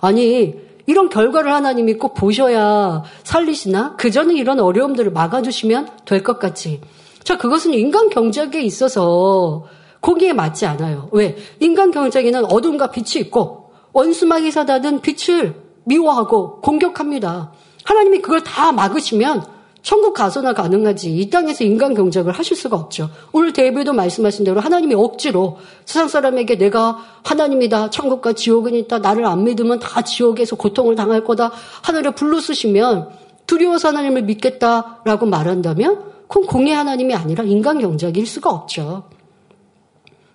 아니, 0.00 0.54
이런 0.86 1.08
결과를 1.08 1.52
하나님이 1.52 1.94
꼭 1.94 2.14
보셔야 2.14 3.02
살리시나? 3.22 3.96
그 3.96 4.10
전에 4.10 4.34
이런 4.34 4.58
어려움들을 4.60 5.12
막아주시면 5.12 5.88
될 6.04 6.22
것 6.22 6.38
같지. 6.38 6.80
자, 7.22 7.36
그것은 7.36 7.74
인간 7.74 8.08
경작에 8.08 8.60
있어서 8.62 9.66
거기에 10.00 10.32
맞지 10.32 10.66
않아요. 10.66 11.08
왜? 11.12 11.36
인간 11.60 11.90
경쟁에는 11.90 12.46
어둠과 12.46 12.90
빛이 12.90 13.22
있고 13.24 13.70
원수막이 13.92 14.50
사다든 14.50 15.00
빛을 15.00 15.54
미워하고 15.84 16.60
공격합니다. 16.60 17.52
하나님이 17.84 18.20
그걸 18.20 18.42
다 18.42 18.72
막으시면 18.72 19.44
천국 19.82 20.12
가서나 20.12 20.52
가능하지 20.52 21.16
이 21.16 21.30
땅에서 21.30 21.64
인간 21.64 21.94
경작을 21.94 22.32
하실 22.32 22.56
수가 22.56 22.76
없죠. 22.76 23.08
오늘 23.32 23.52
데이비도 23.52 23.92
말씀하신 23.92 24.44
대로 24.44 24.60
하나님이 24.60 24.94
억지로 24.94 25.58
세상 25.84 26.08
사람에게 26.08 26.58
내가 26.58 26.98
하나님이다 27.24 27.90
천국과 27.90 28.34
지옥은 28.34 28.74
있다 28.74 28.98
나를 28.98 29.24
안 29.24 29.44
믿으면 29.44 29.78
다 29.78 30.02
지옥에서 30.02 30.56
고통을 30.56 30.96
당할 30.96 31.24
거다 31.24 31.50
하늘에 31.82 32.10
불로 32.10 32.40
쓰시면 32.40 33.08
두려워서 33.46 33.88
하나님을 33.88 34.22
믿겠다라고 34.22 35.26
말한다면 35.26 36.10
그건 36.28 36.46
공의 36.46 36.74
하나님이 36.74 37.14
아니라 37.14 37.42
인간 37.44 37.80
경작일 37.80 38.26
수가 38.26 38.50
없죠. 38.50 39.04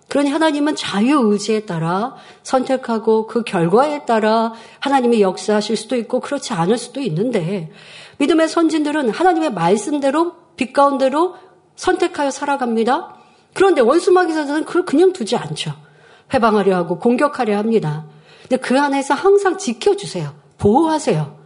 그러니 0.08 0.30
하나님은 0.30 0.76
자유의지에 0.76 1.60
따라 1.60 2.14
선택하고 2.42 3.26
그 3.26 3.42
결과에 3.42 4.04
따라 4.04 4.52
하나님이 4.80 5.20
역사하실 5.20 5.76
수도 5.76 5.96
있고 5.96 6.20
그렇지 6.20 6.52
않을 6.52 6.78
수도 6.78 7.00
있는데 7.00 7.70
믿음의 8.18 8.48
선진들은 8.48 9.10
하나님의 9.10 9.52
말씀대로 9.52 10.34
빛 10.56 10.72
가운데로 10.72 11.34
선택하여 11.76 12.30
살아갑니다. 12.30 13.14
그런데 13.52 13.80
원수마귀사들은 13.80 14.64
그걸 14.64 14.84
그냥 14.84 15.12
두지 15.12 15.36
않죠. 15.36 15.72
회방하려 16.32 16.74
하고 16.76 16.98
공격하려 16.98 17.56
합니다. 17.56 18.06
근데 18.42 18.56
그 18.56 18.80
안에서 18.80 19.14
항상 19.14 19.58
지켜주세요. 19.58 20.34
보호하세요. 20.58 21.36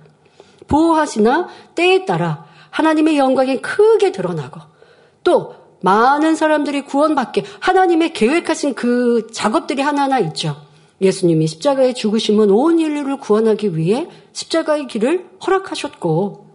보호하시나 0.69 1.49
때에 1.75 2.05
따라 2.05 2.45
하나님의 2.71 3.19
영광이 3.19 3.61
크게 3.61 4.13
드러나고 4.13 4.61
또 5.25 5.55
많은 5.83 6.37
사람들이 6.37 6.83
구원받게 6.83 7.45
하나님의 7.61 8.13
계획하신 8.13 8.75
그 8.75 9.27
작업들이 9.33 9.83
하나하나 9.83 10.19
있죠. 10.21 10.57
예수님이 11.01 11.47
십자가에 11.47 11.95
죽으시면 11.95 12.51
온 12.51 12.79
인류를 12.79 13.19
구원하기 13.19 13.77
위해 13.77 14.09
십자가의 14.33 14.87
길을 14.87 15.31
허락하셨고 15.45 16.50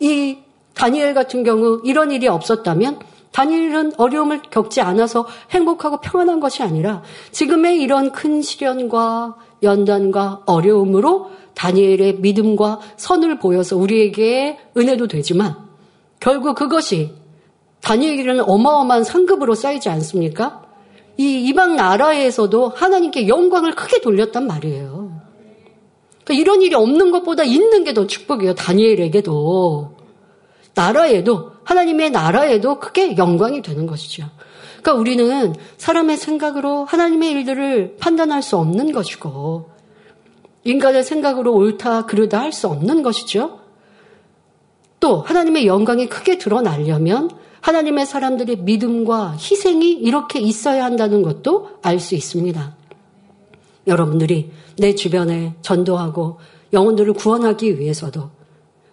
이 0.00 0.38
다니엘 0.74 1.14
같은 1.14 1.42
경우 1.42 1.80
이런 1.84 2.10
일이 2.10 2.28
없었다면 2.28 3.00
다니엘은 3.32 3.92
어려움을 3.96 4.42
겪지 4.50 4.80
않아서 4.80 5.26
행복하고 5.50 6.00
평안한 6.00 6.40
것이 6.40 6.62
아니라 6.62 7.02
지금의 7.32 7.80
이런 7.80 8.12
큰 8.12 8.40
시련과 8.40 9.36
연단과 9.62 10.42
어려움으로 10.46 11.30
다니엘의 11.54 12.18
믿음과 12.20 12.80
선을 12.96 13.38
보여서 13.38 13.76
우리에게 13.76 14.58
은혜도 14.76 15.08
되지만 15.08 15.56
결국 16.20 16.54
그것이 16.56 17.12
다니엘은 17.82 18.40
어마어마한 18.40 19.04
상급으로 19.04 19.54
쌓이지 19.54 19.88
않습니까? 19.88 20.62
이 21.18 21.46
이방 21.46 21.76
나라에서도 21.76 22.68
하나님께 22.68 23.28
영광을 23.28 23.74
크게 23.74 24.00
돌렸단 24.00 24.46
말이에요. 24.46 25.15
그러니까 26.26 26.34
이런 26.42 26.60
일이 26.62 26.74
없는 26.74 27.12
것보다 27.12 27.44
있는 27.44 27.84
게 27.84 27.94
더 27.94 28.06
축복이에요. 28.06 28.54
다니엘에게도. 28.54 29.94
나라에도, 30.74 31.52
하나님의 31.62 32.10
나라에도 32.10 32.80
크게 32.80 33.16
영광이 33.16 33.62
되는 33.62 33.86
것이죠. 33.86 34.28
그러니까 34.82 35.00
우리는 35.00 35.54
사람의 35.78 36.16
생각으로 36.16 36.84
하나님의 36.84 37.30
일들을 37.30 37.96
판단할 38.00 38.42
수 38.42 38.56
없는 38.56 38.90
것이고, 38.92 39.70
인간의 40.64 41.04
생각으로 41.04 41.54
옳다, 41.54 42.06
그르다 42.06 42.40
할 42.40 42.52
수 42.52 42.66
없는 42.66 43.02
것이죠. 43.02 43.60
또 44.98 45.20
하나님의 45.20 45.66
영광이 45.66 46.08
크게 46.08 46.38
드러나려면 46.38 47.30
하나님의 47.60 48.04
사람들의 48.04 48.56
믿음과 48.62 49.36
희생이 49.38 49.92
이렇게 49.92 50.40
있어야 50.40 50.84
한다는 50.84 51.22
것도 51.22 51.78
알 51.82 52.00
수 52.00 52.16
있습니다. 52.16 52.76
여러분들이 53.86 54.50
내 54.78 54.94
주변에 54.94 55.54
전도하고 55.62 56.38
영혼들을 56.72 57.12
구원하기 57.14 57.78
위해서도 57.78 58.30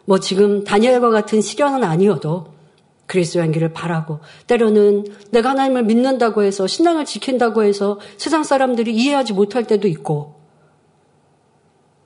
뭐 0.05 0.19
지금 0.19 0.63
다니엘과 0.63 1.09
같은 1.09 1.41
시련은 1.41 1.83
아니어도 1.83 2.53
그리스도의 3.05 3.51
길을 3.51 3.73
바라고 3.73 4.19
때로는 4.47 5.05
내가 5.31 5.51
하나님을 5.51 5.83
믿는다고 5.83 6.43
해서 6.43 6.67
신앙을 6.67 7.05
지킨다고 7.05 7.63
해서 7.63 7.99
세상 8.17 8.43
사람들이 8.43 8.93
이해하지 8.95 9.33
못할 9.33 9.65
때도 9.65 9.87
있고 9.87 10.35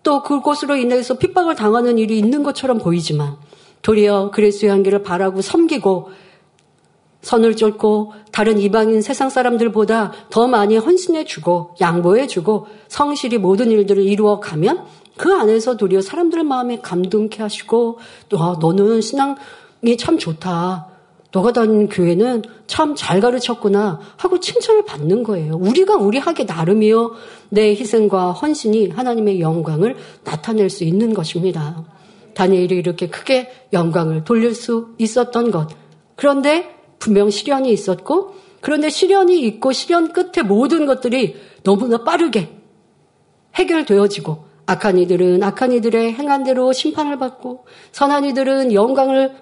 또 0.03 0.23
그것으로 0.23 0.75
인해서 0.77 1.17
핍박을 1.17 1.55
당하는 1.55 1.97
일이 1.97 2.17
있는 2.17 2.43
것처럼 2.43 2.77
보이지만 2.77 3.38
도리어 3.81 4.31
그리스도의 4.31 4.71
한길을 4.71 5.03
바라고 5.03 5.41
섬기고 5.41 6.09
선을 7.22 7.55
쫓고 7.55 8.13
다른 8.32 8.59
이방인 8.59 9.01
세상 9.01 9.30
사람들보다 9.30 10.13
더 10.30 10.47
많이 10.47 10.78
헌신해주고 10.78 11.76
양보해주고 11.82 12.68
성실히 12.88 13.38
모든 13.38 13.72
일들을 13.72 14.03
이루어 14.03 14.39
가면 14.39 14.86
그 15.18 15.34
안에서 15.34 15.78
도리어 15.78 16.01
사람들의 16.01 16.43
마음에 16.43 16.80
감동케 16.80 17.41
하시고 17.41 17.99
또 18.30 18.39
아, 18.39 18.57
너는 18.59 19.01
신앙이 19.01 19.97
참 19.97 20.18
좋다. 20.18 20.88
너가 21.32 21.51
다니는 21.51 21.89
교회는 21.89 22.43
참 22.68 22.95
잘 22.95 23.20
가르쳤구나 23.20 23.99
하고 24.15 24.39
칭찬을 24.39 24.86
받는 24.86 25.24
거예요. 25.24 25.55
우리가 25.55 25.95
우리 25.95 26.18
하게 26.18 26.45
나름이요. 26.45 27.11
내 27.49 27.72
희생과 27.72 28.32
헌신이 28.32 28.89
하나님의 28.89 29.41
영광을 29.41 29.97
나타낼 30.24 30.70
수 30.70 30.84
있는 30.84 31.13
것입니다. 31.13 31.84
다니엘이 32.34 32.76
이렇게 32.76 33.09
크게 33.09 33.51
영광을 33.74 34.24
돌릴 34.24 34.53
수 34.55 34.89
있었던 34.99 35.51
것. 35.51 35.70
그런데 36.15 36.76
분명 36.99 37.29
시련이 37.29 37.71
있었고, 37.71 38.35
그런데 38.61 38.89
시련이 38.89 39.39
있고 39.41 39.71
시련 39.71 40.11
끝에 40.11 40.43
모든 40.43 40.85
것들이 40.85 41.35
너무나 41.63 42.03
빠르게 42.03 42.49
해결되어지고, 43.55 44.45
악한 44.65 44.97
이들은 44.97 45.43
악한 45.43 45.71
이들의 45.71 46.13
행한 46.13 46.43
대로 46.43 46.73
심판을 46.73 47.17
받고, 47.17 47.65
선한 47.91 48.25
이들은 48.25 48.73
영광을 48.73 49.35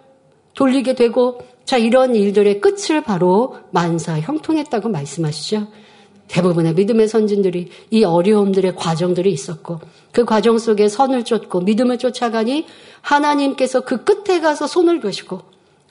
돌리게 0.54 0.96
되고, 0.96 1.40
자, 1.66 1.78
이런 1.78 2.16
일들의 2.16 2.62
끝을 2.62 3.02
바로 3.02 3.58
만사 3.72 4.20
형통했다고 4.20 4.90
말씀하시죠. 4.90 5.68
대부분의 6.28 6.74
믿음의 6.74 7.08
선진들이 7.08 7.70
이 7.92 8.04
어려움들의 8.04 8.76
과정들이 8.76 9.32
있었고 9.32 9.80
그 10.12 10.26
과정 10.26 10.58
속에 10.58 10.88
선을 10.88 11.24
쫓고 11.24 11.62
믿음을 11.62 11.98
쫓아가니 11.98 12.66
하나님께서 13.02 13.82
그 13.82 14.04
끝에 14.04 14.40
가서 14.40 14.68
손을 14.68 15.00
드시고 15.00 15.42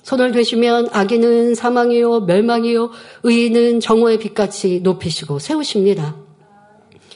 손을 0.05 0.33
되시면 0.33 0.89
악인은 0.93 1.55
사망이요 1.55 2.21
멸망이요 2.21 2.91
의인은 3.25 3.81
정오의 3.81 4.19
빛같이 4.19 4.81
높이시고 4.83 5.39
세우십니다. 5.39 6.15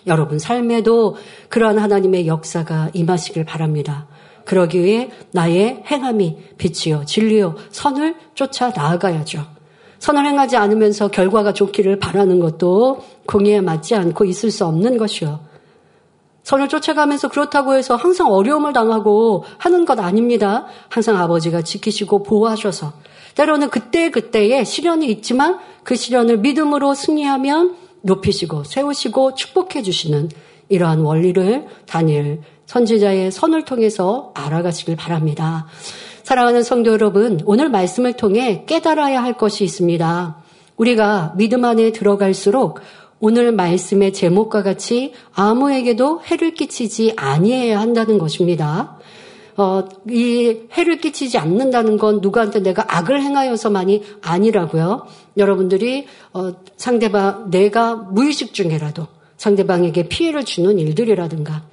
여러분 0.07 0.39
삶에도 0.39 1.17
그러한 1.51 1.79
하나님의 1.79 2.27
역사가 2.27 2.91
임하시길 2.95 3.45
바랍니다. 3.45 4.09
그러기 4.47 4.83
위해 4.83 5.11
나의 5.33 5.83
행함이 5.87 6.39
빛이요 6.57 7.05
진리요 7.05 7.57
선을 7.71 8.17
쫓아 8.35 8.71
나아가야죠. 8.71 9.45
선을 9.99 10.25
행하지 10.25 10.57
않으면서 10.57 11.09
결과가 11.09 11.53
좋기를 11.53 11.99
바라는 11.99 12.41
것도 12.41 13.05
공의에 13.27 13.61
맞지 13.61 13.97
않고 13.97 14.25
있을 14.25 14.51
수 14.51 14.65
없는 14.65 14.97
것이요. 14.97 15.41
선을 16.49 16.69
쫓아가면서 16.69 17.29
그렇다고 17.29 17.75
해서 17.75 17.95
항상 17.95 18.33
어려움을 18.33 18.73
당하고 18.73 19.45
하는 19.59 19.85
것 19.85 20.01
아닙니다. 20.01 20.65
항상 20.89 21.19
아버지가 21.19 21.61
지키시고 21.61 22.23
보호하셔서 22.23 22.95
때로는 23.35 23.69
그때그때의 23.69 24.65
시련이 24.65 25.09
있지만 25.09 25.59
그 25.83 25.95
시련을 25.95 26.39
믿음으로 26.39 26.95
승리하면 26.95 27.77
높이시고 28.01 28.65
세우시고 28.65 29.35
축복해 29.35 29.83
주시는 29.83 30.31
이러한 30.71 31.01
원리를 31.01 31.67
다니엘 31.85 32.41
선지자의 32.65 33.31
선을 33.31 33.67
통해서 33.67 34.33
알아가시길 34.35 34.97
바랍니다. 34.97 35.67
사랑하는 36.23 36.63
성도 36.63 36.93
여러분, 36.93 37.43
오늘 37.45 37.69
말씀을 37.69 38.15
통해 38.15 38.65
깨달아야 38.65 39.23
할 39.23 39.37
것이 39.37 39.65
있습니다. 39.65 40.37
우리가 40.79 41.35
믿음 41.37 41.67
안에 41.67 41.93
들어갈수록 41.93 42.81
오늘 43.21 43.51
말씀의 43.53 44.13
제목과 44.13 44.63
같이 44.63 45.13
아무에게도 45.33 46.23
해를 46.23 46.55
끼치지 46.55 47.15
아니해야 47.17 47.81
한다는 47.81 48.19
것입니다. 48.19 48.97
어, 49.57 49.85
이 50.09 50.57
해를 50.73 50.99
끼치지 50.99 51.37
않는다는 51.37 51.99
건 51.99 52.21
누구한테 52.21 52.61
내가 52.61 52.85
악을 52.87 53.21
행하여서만이 53.21 54.05
아니라고요. 54.23 55.07
여러분들이 55.37 56.07
어, 56.33 56.53
상대방 56.77 57.51
내가 57.51 57.97
무의식 57.97 58.55
중에라도 58.55 59.09
상대방에게 59.37 60.09
피해를 60.09 60.45
주는 60.45 60.79
일들이라든가 60.79 61.65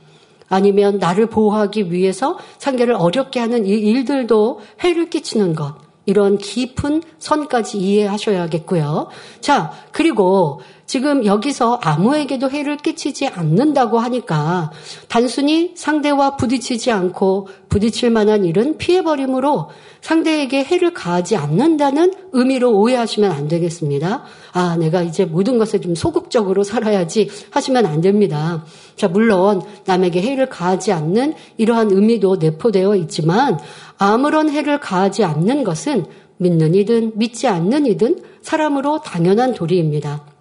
아니면 0.50 0.98
나를 0.98 1.28
보호하기 1.28 1.92
위해서 1.92 2.40
상대를 2.58 2.96
어렵게 2.96 3.40
하는 3.40 3.68
이 3.68 3.72
일들도 3.72 4.62
해를 4.84 5.12
끼치는 5.12 5.54
것. 5.54 5.76
이런 6.08 6.38
깊은 6.38 7.02
선까지 7.18 7.80
이해하셔야겠고요. 7.80 9.08
자, 9.42 9.72
그리고 9.92 10.62
지금 10.86 11.26
여기서 11.26 11.80
아무에게도 11.82 12.52
해를 12.52 12.78
끼치지 12.78 13.28
않는다고 13.28 13.98
하니까 13.98 14.72
단순히 15.08 15.72
상대와 15.76 16.38
부딪히지 16.38 16.92
않고 16.92 17.48
부딪힐 17.70 18.12
만한 18.12 18.46
일은 18.46 18.78
피해버림으로 18.78 19.70
상대에게 20.02 20.64
해를 20.64 20.94
가하지 20.94 21.36
않는다는 21.36 22.14
의미로 22.34 22.78
오해하시면 22.78 23.32
안 23.32 23.48
되겠습니다. 23.48 24.24
아, 24.54 24.78
내가 24.78 25.02
이제 25.02 25.26
모든 25.26 25.58
것에 25.58 25.80
좀 25.82 25.96
소극적으로 25.96 26.64
살아야지 26.64 27.30
하시면 27.50 27.88
안 27.88 28.02
됩니다. 28.02 28.64
자, 28.96 29.08
물론 29.08 29.64
남에게 29.86 30.22
해를 30.22 30.48
가하지 30.48 30.92
않는 30.92 31.34
이러한 31.58 31.90
의미도 31.92 32.36
내포되어 32.36 32.96
있지만 32.98 33.60
아무런 33.98 34.50
해를 34.50 34.80
가하지 34.80 35.24
않는 35.24 35.64
것은 35.64 36.06
믿는 36.38 36.76
이든 36.76 37.14
믿지 37.16 37.48
않는 37.48 37.88
이든 37.88 38.22
사람으로 38.44 39.02
당연한 39.02 39.54
도리입니다. 39.56 40.35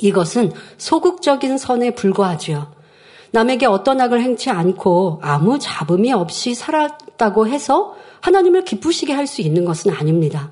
이것은 0.00 0.52
소극적인 0.78 1.58
선에 1.58 1.94
불과하지요. 1.94 2.72
남에게 3.32 3.66
어떤 3.66 4.00
악을 4.00 4.20
행치 4.20 4.50
않고 4.50 5.20
아무 5.22 5.58
잡음이 5.58 6.12
없이 6.12 6.54
살았다고 6.54 7.46
해서 7.48 7.94
하나님을 8.20 8.64
기쁘시게 8.64 9.12
할 9.12 9.26
수 9.26 9.40
있는 9.40 9.64
것은 9.64 9.90
아닙니다. 9.92 10.50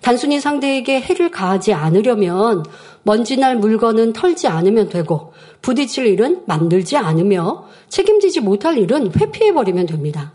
단순히 0.00 0.40
상대에게 0.40 1.00
해를 1.00 1.30
가하지 1.30 1.72
않으려면 1.72 2.64
먼지 3.02 3.36
날 3.36 3.56
물건은 3.56 4.12
털지 4.12 4.46
않으면 4.48 4.88
되고 4.88 5.32
부딪힐 5.62 6.06
일은 6.06 6.42
만들지 6.46 6.96
않으며 6.96 7.64
책임지지 7.88 8.40
못할 8.40 8.78
일은 8.78 9.12
회피해버리면 9.18 9.86
됩니다. 9.86 10.32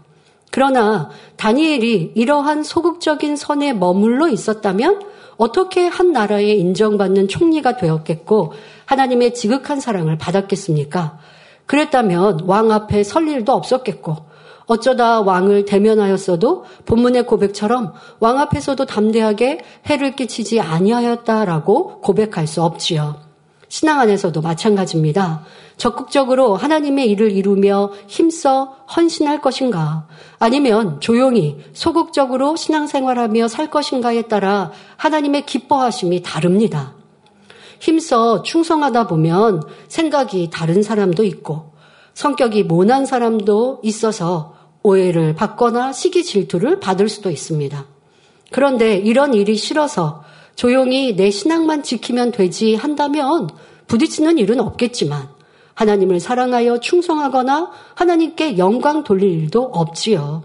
그러나 0.55 1.09
다니엘이 1.35 2.11
이러한 2.13 2.61
소극적인 2.61 3.35
선에 3.37 3.73
머물러 3.73 4.27
있었다면 4.27 5.01
어떻게 5.37 5.87
한 5.87 6.11
나라에 6.11 6.51
인정받는 6.53 7.27
총리가 7.27 7.77
되었겠고 7.77 8.53
하나님의 8.85 9.33
지극한 9.33 9.79
사랑을 9.79 10.19
받았겠습니까? 10.19 11.17
그랬다면 11.65 12.41
왕 12.45 12.71
앞에 12.71 13.03
설 13.03 13.27
일도 13.29 13.51
없었겠고 13.51 14.15
어쩌다 14.67 15.21
왕을 15.21 15.65
대면하였어도 15.65 16.65
본문의 16.85 17.25
고백처럼 17.25 17.93
왕 18.19 18.37
앞에서도 18.37 18.85
담대하게 18.85 19.59
해를 19.87 20.15
끼치지 20.15 20.61
아니하였다라고 20.61 22.01
고백할 22.01 22.45
수 22.45 22.61
없지요. 22.61 23.22
신앙 23.73 23.99
안에서도 23.99 24.39
마찬가지입니다. 24.39 25.41
적극적으로 25.77 26.55
하나님의 26.55 27.09
일을 27.09 27.31
이루며 27.31 27.91
힘써 28.05 28.85
헌신할 28.95 29.41
것인가? 29.41 30.05
아니면 30.37 30.99
조용히 30.99 31.57
소극적으로 31.73 32.55
신앙생활하며 32.55 33.47
살 33.47 33.71
것인가에 33.71 34.27
따라 34.27 34.71
하나님의 34.97 35.47
기뻐하심이 35.47 36.21
다릅니다. 36.21 36.93
힘써 37.79 38.43
충성하다 38.43 39.07
보면 39.07 39.63
생각이 39.87 40.51
다른 40.51 40.83
사람도 40.83 41.23
있고 41.23 41.73
성격이 42.13 42.65
모난 42.65 43.07
사람도 43.07 43.79
있어서 43.81 44.53
오해를 44.83 45.33
받거나 45.33 45.93
시기 45.93 46.23
질투를 46.23 46.79
받을 46.79 47.09
수도 47.09 47.31
있습니다. 47.31 47.85
그런데 48.51 48.97
이런 48.97 49.33
일이 49.33 49.55
싫어서 49.55 50.23
조용히 50.55 51.15
내 51.15 51.29
신앙만 51.29 51.83
지키면 51.83 52.31
되지 52.31 52.75
한다면 52.75 53.49
부딪히는 53.87 54.37
일은 54.37 54.59
없겠지만 54.59 55.29
하나님을 55.73 56.19
사랑하여 56.19 56.79
충성하거나 56.79 57.71
하나님께 57.95 58.57
영광 58.57 59.03
돌릴 59.03 59.43
일도 59.43 59.63
없지요. 59.63 60.43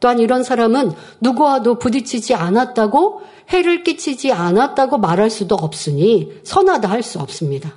또한 0.00 0.18
이런 0.18 0.42
사람은 0.44 0.92
누구와도 1.20 1.78
부딪히지 1.78 2.34
않았다고 2.34 3.22
해를 3.50 3.82
끼치지 3.82 4.32
않았다고 4.32 4.98
말할 4.98 5.30
수도 5.30 5.54
없으니 5.54 6.32
선하다 6.44 6.88
할 6.88 7.02
수 7.02 7.18
없습니다. 7.18 7.72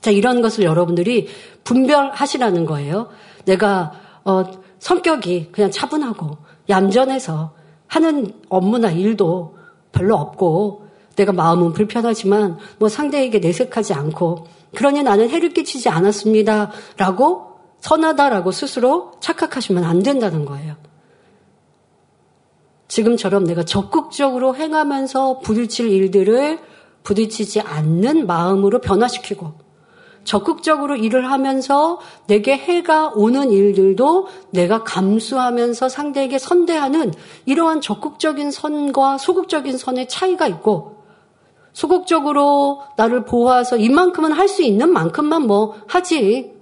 자, 0.00 0.10
이런 0.10 0.40
것을 0.42 0.64
여러분들이 0.64 1.26
분별하시라는 1.64 2.64
거예요. 2.66 3.08
내가 3.44 3.92
어, 4.24 4.44
성격이 4.78 5.48
그냥 5.50 5.70
차분하고 5.70 6.36
얌전해서 6.68 7.54
하는 7.88 8.32
업무나 8.48 8.90
일도 8.90 9.55
별로 9.96 10.16
없고 10.16 10.86
내가 11.16 11.32
마음은 11.32 11.72
불편하지만 11.72 12.58
뭐 12.78 12.88
상대에게 12.88 13.38
내색하지 13.38 13.94
않고 13.94 14.46
그러니 14.74 15.02
나는 15.02 15.30
해를 15.30 15.54
끼치지 15.54 15.88
않았습니다. 15.88 16.70
라고 16.96 17.52
선하다라고 17.80 18.52
스스로 18.52 19.12
착각하시면 19.20 19.84
안 19.84 20.02
된다는 20.02 20.44
거예요. 20.44 20.76
지금처럼 22.88 23.44
내가 23.44 23.64
적극적으로 23.64 24.54
행하면서 24.54 25.40
부딪힐 25.40 25.90
일들을 25.90 26.60
부딪히지 27.02 27.60
않는 27.60 28.26
마음으로 28.26 28.80
변화시키고 28.80 29.65
적극적으로 30.26 30.96
일을 30.96 31.30
하면서 31.30 31.98
내게 32.26 32.56
해가 32.56 33.12
오는 33.14 33.50
일들도 33.50 34.26
내가 34.50 34.84
감수하면서 34.84 35.88
상대에게 35.88 36.38
선대하는 36.38 37.14
이러한 37.46 37.80
적극적인 37.80 38.50
선과 38.50 39.16
소극적인 39.18 39.78
선의 39.78 40.08
차이가 40.08 40.46
있고 40.48 40.96
소극적으로 41.72 42.82
나를 42.96 43.24
보호해서 43.24 43.76
이만큼은 43.76 44.32
할 44.32 44.48
수 44.48 44.62
있는 44.62 44.92
만큼만 44.92 45.46
뭐 45.46 45.74
하지. 45.86 46.54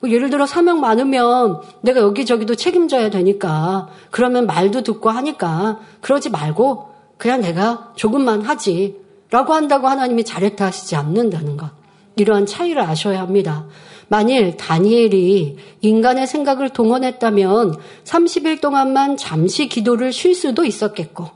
뭐 0.00 0.10
예를 0.10 0.30
들어 0.30 0.46
사명 0.46 0.80
많으면 0.80 1.60
내가 1.80 2.00
여기저기도 2.00 2.54
책임져야 2.54 3.10
되니까 3.10 3.88
그러면 4.10 4.46
말도 4.46 4.82
듣고 4.82 5.10
하니까 5.10 5.80
그러지 6.00 6.30
말고 6.30 6.90
그냥 7.16 7.40
내가 7.40 7.92
조금만 7.96 8.42
하지. 8.42 9.00
라고 9.30 9.52
한다고 9.52 9.88
하나님이 9.88 10.24
잘했다 10.24 10.66
하시지 10.66 10.96
않는다는 10.96 11.56
것. 11.56 11.77
이러한 12.18 12.46
차이를 12.46 12.82
아셔야 12.82 13.20
합니다. 13.20 13.66
만일 14.08 14.56
다니엘이 14.56 15.56
인간의 15.82 16.26
생각을 16.26 16.70
동원했다면 16.70 17.76
30일 18.04 18.60
동안만 18.60 19.16
잠시 19.16 19.68
기도를 19.68 20.12
쉴 20.12 20.34
수도 20.34 20.64
있었겠고, 20.64 21.26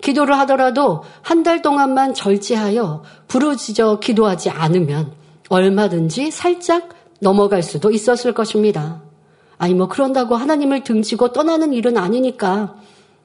기도를 0.00 0.38
하더라도 0.40 1.02
한 1.22 1.42
달 1.42 1.60
동안만 1.62 2.14
절제하여 2.14 3.02
부르짖어 3.28 4.00
기도하지 4.00 4.50
않으면 4.50 5.12
얼마든지 5.48 6.30
살짝 6.30 6.90
넘어갈 7.20 7.62
수도 7.62 7.90
있었을 7.90 8.32
것입니다. 8.32 9.02
아니, 9.58 9.74
뭐 9.74 9.88
그런다고 9.88 10.36
하나님을 10.36 10.84
등지고 10.84 11.32
떠나는 11.32 11.72
일은 11.72 11.96
아니니까 11.98 12.76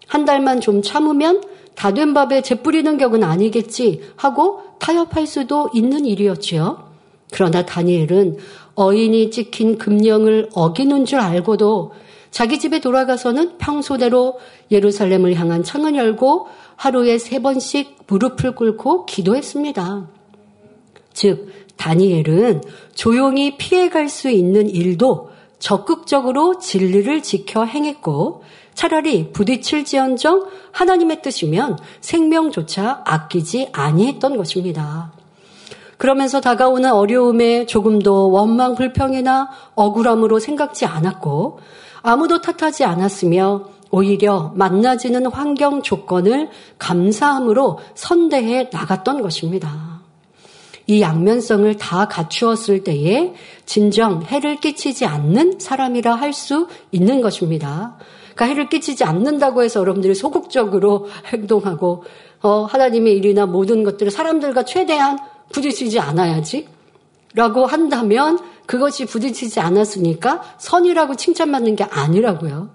한 0.08 0.26
달만 0.26 0.62
좀 0.62 0.82
참으면 0.82 1.42
다 1.76 1.92
된 1.92 2.14
밥에 2.14 2.42
재 2.42 2.56
뿌리는 2.56 2.98
격은 2.98 3.24
아니겠지 3.24 4.02
하고 4.18 4.62
타협할 4.80 5.28
수도 5.28 5.70
있는 5.74 6.06
일이었지요. 6.06 6.89
그러나 7.32 7.66
다니엘은 7.66 8.38
어인이 8.76 9.32
찍힌 9.32 9.78
금령을 9.78 10.50
어기는 10.54 11.06
줄 11.06 11.20
알고도 11.20 11.92
자기 12.32 12.60
집에 12.60 12.80
돌아가서는 12.80 13.58
평소대로 13.58 14.40
예루살렘을 14.72 15.36
향한 15.36 15.64
창을 15.64 15.96
열고 15.96 16.48
하루에 16.76 17.18
세 17.18 17.42
번씩 17.42 17.98
무릎을 18.08 18.56
꿇고 18.56 19.06
기도했습니다. 19.06 20.08
즉, 21.14 21.52
다니엘은 21.76 22.62
조용히 22.94 23.58
피해갈 23.58 24.10
수 24.10 24.30
있는 24.30 24.70
일도 24.70 25.30
적극적으로 25.60 26.60
진리를 26.60 27.22
지켜 27.24 27.66
행했고 27.66 28.44
차라리 28.74 29.32
부딪힐지언정 29.32 30.48
하나님의 30.72 31.22
뜻이면 31.22 31.78
생명조차 32.00 33.02
아끼지 33.06 33.70
아니했던 33.72 34.38
것입니다. 34.38 35.19
그러면서 36.00 36.40
다가오는 36.40 36.94
어려움에 36.94 37.66
조금도 37.66 38.32
원망 38.32 38.76
불평이나 38.76 39.50
억울함으로 39.76 40.40
생각지 40.40 40.86
않았고 40.86 41.60
아무도 42.02 42.40
탓하지 42.40 42.86
않았으며 42.86 43.66
오히려 43.92 44.54
만나지는 44.56 45.26
환경 45.26 45.82
조건을 45.82 46.48
감사함으로 46.78 47.80
선대해 47.96 48.70
나갔던 48.72 49.22
것입니다. 49.22 50.00
이 50.88 51.02
양면성을 51.02 51.76
다 51.76 52.08
갖추었을 52.08 52.86
때에 52.86 53.34
진정 53.66 54.24
해를 54.24 54.56
끼치지 54.56 55.06
않는 55.06 55.60
사람이라 55.60 56.16
할 56.16 56.32
수 56.32 56.70
있는 56.92 57.20
것입니다. 57.20 57.98
그러니까 58.36 58.46
해를 58.46 58.70
끼치지 58.70 59.04
않는다고 59.04 59.64
해서 59.64 59.82
여러분들이 59.82 60.16
소극적으로 60.16 61.10
행동하고 61.28 62.06
어, 62.42 62.64
하나님의 62.64 63.18
일이나 63.18 63.46
모든 63.46 63.84
것들을 63.84 64.10
사람들과 64.14 64.64
최대한 64.64 65.20
부딪히지 65.54 66.00
않아야지. 66.00 66.68
라고 67.36 67.66
한다면 67.66 68.40
그것이 68.66 69.06
부딪히지 69.06 69.60
않았으니까 69.60 70.42
선이라고 70.58 71.16
칭찬받는 71.16 71.76
게 71.76 71.84
아니라고요. 71.84 72.70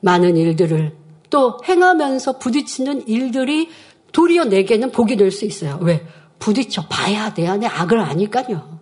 많은 0.00 0.36
일들을 0.36 0.96
또 1.30 1.58
행하면서 1.66 2.38
부딪히는 2.38 3.06
일들이 3.08 3.68
도리어 4.12 4.44
내게는 4.44 4.92
복이 4.92 5.16
될 5.16 5.30
수 5.30 5.44
있어요. 5.44 5.78
왜? 5.82 6.06
부딪혀 6.38 6.82
봐야 6.88 7.34
내 7.34 7.46
안에 7.46 7.66
악을 7.66 7.98
아니까요. 8.00 8.78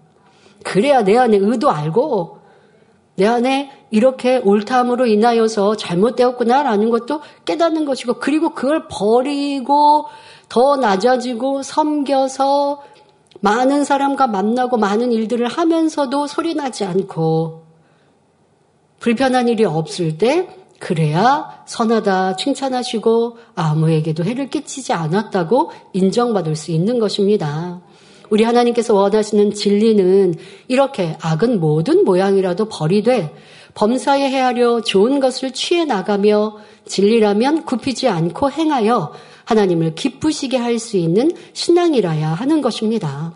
그래야 0.62 1.02
내 1.02 1.16
안에 1.16 1.38
의도 1.38 1.70
알고 1.70 2.38
내 3.16 3.26
안에 3.26 3.70
이렇게 3.90 4.38
옳다함으로 4.38 5.06
인하여서 5.06 5.76
잘못되었구나라는 5.76 6.90
것도 6.90 7.22
깨닫는 7.44 7.84
것이고 7.84 8.14
그리고 8.14 8.50
그걸 8.50 8.88
버리고 8.88 10.06
더 10.48 10.76
낮아지고 10.76 11.62
섬겨서 11.62 12.82
많은 13.40 13.84
사람과 13.84 14.26
만나고 14.26 14.76
많은 14.76 15.12
일들을 15.12 15.46
하면서도 15.46 16.26
소리나지 16.26 16.84
않고 16.84 17.64
불편한 18.98 19.48
일이 19.48 19.64
없을 19.64 20.18
때 20.18 20.48
그래야 20.78 21.62
선하다 21.66 22.36
칭찬하시고 22.36 23.38
아무에게도 23.54 24.24
해를 24.24 24.50
끼치지 24.50 24.92
않았다고 24.92 25.70
인정받을 25.92 26.54
수 26.56 26.70
있는 26.70 26.98
것입니다. 26.98 27.80
우리 28.28 28.44
하나님께서 28.44 28.94
원하시는 28.94 29.54
진리는 29.54 30.34
이렇게 30.68 31.16
악은 31.22 31.60
모든 31.60 32.04
모양이라도 32.04 32.68
버리되 32.68 33.34
범사에 33.74 34.28
헤아려 34.30 34.80
좋은 34.80 35.20
것을 35.20 35.52
취해 35.52 35.84
나가며 35.84 36.56
진리라면 36.86 37.64
굽히지 37.64 38.08
않고 38.08 38.50
행하여 38.50 39.12
하나님을 39.46 39.94
기쁘시게 39.94 40.58
할 40.58 40.78
수 40.78 40.98
있는 40.98 41.30
신앙이라야 41.54 42.28
하는 42.28 42.60
것입니다. 42.60 43.32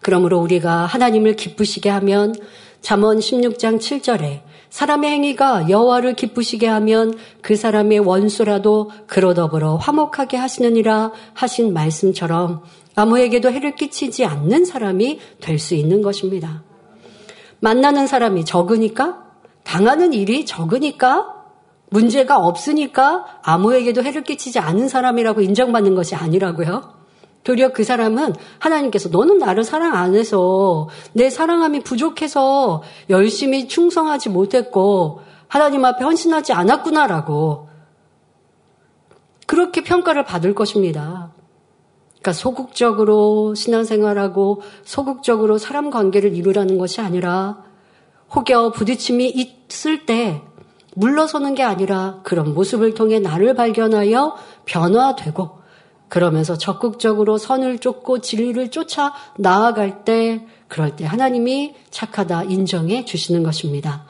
그러므로 0.00 0.38
우리가 0.38 0.86
하나님을 0.86 1.34
기쁘시게 1.34 1.90
하면 1.90 2.34
잠언 2.80 3.18
16장 3.18 3.78
7절에 3.78 4.42
사람의 4.70 5.10
행위가 5.10 5.68
여호와를 5.68 6.14
기쁘시게 6.14 6.66
하면 6.66 7.14
그 7.40 7.56
사람의 7.56 8.00
원수라도 8.00 8.90
그로 9.06 9.34
더불어 9.34 9.76
화목하게 9.76 10.36
하시느니라 10.36 11.12
하신 11.34 11.72
말씀처럼 11.72 12.62
아무에게도 12.94 13.50
해를 13.50 13.74
끼치지 13.74 14.24
않는 14.24 14.64
사람이 14.64 15.18
될 15.40 15.58
수 15.58 15.74
있는 15.74 16.02
것입니다. 16.02 16.62
만나는 17.60 18.06
사람이 18.06 18.44
적으니까 18.44 19.24
당하는 19.62 20.12
일이 20.12 20.44
적으니까 20.44 21.31
문제가 21.92 22.38
없으니까 22.38 23.26
아무에게도 23.42 24.02
해를 24.02 24.24
끼치지 24.24 24.58
않은 24.58 24.88
사람이라고 24.88 25.42
인정받는 25.42 25.94
것이 25.94 26.14
아니라고요. 26.14 27.02
도리어 27.44 27.72
그 27.72 27.84
사람은 27.84 28.34
하나님께서 28.58 29.08
너는 29.08 29.38
나를 29.38 29.64
사랑 29.64 29.94
안 29.94 30.14
해서 30.14 30.88
내 31.12 31.28
사랑함이 31.28 31.80
부족해서 31.80 32.82
열심히 33.10 33.68
충성하지 33.68 34.30
못했고 34.30 35.20
하나님 35.48 35.84
앞에 35.84 36.04
헌신하지 36.04 36.52
않았구나라고 36.52 37.68
그렇게 39.46 39.82
평가를 39.82 40.24
받을 40.24 40.54
것입니다. 40.54 41.32
그러니까 42.12 42.32
소극적으로 42.32 43.54
신앙생활하고 43.54 44.62
소극적으로 44.84 45.58
사람 45.58 45.90
관계를 45.90 46.34
이루라는 46.34 46.78
것이 46.78 47.00
아니라 47.00 47.64
혹여 48.34 48.70
부딪힘이 48.70 49.28
있을 49.68 50.06
때 50.06 50.42
물러서는 50.94 51.54
게 51.54 51.62
아니라 51.62 52.20
그런 52.22 52.54
모습을 52.54 52.94
통해 52.94 53.18
나를 53.18 53.54
발견하여 53.54 54.36
변화되고 54.66 55.62
그러면서 56.08 56.58
적극적으로 56.58 57.38
선을 57.38 57.78
쫓고 57.78 58.20
진리를 58.20 58.70
쫓아 58.70 59.14
나아갈 59.38 60.04
때 60.04 60.46
그럴 60.68 60.94
때 60.94 61.06
하나님이 61.06 61.74
착하다 61.90 62.44
인정해 62.44 63.04
주시는 63.04 63.42
것입니다. 63.42 64.04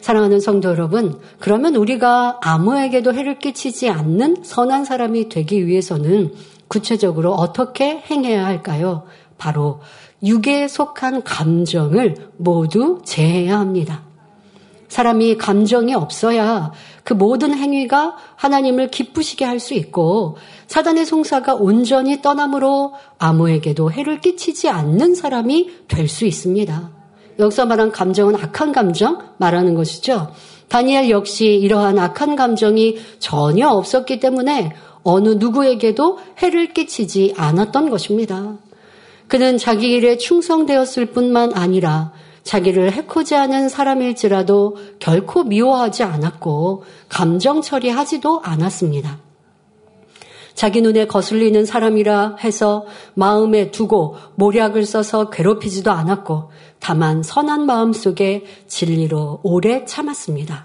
사랑하는 0.00 0.40
성도 0.40 0.68
여러분, 0.68 1.20
그러면 1.38 1.74
우리가 1.74 2.38
아무에게도 2.42 3.12
해를 3.12 3.38
끼치지 3.38 3.88
않는 3.88 4.42
선한 4.44 4.84
사람이 4.84 5.28
되기 5.28 5.66
위해서는 5.66 6.32
구체적으로 6.68 7.34
어떻게 7.34 7.98
행해야 7.98 8.46
할까요? 8.46 9.04
바로 9.36 9.80
육에 10.22 10.68
속한 10.68 11.22
감정을 11.22 12.30
모두 12.36 13.00
제해야 13.04 13.58
합니다. 13.58 14.07
사람이 14.88 15.36
감정이 15.36 15.94
없어야 15.94 16.72
그 17.04 17.14
모든 17.14 17.54
행위가 17.54 18.16
하나님을 18.36 18.90
기쁘시게 18.90 19.44
할 19.44 19.60
수 19.60 19.74
있고 19.74 20.36
사단의 20.66 21.04
송사가 21.04 21.54
온전히 21.54 22.22
떠남으로 22.22 22.94
아무에게도 23.18 23.92
해를 23.92 24.20
끼치지 24.20 24.68
않는 24.68 25.14
사람이 25.14 25.70
될 25.88 26.08
수 26.08 26.24
있습니다. 26.26 26.90
여기서 27.38 27.66
말한 27.66 27.92
감정은 27.92 28.34
악한 28.36 28.72
감정 28.72 29.18
말하는 29.36 29.74
것이죠. 29.74 30.32
다니엘 30.68 31.08
역시 31.10 31.46
이러한 31.46 31.98
악한 31.98 32.36
감정이 32.36 32.98
전혀 33.18 33.68
없었기 33.68 34.20
때문에 34.20 34.72
어느 35.02 35.30
누구에게도 35.30 36.18
해를 36.42 36.74
끼치지 36.74 37.34
않았던 37.36 37.90
것입니다. 37.90 38.56
그는 39.28 39.56
자기 39.58 39.90
일에 39.90 40.16
충성되었을 40.16 41.06
뿐만 41.06 41.52
아니라 41.54 42.12
자기를 42.48 42.92
해코지 42.92 43.34
하는 43.34 43.68
사람일지라도 43.68 44.78
결코 45.00 45.44
미워하지 45.44 46.02
않았고 46.02 46.82
감정 47.10 47.60
처리하지도 47.60 48.40
않았습니다. 48.42 49.18
자기 50.54 50.80
눈에 50.80 51.06
거슬리는 51.06 51.66
사람이라 51.66 52.36
해서 52.40 52.86
마음에 53.12 53.70
두고 53.70 54.16
모략을 54.36 54.86
써서 54.86 55.28
괴롭히지도 55.28 55.90
않았고 55.90 56.50
다만 56.78 57.22
선한 57.22 57.66
마음 57.66 57.92
속에 57.92 58.44
진리로 58.66 59.40
오래 59.42 59.84
참았습니다. 59.84 60.64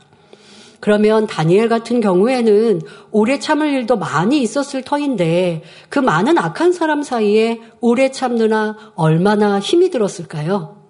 그러면 0.80 1.28
다니엘 1.28 1.68
같은 1.68 2.00
경우에는 2.00 2.82
오래 3.12 3.40
참을 3.40 3.74
일도 3.74 3.98
많이 3.98 4.42
있었을 4.42 4.84
터인데 4.84 5.64
그 5.90 6.00
많은 6.00 6.38
악한 6.38 6.72
사람 6.72 7.04
사이에 7.04 7.60
오래 7.82 8.10
참느라 8.10 8.78
얼마나 8.96 9.60
힘이 9.60 9.90
들었을까요? 9.90 10.83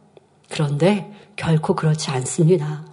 그런데 0.53 1.11
결코 1.35 1.73
그렇지 1.73 2.11
않습니다. 2.11 2.85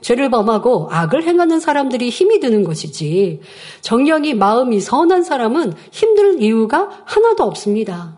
죄를 0.00 0.30
범하고 0.30 0.88
악을 0.90 1.24
행하는 1.24 1.60
사람들이 1.60 2.08
힘이 2.08 2.40
드는 2.40 2.64
것이지 2.64 3.40
정령이 3.82 4.32
마음이 4.32 4.80
선한 4.80 5.22
사람은 5.22 5.74
힘들 5.90 6.40
이유가 6.42 6.88
하나도 7.04 7.44
없습니다. 7.44 8.16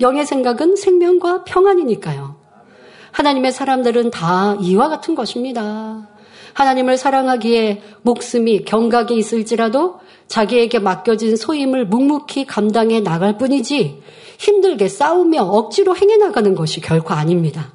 영의 0.00 0.26
생각은 0.26 0.76
생명과 0.76 1.42
평안이니까요. 1.42 2.36
하나님의 3.10 3.50
사람들은 3.50 4.10
다 4.10 4.56
이와 4.60 4.88
같은 4.88 5.16
것입니다. 5.16 6.06
하나님을 6.52 6.96
사랑하기에 6.96 7.82
목숨이 8.02 8.64
경각에 8.64 9.12
있을지라도 9.14 9.98
자기에게 10.28 10.78
맡겨진 10.78 11.34
소임을 11.36 11.86
묵묵히 11.86 12.46
감당해 12.46 13.00
나갈 13.00 13.38
뿐이지 13.38 14.00
힘들게 14.38 14.86
싸우며 14.86 15.42
억지로 15.42 15.96
행해 15.96 16.16
나가는 16.16 16.54
것이 16.54 16.80
결코 16.80 17.14
아닙니다. 17.14 17.72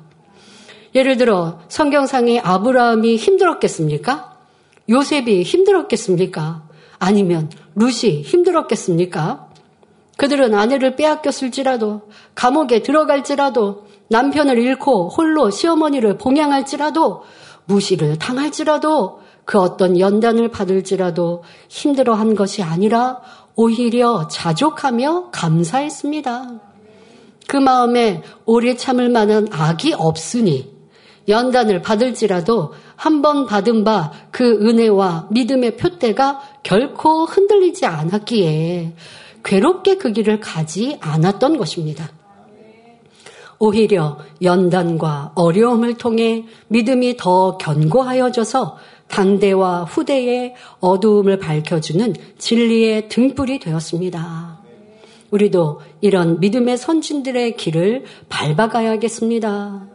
예를 0.96 1.18
들어 1.18 1.60
성경상의 1.68 2.40
아브라함이 2.40 3.16
힘들었겠습니까? 3.18 4.38
요셉이 4.90 5.44
힘들었겠습니까? 5.44 6.64
아니면 6.98 7.50
룻이 7.76 8.24
힘들었겠습니까? 8.24 9.50
그들은 10.18 10.54
아내를 10.54 10.96
빼앗겼을지라도 10.96 12.02
감옥에 12.36 12.82
들어갈지라도 12.82 13.88
남편을 14.10 14.58
잃고 14.58 15.10
홀로 15.10 15.50
시어머니를 15.50 16.18
봉양할지라도 16.18 17.24
무시를 17.66 18.18
당할지라도 18.18 19.22
그 19.46 19.60
어떤 19.60 20.00
연단을 20.00 20.50
받을지라도 20.50 21.44
힘들어한 21.70 22.36
것이 22.36 22.64
아니라 22.64 23.22
오히려 23.56 24.28
자족하며 24.28 25.30
감사했습니다. 25.32 26.60
그 27.48 27.58
마음에 27.58 28.22
오래 28.46 28.76
참을 28.76 29.10
만한 29.10 29.48
악이 29.52 29.94
없으니 29.94 30.79
연단을 31.30 31.82
받을지라도 31.82 32.74
한 32.96 33.22
번 33.22 33.46
받은 33.46 33.84
바 33.84 34.12
그 34.32 34.44
은혜와 34.68 35.28
믿음의 35.32 35.78
표대가 35.78 36.42
결코 36.64 37.26
흔들리지 37.26 37.86
않았기에 37.86 38.94
괴롭게 39.44 39.98
그 39.98 40.12
길을 40.12 40.40
가지 40.40 40.98
않았던 41.02 41.58
것입니다. 41.58 42.10
오히려 43.60 44.18
연단과 44.42 45.34
어려움을 45.36 45.96
통해 45.96 46.46
믿음이 46.70 47.18
더 47.18 47.58
견고하여져서 47.58 48.78
당대와 49.10 49.84
후대의 49.86 50.56
어두움을 50.80 51.40
밝혀주는 51.40 52.16
진리의 52.38 53.10
등불이 53.10 53.60
되었습니다. 53.60 54.60
우리도 55.32 55.82
이런 56.02 56.40
믿음의 56.40 56.78
선진들의 56.78 57.58
길을 57.58 58.06
밟아가야겠습니다. 58.30 59.89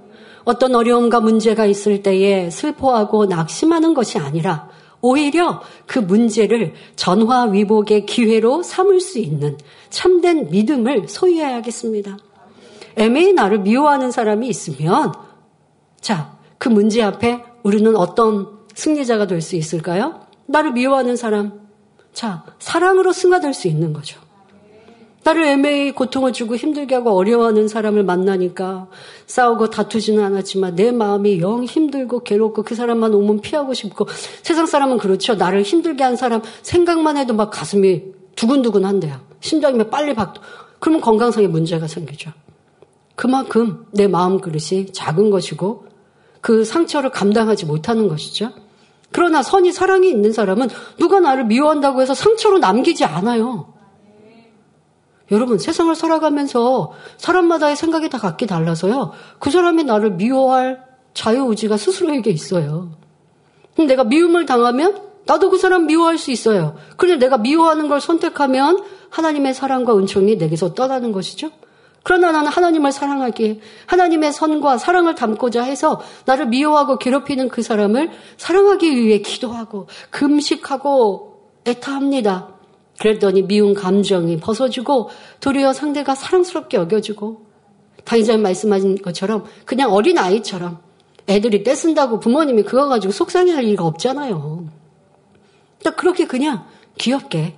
어떤 0.45 0.75
어려움과 0.75 1.21
문제가 1.21 1.67
있을 1.67 2.03
때에 2.03 2.51
슬퍼하고 2.51 3.27
낙심하는 3.27 3.95
것이 3.95 4.19
아니라 4.19 4.69
오히려 5.01 5.61
그 5.87 5.99
문제를 5.99 6.75
전화위복의 6.97 8.07
기회로 8.07 8.63
삼을 8.63 9.01
수 9.01 9.19
있는 9.19 9.59
참된 9.91 10.49
믿음을 10.51 11.09
소유해야겠습니다. 11.09 12.17
애매히 12.97 13.33
나를 13.33 13.61
미워하는 13.61 14.11
사람이 14.11 14.49
있으면 14.49 15.13
자, 16.01 16.37
그 16.59 16.69
문제 16.69 17.03
앞에 17.03 17.43
우리는 17.63 17.95
어떤 17.97 18.49
승리자가 18.75 19.27
될 19.27 19.41
수 19.41 19.57
있을까요? 19.57 20.21
나를 20.47 20.73
미워하는 20.73 21.17
사람. 21.17 21.61
자, 22.13 22.45
사랑으로 22.59 23.13
승화될 23.13 23.55
수 23.55 23.69
있는 23.69 23.93
거죠. 23.93 24.21
나를 25.25 25.45
애매히 25.45 25.93
고통을 25.93 26.33
주고 26.33 26.55
힘들게 26.55 26.95
하고 26.95 27.17
어려워하는 27.17 27.67
사람을 27.67 28.05
만나니까 28.05 28.89
싸우고 29.27 29.71
다투지는 29.71 30.23
않았지만 30.23 30.77
내 30.77 30.93
마음이 30.93 31.41
영 31.41 31.65
힘들고 31.65 32.21
괴롭고 32.21 32.63
그 32.63 32.75
사람만 32.75 33.15
오면 33.15 33.41
피하고 33.41 33.73
싶고 33.73 34.07
세상 34.43 34.67
사람은 34.67 34.99
그렇죠. 34.99 35.35
나를 35.35 35.63
힘들게 35.63 36.05
한 36.05 36.17
사람 36.17 36.43
생각만 36.63 37.17
해도 37.17 37.35
막 37.35 37.51
가슴이 37.51 38.03
두근두근 38.37 38.85
한대요. 38.85 39.19
심장이 39.41 39.83
빨리 39.89 40.15
박, 40.15 40.35
그러면 40.79 41.01
건강상의 41.01 41.49
문제가 41.49 41.89
생기죠. 41.89 42.31
그만큼 43.17 43.87
내 43.93 44.07
마음 44.07 44.41
그릇이 44.41 44.93
작은 44.93 45.31
것이고 45.31 45.87
그 46.43 46.65
상처를 46.65 47.11
감당하지 47.11 47.65
못하는 47.65 48.09
것이죠. 48.09 48.53
그러나 49.11 49.43
선이 49.43 49.73
사랑이 49.73 50.11
있는 50.11 50.33
사람은 50.33 50.69
누가 50.99 51.21
나를 51.21 51.45
미워한다고 51.45 52.03
해서 52.03 52.13
상처로 52.13 52.59
남기지 52.59 53.05
않아요. 53.05 53.74
여러분, 55.31 55.59
세상을 55.59 55.95
살아가면서 55.95 56.93
사람마다의 57.17 57.77
생각이 57.77 58.09
다 58.09 58.19
각기 58.19 58.47
달라서요. 58.47 59.13
그 59.39 59.51
사람이 59.51 59.85
나를 59.85 60.13
미워할 60.13 60.85
자유의지가 61.15 61.77
스스로에게 61.77 62.31
있어요. 62.31 62.91
내가 63.77 64.05
미움을 64.05 64.47
당하면 64.47 65.01
나도 65.27 65.51
그 65.51 65.59
사람 65.59 65.87
미워할 65.87 66.19
수 66.19 66.31
있어요. 66.31 66.77
그런데 66.97 67.25
내가 67.25 67.39
미워하는 67.39 67.89
걸 67.89 68.01
선택하면 68.01 68.85
하나님의 69.11 69.55
사랑과 69.55 69.97
은총이 69.97 70.37
내게서 70.37 70.75
떠나는 70.75 71.13
것이죠. 71.13 71.51
그러나 72.03 72.33
나는 72.33 72.51
하나님을 72.51 72.93
사랑하기에 72.93 73.61
하나님의 73.87 74.33
선과 74.33 74.77
사랑을 74.77 75.15
담고자 75.15 75.63
해서 75.63 76.03
나를 76.27 76.47
미워하고 76.47 76.99
괴롭히는 76.99 77.49
그 77.49 77.63
사람을 77.63 78.11
사랑하기 78.37 78.95
위해 78.95 79.19
기도하고 79.21 79.89
금식하고 80.11 81.51
애타합니다. 81.67 82.54
그랬더니 82.99 83.43
미운 83.43 83.75
감정이 83.75 84.39
벗어지고 84.39 85.11
도리어 85.41 85.73
상대가 85.73 86.15
사랑스럽게 86.15 86.77
여겨지고 86.77 87.47
당의자님 88.05 88.43
말씀하신 88.43 88.97
것처럼 88.97 89.45
그냥 89.65 89.93
어린 89.93 90.19
아이처럼 90.19 90.79
애들이 91.29 91.65
떼쓴다고 91.65 92.21
부모님이 92.21 92.63
그거 92.63 92.89
가지고 92.89 93.13
속상해할 93.13 93.65
리가 93.65 93.85
없잖아요. 93.85 94.69
그렇게 95.97 96.27
그냥 96.27 96.67
귀엽게 96.99 97.57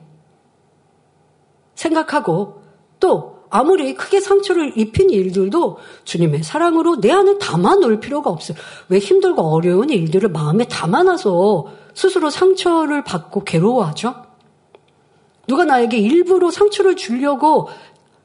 생각하고 1.74 2.62
또 3.00 3.36
아무리 3.50 3.94
크게 3.94 4.20
상처를 4.20 4.76
입힌 4.76 5.10
일들도 5.10 5.78
주님의 6.04 6.42
사랑으로 6.42 7.00
내 7.00 7.12
안에 7.12 7.38
담아 7.38 7.76
놓을 7.76 8.00
필요가 8.00 8.30
없어요. 8.30 8.56
왜 8.88 8.98
힘들고 8.98 9.42
어려운 9.42 9.90
일들을 9.90 10.30
마음에 10.30 10.66
담아놔서 10.66 11.66
스스로 11.94 12.30
상처를 12.30 13.04
받고 13.04 13.44
괴로워하죠? 13.44 14.25
누가 15.46 15.64
나에게 15.64 15.98
일부러 15.98 16.50
상처를 16.50 16.96
주려고 16.96 17.68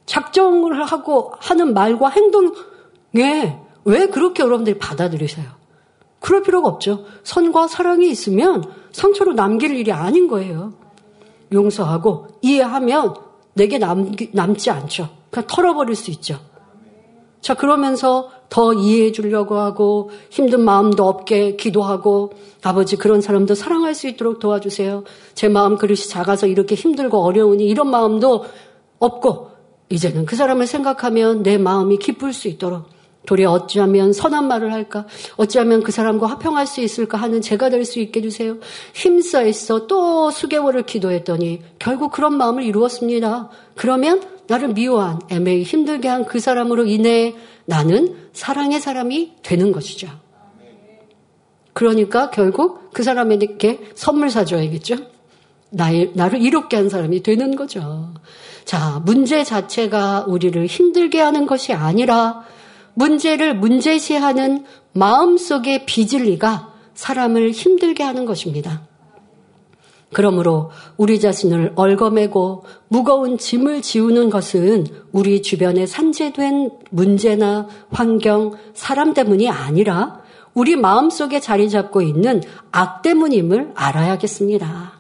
작정을 0.06 0.84
하고 0.84 1.34
하는 1.40 1.74
말과 1.74 2.10
행동에 2.10 3.60
왜 3.86 4.08
그렇게 4.08 4.44
여러분들이 4.44 4.78
받아들이세요? 4.78 5.46
그럴 6.20 6.44
필요가 6.44 6.70
없죠. 6.70 7.06
선과 7.24 7.68
사랑이 7.68 8.10
있으면 8.10 8.64
상처로 8.92 9.34
남길 9.34 9.76
일이 9.76 9.92
아닌 9.92 10.28
거예요. 10.28 10.74
용서하고 11.52 12.28
이해하면 12.42 13.16
내게 13.54 13.78
남, 13.78 14.12
남지 14.32 14.70
않죠. 14.70 15.10
그냥 15.30 15.48
털어버릴 15.48 15.96
수 15.96 16.12
있죠. 16.12 16.40
자, 17.42 17.56
그러면서 17.56 18.30
더 18.52 18.74
이해해 18.74 19.14
주려고 19.14 19.58
하고 19.60 20.12
힘든 20.30 20.60
마음도 20.62 21.08
없게 21.08 21.56
기도하고 21.56 22.34
아버지 22.62 22.98
그런 22.98 23.22
사람도 23.22 23.56
사랑할 23.56 23.96
수 23.96 24.10
있도록 24.10 24.40
도와주세요. 24.40 25.06
제 25.34 25.48
마음 25.48 25.78
그릇이 25.78 26.02
작아서 26.02 26.48
이렇게 26.48 26.76
힘들고 26.76 27.18
어려우니 27.24 27.66
이런 27.66 27.90
마음도 27.90 28.44
없고 29.00 29.52
이제는 29.90 30.26
그 30.26 30.36
사람을 30.36 30.68
생각하면 30.68 31.44
내 31.44 31.58
마음이 31.58 31.98
기쁠 31.98 32.34
수 32.34 32.50
있도록 32.50 32.90
도리어 33.26 33.52
어찌하면 33.52 34.12
선한 34.12 34.48
말을 34.50 34.74
할까? 34.74 35.06
어찌하면 35.38 35.84
그 35.84 35.94
사람과 35.94 36.28
화평할 36.28 36.68
수 36.68 36.82
있을까 36.82 37.18
하는 37.18 37.40
제가 37.40 37.70
될 37.70 37.86
수 37.86 38.00
있게 38.00 38.20
해주세요. 38.20 38.58
힘써 38.94 39.46
있어 39.46 39.88
또 39.88 40.30
수개월을 40.30 40.84
기도했더니 40.84 41.62
결국 41.80 42.12
그런 42.12 42.36
마음을 42.36 42.64
이루었습니다. 42.64 43.50
그러면 43.76 44.22
나를 44.52 44.74
미워한 44.74 45.20
애매히 45.30 45.64
힘들게 45.64 46.08
한 46.08 46.26
그 46.26 46.40
사람으로 46.40 46.86
인해 46.86 47.36
나는 47.66 48.16
사랑의 48.34 48.80
사람이 48.80 49.38
되는 49.44 49.72
것이죠. 49.72 50.10
그러니까 51.74 52.30
결국 52.30 52.92
그 52.94 53.02
사람에게 53.04 53.80
선물 53.96 54.30
사줘야겠죠? 54.30 54.98
나를, 55.70 56.12
나를 56.16 56.42
이롭게 56.42 56.76
한 56.76 56.90
사람이 56.90 57.24
되는 57.24 57.56
거죠. 57.56 58.14
자, 58.66 59.02
문제 59.06 59.44
자체가 59.44 60.26
우리를 60.28 60.66
힘들게 60.66 61.20
하는 61.22 61.46
것이 61.46 61.74
아니라 61.74 62.44
문제를 62.94 63.56
문제시하는 63.56 64.66
마음속의 64.94 65.86
비질리가 65.86 66.74
사람을 66.94 67.52
힘들게 67.52 68.04
하는 68.04 68.26
것입니다. 68.26 68.86
그러므로 70.14 70.72
우리 70.98 71.20
자신을 71.20 71.74
얽어매고 71.76 72.66
무거운 72.90 73.38
짐을 73.38 73.82
지우는 73.82 74.30
것은 74.30 74.86
우리 75.12 75.42
주변에 75.42 75.86
산재된 75.86 76.72
문제나 76.90 77.68
환경, 77.92 78.52
사람 78.74 79.14
때문이 79.14 79.50
아니라 79.50 80.22
우리 80.54 80.76
마음속에 80.76 81.40
자리 81.40 81.70
잡고 81.70 82.02
있는 82.02 82.42
악 82.72 83.02
때문임을 83.02 83.72
알아야겠습니다. 83.74 85.00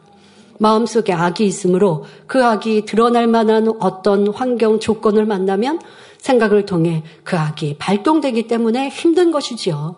마음속에 0.59 1.11
악이 1.11 1.45
있으므로 1.45 2.05
그 2.27 2.45
악이 2.45 2.85
드러날 2.85 3.27
만한 3.27 3.67
어떤 3.79 4.27
환경 4.29 4.79
조건을 4.79 5.25
만나면 5.25 5.79
생각을 6.19 6.65
통해 6.65 7.03
그 7.23 7.35
악이 7.35 7.77
발동되기 7.79 8.47
때문에 8.47 8.89
힘든 8.89 9.31
것이지요. 9.31 9.95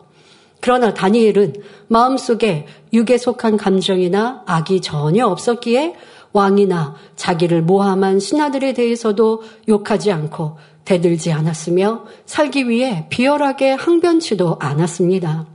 그러나 0.64 0.94
다니엘은 0.94 1.56
마음속에 1.90 2.66
육에 2.94 3.18
속한 3.18 3.58
감정이나 3.58 4.44
악이 4.46 4.80
전혀 4.80 5.28
없었기에 5.28 5.94
왕이나 6.32 6.96
자기를 7.18 7.64
모함한 7.64 8.22
신하들에 8.22 8.72
대해서도 8.72 9.44
욕하지 9.68 10.14
않고 10.14 10.58
대들지 10.86 11.34
않았으며 11.34 12.06
살기 12.26 12.70
위해 12.70 13.08
비열하게 13.10 13.72
항변치도 13.72 14.56
않았습니다. 14.62 15.48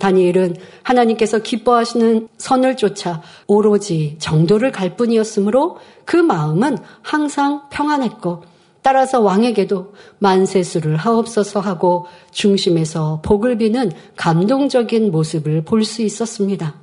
다니엘은 0.00 0.56
하나님께서 0.82 1.38
기뻐하시는 1.38 2.26
선을 2.36 2.76
쫓아 2.76 3.22
오로지 3.46 4.16
정도를 4.18 4.72
갈 4.72 4.96
뿐이었으므로 4.96 5.78
그 6.04 6.16
마음은 6.16 6.76
항상 7.02 7.68
평안했고 7.70 8.42
따라서 8.82 9.20
왕에게도 9.20 9.92
만세수를 10.18 10.96
하옵소서 10.96 11.60
하고 11.60 12.06
중심에서 12.30 13.20
복을 13.22 13.58
비는 13.58 13.92
감동적인 14.16 15.10
모습을 15.10 15.64
볼 15.64 15.84
수 15.84 16.02
있었습니다. 16.02 16.74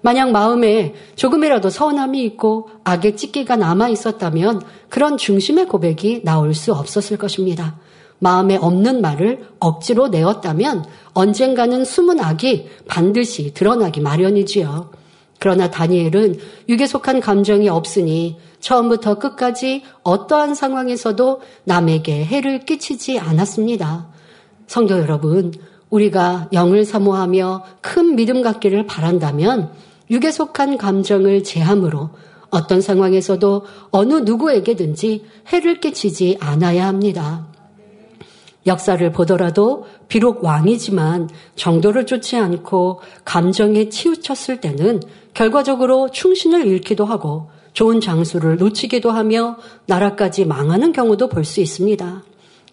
만약 0.00 0.30
마음에 0.30 0.94
조금이라도 1.16 1.70
서운함이 1.70 2.22
있고 2.24 2.70
악의 2.84 3.16
찢기가 3.16 3.56
남아 3.56 3.88
있었다면 3.88 4.62
그런 4.88 5.16
중심의 5.16 5.66
고백이 5.66 6.22
나올 6.24 6.54
수 6.54 6.72
없었을 6.72 7.18
것입니다. 7.18 7.76
마음에 8.20 8.56
없는 8.56 9.00
말을 9.00 9.48
억지로 9.58 10.08
내었다면 10.08 10.84
언젠가는 11.14 11.84
숨은 11.84 12.20
악이 12.20 12.68
반드시 12.86 13.52
드러나기 13.54 14.00
마련이지요. 14.00 14.90
그러나 15.38 15.70
다니엘은 15.70 16.38
육에 16.68 16.86
속한 16.86 17.20
감정이 17.20 17.68
없으니 17.68 18.38
처음부터 18.60 19.18
끝까지 19.18 19.82
어떠한 20.02 20.54
상황에서도 20.54 21.40
남에게 21.64 22.24
해를 22.24 22.64
끼치지 22.64 23.18
않았습니다. 23.18 24.08
성도 24.66 24.98
여러분, 24.98 25.52
우리가 25.90 26.48
영을 26.52 26.84
사모하며 26.84 27.64
큰 27.80 28.16
믿음 28.16 28.42
갖기를 28.42 28.86
바란다면 28.86 29.70
육에 30.10 30.30
속한 30.30 30.76
감정을 30.76 31.44
제함으로 31.44 32.10
어떤 32.50 32.80
상황에서도 32.80 33.64
어느 33.90 34.14
누구에게든지 34.14 35.24
해를 35.52 35.80
끼치지 35.80 36.38
않아야 36.40 36.86
합니다. 36.86 37.46
역사를 38.66 39.10
보더라도 39.12 39.86
비록 40.08 40.44
왕이지만 40.44 41.30
정도를 41.56 42.06
쫓지 42.06 42.36
않고 42.36 43.00
감정에 43.24 43.88
치우쳤을 43.88 44.60
때는 44.60 45.00
결과적으로 45.34 46.10
충신을 46.10 46.66
잃기도 46.66 47.04
하고 47.04 47.50
좋은 47.72 48.00
장수를 48.00 48.56
놓치기도 48.56 49.10
하며 49.10 49.56
나라까지 49.86 50.44
망하는 50.44 50.92
경우도 50.92 51.28
볼 51.28 51.44
수 51.44 51.60
있습니다. 51.60 52.22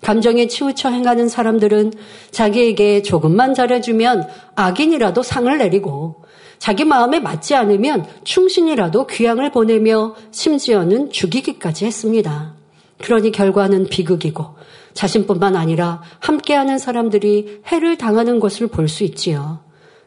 감정에 0.01 0.47
치우쳐 0.47 0.89
행하는 0.89 1.27
사람들은 1.29 1.93
자기에게 2.31 3.01
조금만 3.01 3.53
잘해주면 3.53 4.27
악인이라도 4.55 5.23
상을 5.23 5.57
내리고 5.57 6.23
자기 6.59 6.85
마음에 6.85 7.19
맞지 7.19 7.55
않으면 7.55 8.05
충신이라도 8.23 9.07
귀양을 9.07 9.51
보내며 9.51 10.15
심지어는 10.31 11.11
죽이기까지 11.11 11.85
했습니다. 11.85 12.53
그러니 13.01 13.31
결과는 13.31 13.87
비극이고 13.87 14.55
자신뿐만 14.95 15.55
아니라 15.55 16.01
함께하는 16.19 16.79
사람들이 16.79 17.61
해를 17.67 17.97
당하는 17.97 18.39
것을 18.39 18.67
볼 18.67 18.87
수 18.87 19.03
있지요. 19.03 19.59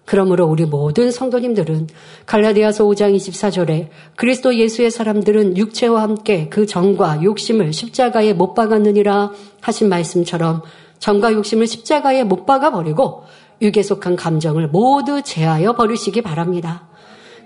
그러므로 0.05 0.47
우리 0.47 0.65
모든 0.65 1.11
성도님들은 1.11 1.89
갈라디아서 2.25 2.85
5장 2.87 3.15
24절에 3.15 3.89
그리스도 4.17 4.55
예수의 4.55 4.91
사람들은 4.91 5.59
육체와 5.59 6.01
함께 6.01 6.49
그 6.49 6.65
정과 6.65 7.23
욕심을 7.23 7.75
십자가에 7.75 8.33
못 8.33 8.55
박았느니라 8.55 9.33
하신 9.61 9.91
말씀처럼 9.91 10.63
정과 10.99 11.35
욕심을 11.35 11.67
십자가에 11.67 12.25
못 12.25 12.47
박아 12.47 12.71
버리고 12.71 13.25
육에 13.61 13.83
속한 13.83 14.17
감정을 14.17 14.69
모두 14.69 15.21
제하여 15.21 15.75
버리시기 15.75 16.23
바랍니다. 16.23 16.89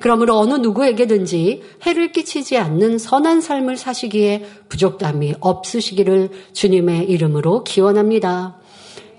그러므로 0.03 0.37
어느 0.37 0.55
누구에게든지 0.55 1.63
해를 1.87 2.11
끼치지 2.11 2.59
않는 2.59 2.99
선한 2.99 3.41
삶을 3.41 3.77
사시기에 3.77 4.45
부족함이 4.69 5.37
없으시기를 5.39 6.29
주님의 6.53 7.09
이름으로 7.09 7.63
기원합니다. 7.63 8.57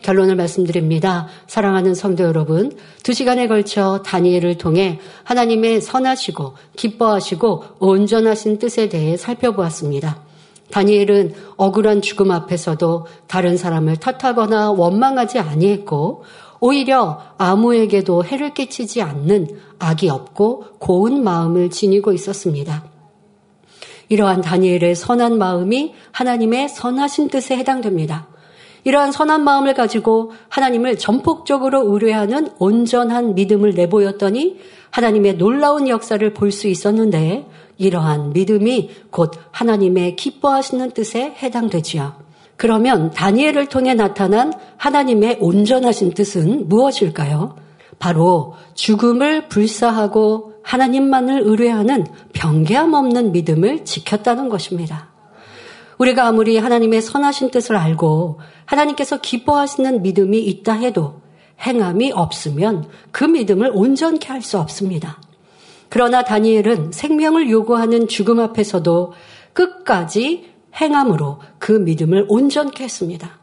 결론을 0.02 0.36
말씀드립니다. 0.36 1.28
사랑하는 1.48 1.96
성도 1.96 2.26
여러분, 2.26 2.74
두 3.02 3.14
시간에 3.14 3.48
걸쳐 3.48 4.04
다니엘을 4.06 4.58
통해 4.58 5.00
하나님의 5.24 5.80
선하시고 5.80 6.56
기뻐하시고 6.76 7.64
온전하신 7.80 8.60
뜻에 8.60 8.90
대해 8.90 9.16
살펴보았습니다. 9.16 10.22
다니엘은 10.70 11.34
억울한 11.56 12.02
죽음 12.02 12.30
앞에서도 12.30 13.06
다른 13.28 13.56
사람을 13.56 13.96
탓하거나 13.98 14.72
원망하지 14.72 15.40
아니했고 15.40 16.24
오히려 16.66 17.20
아무에게도 17.38 18.24
해를 18.24 18.54
끼치지 18.54 19.02
않는 19.02 19.50
악이 19.80 20.08
없고 20.10 20.78
고운 20.80 21.22
마음을 21.22 21.70
지니고 21.70 22.14
있었습니다. 22.14 22.86
이러한 24.08 24.40
다니엘의 24.40 24.96
선한 24.96 25.38
마음이 25.38 25.94
하나님의 26.14 26.70
선하신 26.70 27.28
뜻에 27.28 27.58
해당됩니다. 27.58 28.30
이러한 28.86 29.12
선한 29.12 29.44
마음을 29.44 29.74
가지고 29.74 30.32
하나님을 30.48 30.98
전폭적으로 30.98 31.92
의뢰하는 31.92 32.48
온전한 32.60 33.36
믿음을 33.36 33.74
내보였더니 33.74 34.58
하나님의 34.90 35.36
놀라운 35.36 35.90
역사를 35.90 36.34
볼 36.34 36.50
수 36.54 36.70
있었는데 36.70 37.46
이러한 37.78 38.32
믿음이 38.32 38.90
곧 39.10 39.34
하나님의 39.52 40.16
기뻐하시는 40.16 40.92
뜻에 40.92 41.36
해당되지요. 41.44 42.24
그러면 42.58 43.12
다니엘을 43.12 43.68
통해 43.68 43.94
나타난 43.94 44.54
하나님의 44.78 45.38
온전하신 45.40 46.14
뜻은 46.14 46.70
무엇일까요? 46.70 47.56
바로 48.00 48.54
죽음을 48.74 49.48
불사하고 49.50 50.54
하나님만을 50.64 51.42
의뢰하는 51.46 52.06
병개함 52.34 52.94
없는 52.94 53.32
믿음을 53.32 53.86
지켰다는 53.86 54.50
것입니다. 54.50 55.10
우리가 55.98 56.28
아무리 56.28 56.58
하나님의 56.58 57.02
선하신 57.02 57.52
뜻을 57.52 57.76
알고 57.76 58.40
하나님께서 58.66 59.22
기뻐하시는 59.22 60.02
믿음이 60.02 60.40
있다 60.40 60.74
해도 60.74 61.22
행함이 61.62 62.12
없으면 62.12 62.90
그 63.12 63.24
믿음을 63.24 63.72
온전케 63.74 64.28
할 64.28 64.42
수 64.42 64.60
없습니다. 64.60 65.22
그러나 65.90 66.24
다니엘은 66.24 66.92
생명을 66.92 67.50
요구하는 67.50 68.08
죽음 68.08 68.40
앞에서도 68.40 69.14
끝까지 69.54 70.53
행함으로 70.76 71.40
그 71.60 71.72
믿음을 71.72 72.26
온전케 72.30 72.84
했습니다. 72.84 73.40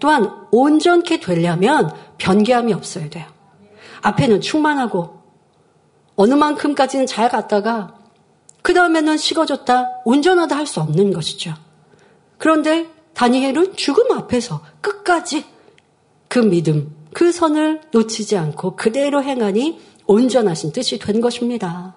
또한 0.00 0.30
온전케 0.50 1.20
되려면 1.20 1.92
변개함이 2.18 2.72
없어야 2.72 3.08
돼요. 3.10 3.26
앞에는 4.02 4.40
충만하고 4.40 5.22
어느 6.16 6.34
만큼까지는 6.34 7.06
잘 7.06 7.28
갔다가 7.28 7.94
그 8.62 8.72
다음에는 8.72 9.16
식어졌다, 9.16 10.02
온전하다 10.04 10.56
할 10.56 10.66
수 10.66 10.80
없는 10.80 11.12
것이죠. 11.12 11.54
그런데 12.38 12.86
다니엘은 13.14 13.76
죽음 13.76 14.10
앞에서 14.12 14.60
끝까지 14.80 15.44
그 16.28 16.38
믿음, 16.38 16.94
그 17.12 17.30
선을 17.30 17.82
놓치지 17.92 18.36
않고 18.36 18.76
그대로 18.76 19.22
행하니 19.22 19.80
온전하신 20.06 20.72
뜻이 20.72 20.98
된 20.98 21.20
것입니다. 21.20 21.94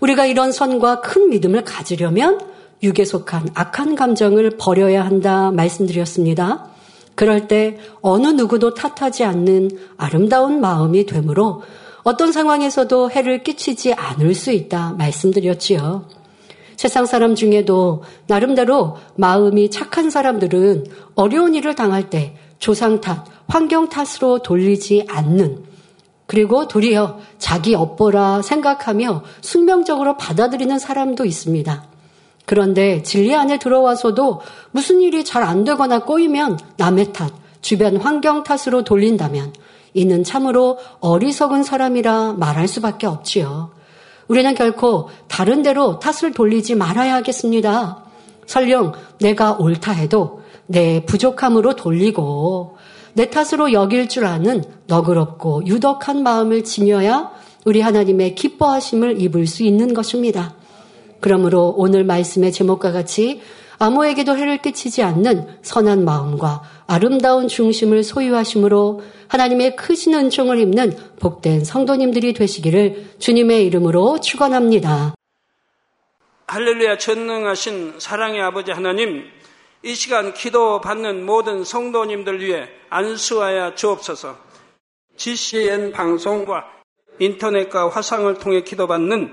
우리가 0.00 0.26
이런 0.26 0.52
선과 0.52 1.00
큰 1.00 1.28
믿음을 1.28 1.64
가지려면 1.64 2.40
육에 2.82 3.04
속한 3.04 3.50
악한 3.54 3.94
감정을 3.94 4.56
버려야 4.58 5.04
한다 5.04 5.50
말씀드렸습니다. 5.50 6.68
그럴 7.14 7.48
때 7.48 7.78
어느 8.02 8.28
누구도 8.28 8.74
탓하지 8.74 9.24
않는 9.24 9.70
아름다운 9.96 10.60
마음이 10.60 11.06
되므로 11.06 11.62
어떤 12.02 12.30
상황에서도 12.30 13.10
해를 13.10 13.42
끼치지 13.42 13.94
않을 13.94 14.34
수 14.34 14.52
있다 14.52 14.92
말씀드렸지요. 14.98 16.04
세상 16.76 17.06
사람 17.06 17.34
중에도 17.34 18.04
나름대로 18.26 18.98
마음이 19.16 19.70
착한 19.70 20.10
사람들은 20.10 20.84
어려운 21.14 21.54
일을 21.54 21.74
당할 21.74 22.10
때 22.10 22.36
조상 22.58 23.00
탓, 23.00 23.24
환경 23.48 23.88
탓으로 23.88 24.40
돌리지 24.40 25.06
않는 25.08 25.64
그리고 26.26 26.68
도리어 26.68 27.18
자기 27.38 27.74
업보라 27.74 28.42
생각하며 28.42 29.22
숙명적으로 29.40 30.16
받아들이는 30.16 30.78
사람도 30.78 31.24
있습니다. 31.24 31.95
그런데 32.46 33.02
진리 33.02 33.34
안에 33.34 33.58
들어와서도 33.58 34.40
무슨 34.70 35.00
일이 35.00 35.24
잘 35.24 35.42
안 35.42 35.64
되거나 35.64 36.00
꼬이면 36.00 36.58
남의 36.76 37.12
탓, 37.12 37.32
주변 37.60 37.96
환경 37.96 38.44
탓으로 38.44 38.84
돌린다면 38.84 39.52
이는 39.94 40.24
참으로 40.24 40.78
어리석은 41.00 41.62
사람이라 41.62 42.34
말할 42.34 42.68
수밖에 42.68 43.06
없지요. 43.06 43.70
우리는 44.28 44.54
결코 44.54 45.08
다른 45.28 45.62
데로 45.62 45.98
탓을 45.98 46.32
돌리지 46.32 46.74
말아야 46.74 47.14
하겠습니다. 47.16 48.04
설령 48.46 48.92
내가 49.20 49.52
옳다 49.52 49.92
해도 49.92 50.42
내 50.66 51.04
부족함으로 51.04 51.76
돌리고 51.76 52.76
내 53.14 53.30
탓으로 53.30 53.72
여길 53.72 54.08
줄 54.08 54.26
아는 54.26 54.62
너그럽고 54.86 55.66
유덕한 55.66 56.22
마음을 56.22 56.64
지녀야 56.64 57.30
우리 57.64 57.80
하나님의 57.80 58.34
기뻐하심을 58.34 59.20
입을 59.20 59.46
수 59.46 59.62
있는 59.62 59.94
것입니다. 59.94 60.54
그러므로 61.20 61.74
오늘 61.76 62.04
말씀의 62.04 62.52
제목과 62.52 62.92
같이 62.92 63.40
아무에게도 63.78 64.36
해를 64.36 64.58
끼치지 64.58 65.02
않는 65.02 65.58
선한 65.62 66.04
마음과 66.04 66.62
아름다운 66.86 67.48
중심을 67.48 68.02
소유하심으로 68.02 69.02
하나님의 69.28 69.76
크신 69.76 70.14
은총을 70.14 70.58
입는 70.60 70.96
복된 71.20 71.64
성도님들이 71.64 72.32
되시기를 72.32 73.16
주님의 73.18 73.66
이름으로 73.66 74.20
축원합니다. 74.20 75.14
할렐루야 76.46 76.98
전능하신 76.98 77.94
사랑의 77.98 78.40
아버지 78.40 78.70
하나님 78.70 79.24
이 79.82 79.94
시간 79.94 80.32
기도 80.32 80.80
받는 80.80 81.26
모든 81.26 81.64
성도님들 81.64 82.40
위해 82.40 82.68
안수하여 82.88 83.74
주옵소서. 83.74 84.36
GCN 85.16 85.92
방송과 85.92 86.64
인터넷과 87.18 87.88
화상을 87.88 88.32
통해 88.38 88.62
기도받는 88.62 89.32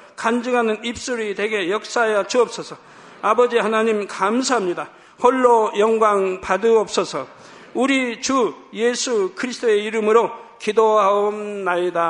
간증하는 0.15 0.83
입술이 0.83 1.35
되게 1.35 1.69
역사하여 1.69 2.27
주옵소서. 2.27 2.77
아버지 3.21 3.57
하나님 3.57 4.07
감사합니다. 4.07 4.89
홀로 5.21 5.71
영광 5.77 6.41
받으옵소서. 6.41 7.27
우리 7.73 8.21
주 8.21 8.53
예수 8.73 9.33
그리스도의 9.35 9.83
이름으로 9.85 10.31
기도하옵나이다. 10.59 12.01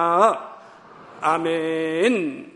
아멘. 1.22 2.51